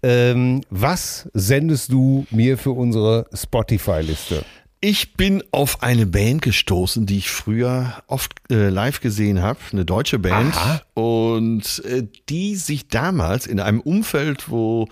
[0.03, 4.45] Ähm, was sendest du mir für unsere Spotify-Liste?
[4.85, 9.85] Ich bin auf eine Band gestoßen, die ich früher oft äh, live gesehen habe, eine
[9.85, 10.57] deutsche Band.
[10.57, 10.83] Aha.
[10.95, 14.89] Und äh, die sich damals in einem Umfeld, wo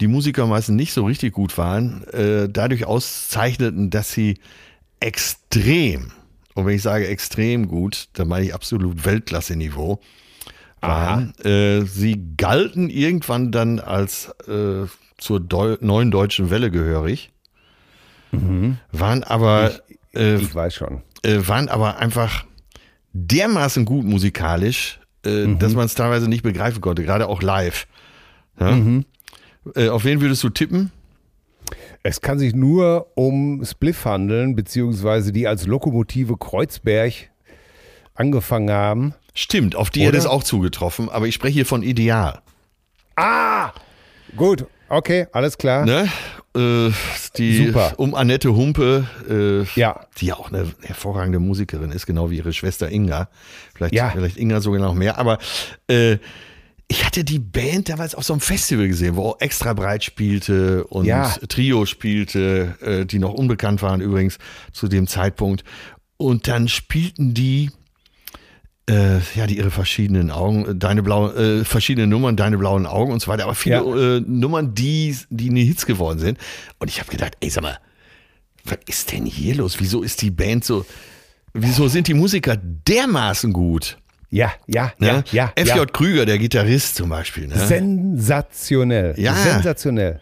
[0.00, 4.38] die Musiker meistens nicht so richtig gut waren, äh, dadurch auszeichneten, dass sie
[5.00, 6.12] extrem,
[6.54, 10.00] und wenn ich sage extrem gut, dann meine ich absolut Weltklasse-Niveau,
[10.80, 11.34] waren.
[11.40, 14.86] Äh, sie galten irgendwann dann als äh,
[15.18, 17.32] zur Deu neuen deutschen Welle gehörig,
[18.92, 19.72] waren aber
[20.14, 21.02] äh, Ich weiß schon.
[21.22, 22.44] äh, waren aber einfach
[23.12, 27.86] dermaßen gut musikalisch, äh, dass man es teilweise nicht begreifen konnte, gerade auch live.
[28.60, 28.78] Ja?
[29.74, 30.92] Äh, auf wen würdest du tippen?
[32.02, 37.12] Es kann sich nur um Spliff handeln, beziehungsweise die als Lokomotive Kreuzberg
[38.14, 39.14] angefangen haben.
[39.34, 40.08] Stimmt, auf die Oder?
[40.08, 42.40] hätte es auch zugetroffen, aber ich spreche hier von Ideal.
[43.16, 43.72] Ah!
[44.36, 45.84] Gut, okay, alles klar.
[45.84, 46.08] Ne?
[46.56, 46.90] Äh,
[47.36, 47.92] die Super.
[47.98, 50.06] um Annette Humpe, äh, Ja.
[50.18, 53.28] die ja auch eine hervorragende Musikerin ist, genau wie ihre Schwester Inga.
[53.74, 54.10] Vielleicht, Ja.
[54.10, 55.38] vielleicht Inga sogar noch mehr, aber
[55.90, 56.16] äh,
[56.88, 60.84] ich hatte die Band damals auf so einem Festival gesehen, wo auch extra breit spielte
[60.86, 61.28] und Ja.
[61.48, 64.38] Trio spielte, äh, die noch unbekannt waren übrigens
[64.72, 65.64] zu dem Zeitpunkt.
[66.16, 67.70] Und dann spielten die
[68.88, 73.12] äh, ja, die ihre verschiedenen Augen, äh, deine blauen, äh, verschiedene Nummern, deine blauen Augen
[73.12, 76.38] und so weiter, aber viele äh, Nummern, die, die nie Hits geworden sind.
[76.78, 77.78] Und ich habe gedacht, ey, sag mal,
[78.64, 79.76] was ist denn hier los?
[79.80, 80.84] Wieso ist die Band so,
[81.52, 83.98] wieso sind die Musiker dermaßen gut?
[84.28, 85.24] Ja, ja, Ne?
[85.30, 85.64] ja, ja.
[85.64, 85.86] FJ ja.
[85.86, 87.46] Krüger, der Gitarrist zum Beispiel.
[87.46, 87.56] Ne?
[87.56, 89.14] Sensationell.
[89.16, 89.34] Ja.
[89.34, 90.20] Sensationell.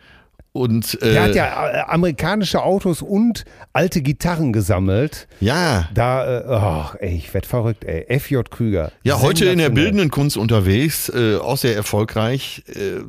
[0.56, 5.26] Und äh, Der hat ja äh, amerikanische Autos und alte Gitarren gesammelt.
[5.40, 8.06] ja, Da, äh, ach, ey, ich werd verrückt, ey.
[8.20, 8.92] FJ Krüger.
[9.02, 12.62] Ja, heute in der bildenden Kunst unterwegs, äh, auch sehr erfolgreich.
[12.68, 13.00] Äh,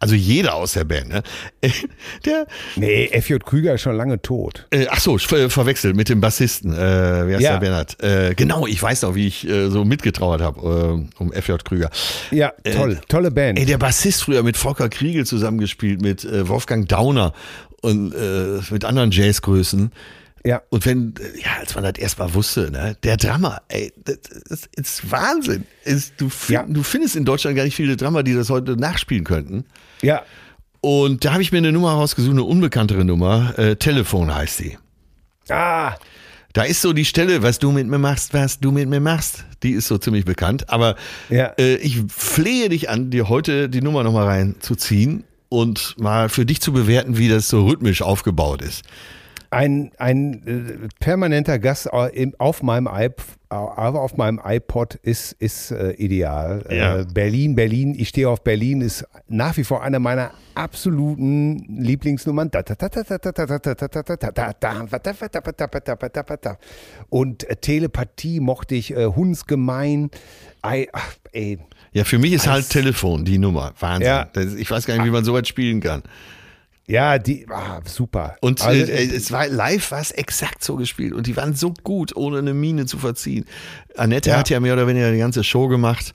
[0.00, 1.22] also jeder aus der Band, ne?
[2.26, 2.46] Der,
[2.76, 4.66] Nee, FJ Krüger ist schon lange tot.
[4.70, 6.74] äh, ach so, ver verwechselt mit dem Bassisten.
[6.74, 7.52] Äh, wer ist Ja.
[7.52, 8.02] der Bernhard?
[8.02, 11.88] Äh, genau, ich weiß noch, wie ich äh, so mitgetrauert habe äh, um FJ Krüger.
[12.30, 13.00] Ja, toll.
[13.08, 13.58] Tolle Band.
[13.58, 17.32] Ey, der Bassist früher mit Volker Kriegel zusammengespielt, mit äh, Wolfgang Dauner
[17.80, 19.90] und äh, mit anderen Jazzgrößen.
[20.44, 20.62] ja.
[20.70, 24.18] Und wenn, ja, als man das erstmal wusste, ne, der Drummer, ey, das,
[24.48, 25.64] das ist Wahnsinn.
[25.84, 26.64] Ist, du, find, Ja.
[26.68, 29.64] du findest in Deutschland gar nicht viele Drummer, die das heute nachspielen könnten.
[30.02, 30.22] Ja.
[30.80, 33.56] Und da habe ich mir eine Nummer rausgesucht, eine unbekanntere Nummer.
[33.58, 34.78] Äh, Telefon heißt sie.
[35.48, 35.94] Ah,
[36.54, 39.44] Da ist so die Stelle, was du mit mir machst, was du mit mir machst.
[39.62, 40.68] Die ist so ziemlich bekannt.
[40.68, 40.96] Aber
[41.30, 41.46] Ja.
[41.58, 46.60] äh, ich flehe dich an, dir heute die Nummer nochmal reinzuziehen und mal für dich
[46.62, 48.82] zu bewerten, wie das so rhythmisch aufgebaut ist.
[49.50, 53.20] Ein, ein permanenter Gast auf meinem, iP
[53.50, 56.64] auf meinem iPod ist, ist ideal.
[56.70, 57.04] Ja.
[57.04, 62.50] Berlin, Berlin, ich stehe auf Berlin, ist nach wie vor eine meiner absoluten Lieblingsnummern.
[67.10, 70.10] Und Telepathie mochte ich, Hundsgemein.
[70.62, 71.58] Ach, ey.
[71.92, 73.72] Ja, für mich ist halt Telefon die Nummer.
[73.78, 74.06] Wahnsinn.
[74.06, 74.24] Ja.
[74.32, 76.02] Das, ich weiß gar nicht, wie man so weit spielen kann.
[76.86, 78.36] ja, die, ah, super.
[78.40, 81.72] Und Also, äh, es war live war es exakt so gespielt und die waren so
[81.84, 83.44] gut, ohne eine Miene zu verziehen.
[83.96, 84.38] Annette Ja.
[84.38, 86.14] hat ja mehr oder weniger die ganze Show gemacht.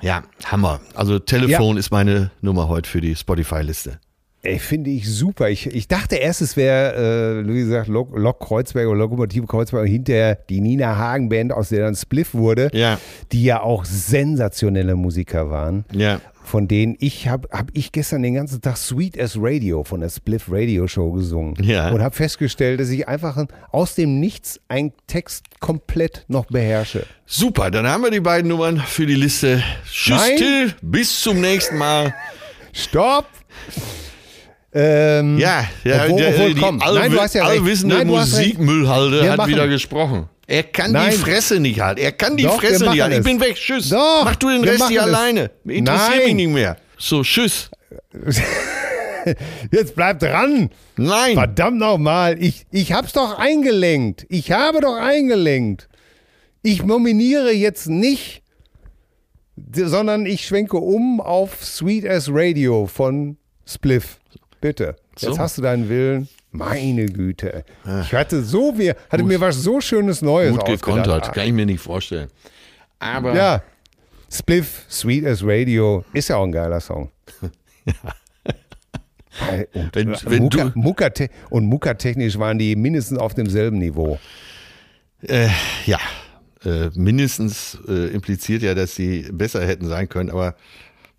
[0.00, 0.80] Ja, Hammer.
[0.94, 3.98] Also Telefon ist meine Nummer heute für die Spotify-Liste.
[4.42, 5.50] Ey, finde ich super.
[5.50, 9.82] Ich, ich dachte erst, es wäre, äh, wie gesagt, Lok, Lok Kreuzberg oder Lokomotive Kreuzberg
[9.82, 12.98] und hinterher die Nina Hagen Band, aus der dann Spliff wurde, Ja.
[13.32, 15.84] die ja auch sensationelle Musiker waren.
[15.92, 16.20] Ja.
[16.42, 20.08] Von denen ich habe hab ich gestern den ganzen Tag Sweet as Radio von der
[20.08, 21.54] Spliff Radio Show gesungen.
[21.62, 21.90] Ja.
[21.90, 27.04] Und habe festgestellt, dass ich einfach aus dem Nichts einen Text komplett noch beherrsche.
[27.26, 29.62] Super, dann haben wir die beiden Nummern für die Liste.
[29.84, 30.22] Tschüss.
[30.38, 30.74] Till.
[30.80, 32.14] Bis zum nächsten Mal.
[32.72, 33.26] Stopp!
[34.72, 36.80] Ähm, Ja, ja Obwohl- der, obwohl, die komm.
[36.80, 38.06] allwi Nein, du hast ja allwissende Nein.
[38.06, 40.28] Musikmüllhalde hat wieder gesprochen.
[40.46, 41.10] Er kann Nein.
[41.12, 42.00] die Fresse nicht halten.
[42.00, 43.18] Er kann die Doch, Fresse nicht halten.
[43.18, 43.54] Ich bin weg.
[43.54, 43.88] Tschüss.
[43.88, 45.06] Doch, Mach du den Rest hier es.
[45.06, 45.50] alleine.
[45.64, 46.24] Interessiert Nein.
[46.26, 46.76] mich nicht mehr.
[46.98, 47.70] So, tschüss.
[49.70, 50.70] Jetzt bleib dran!
[50.96, 51.34] Nein.
[51.34, 54.26] Verdammt nochmal, ich, ich hab's doch eingelenkt.
[54.28, 55.88] Ich habe doch eingelenkt.
[56.62, 58.42] Ich nominiere jetzt nicht,
[59.72, 63.36] sondern ich schwenke um auf Sweet as Radio von
[63.66, 64.18] Spliff.
[64.60, 64.96] Bitte.
[65.18, 65.38] Jetzt So.
[65.38, 66.28] hast du deinen Willen.
[66.52, 67.64] Meine Güte.
[68.02, 71.32] Ich hatte so mir, hatte mir was so Schönes Neues Gut gekontert.
[71.32, 72.28] Kann ich mir nicht vorstellen.
[72.98, 73.62] Aber Ja.
[74.32, 77.10] Spliff, Sweet as Radio, ist ja auch ein geiler Song.
[79.74, 84.18] Und, Wenn- wenn Mucka te- und Mucka-technisch waren die mindestens auf demselben Niveau.
[85.22, 85.48] äh,
[85.86, 85.98] ja,
[86.64, 90.56] äh, mindestens äh, impliziert ja, dass sie besser hätten sein können, aber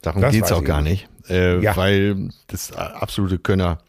[0.02, 1.08] darum geht's weiß auch gar nicht.
[1.30, 1.76] Äh, Ja.
[1.76, 3.80] Weil das absolute Könner.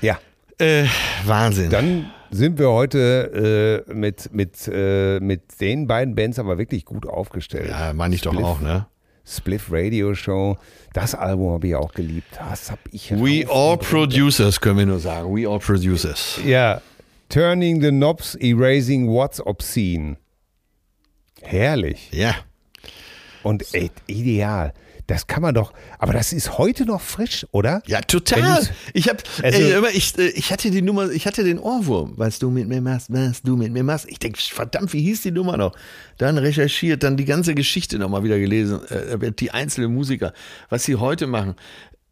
[0.00, 0.18] Ja.
[0.58, 0.84] Äh,
[1.24, 1.70] Wahnsinn.
[1.70, 7.06] Dann sind wir heute äh, mit, mit, äh, mit den beiden Bands aber wirklich gut
[7.06, 7.68] aufgestellt.
[7.70, 8.46] ja, meine ich doch Spliff.
[8.46, 8.86] auch, ne?
[9.26, 10.56] Spliff Radio Show,
[10.92, 12.26] das Album habe ich auch geliebt.
[12.38, 15.34] Das habe ich We all producers, können wir nur sagen.
[15.36, 16.40] We all producers.
[16.44, 16.80] Ja,
[17.28, 20.16] Turning the Knobs, Erasing What's Obscene.
[21.42, 22.08] Herrlich.
[22.12, 22.34] Ja.
[23.42, 24.72] Und ey, ideal.
[25.10, 27.82] Das kann man doch, aber das ist heute noch frisch, oder?
[27.88, 28.62] Ja, total.
[28.94, 32.48] Ich hab, Also- ich, äh, ich hatte die Nummer, ich hatte den Ohrwurm, was du
[32.48, 34.06] mit mir machst, was du mit mir machst.
[34.08, 35.74] Ich denke, verdammt, wie hieß die Nummer noch?
[36.18, 40.32] Dann recherchiert, dann die ganze Geschichte nochmal wieder gelesen, äh, die einzelnen Musiker,
[40.68, 41.56] was sie heute machen.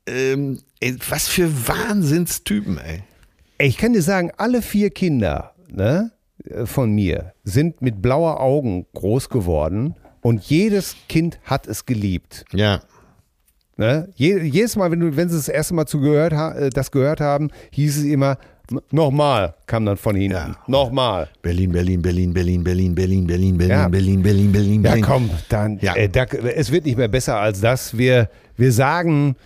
[0.08, 3.04] Ähm, ey, was für Wahnsinnstypen, ey.
[3.58, 6.10] Ich kann dir sagen, alle vier Kinder ne,
[6.64, 9.94] von mir sind mit blauer Augen groß geworden
[10.28, 12.44] und jedes Kind hat es geliebt.
[12.52, 12.80] Ja.
[13.76, 14.08] Ne?
[14.16, 17.20] Je, jedes Mal, wenn, du, wenn sie das erste Mal zu gehört, äh, das gehört
[17.20, 18.36] haben, hieß es immer,
[18.70, 20.32] "N- nochmal, kam dann von ihnen.
[20.32, 20.56] Ja.
[20.66, 21.28] Nochmal.
[21.42, 23.88] Berlin, Berlin, Berlin, Berlin, Berlin, Berlin, Berlin, Berlin, Ja.
[23.88, 25.04] Berlin, Berlin, Berlin, Ja, Berlin.
[25.04, 25.94] komm, dann, Ja.
[25.94, 27.96] Äh, da, es wird nicht mehr besser als das.
[27.96, 29.36] Wir, wir sagen,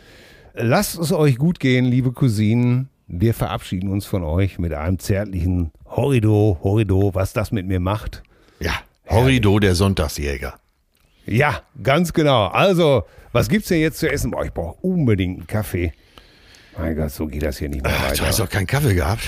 [0.54, 2.88] lasst es euch gut gehen, liebe Cousinen.
[3.08, 8.22] Wir verabschieden uns von euch mit einem zärtlichen Horrido, Horrido, was das mit mir macht.
[8.60, 8.72] Ja.
[9.10, 10.54] Horrido, der Sonntagsjäger.
[11.26, 12.46] Ja, ganz genau.
[12.46, 14.30] Also, was gibt's denn jetzt zu essen?
[14.30, 15.92] Boah, ich brauche unbedingt einen Kaffee.
[16.76, 18.26] Mein Gott, so geht das hier nicht mehr Ach, du weiter.
[18.26, 19.22] hast doch keinen Kaffee gehabt.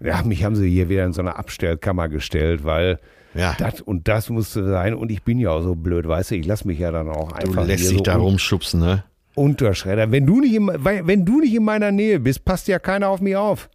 [0.00, 2.98] Ja, mich haben sie hier wieder in so eine Abstellkammer gestellt, weil
[3.34, 3.54] Ja.
[3.58, 4.94] das und das musste sein.
[4.94, 7.32] Und ich bin ja auch so blöd, weißt du, ich lasse mich ja dann auch
[7.32, 9.04] Du einfach lässt hier dich so da rumschubsen, ne?
[9.34, 10.12] unterschreddern.
[10.12, 13.20] Wenn du, nicht in, wenn du nicht in meiner Nähe bist, passt ja keiner auf
[13.20, 13.68] mich auf.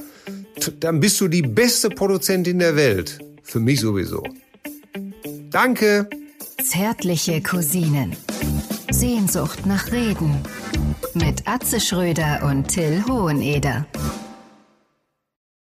[0.80, 3.18] Dann bist du die beste Produzentin der Welt.
[3.42, 4.22] Für mich sowieso.
[5.50, 6.08] Danke.
[6.62, 8.14] Zärtliche Cousinen.
[8.92, 10.42] Sehnsucht nach Reden.
[11.14, 13.86] Mit Atze Schröder und Till Hoheneder.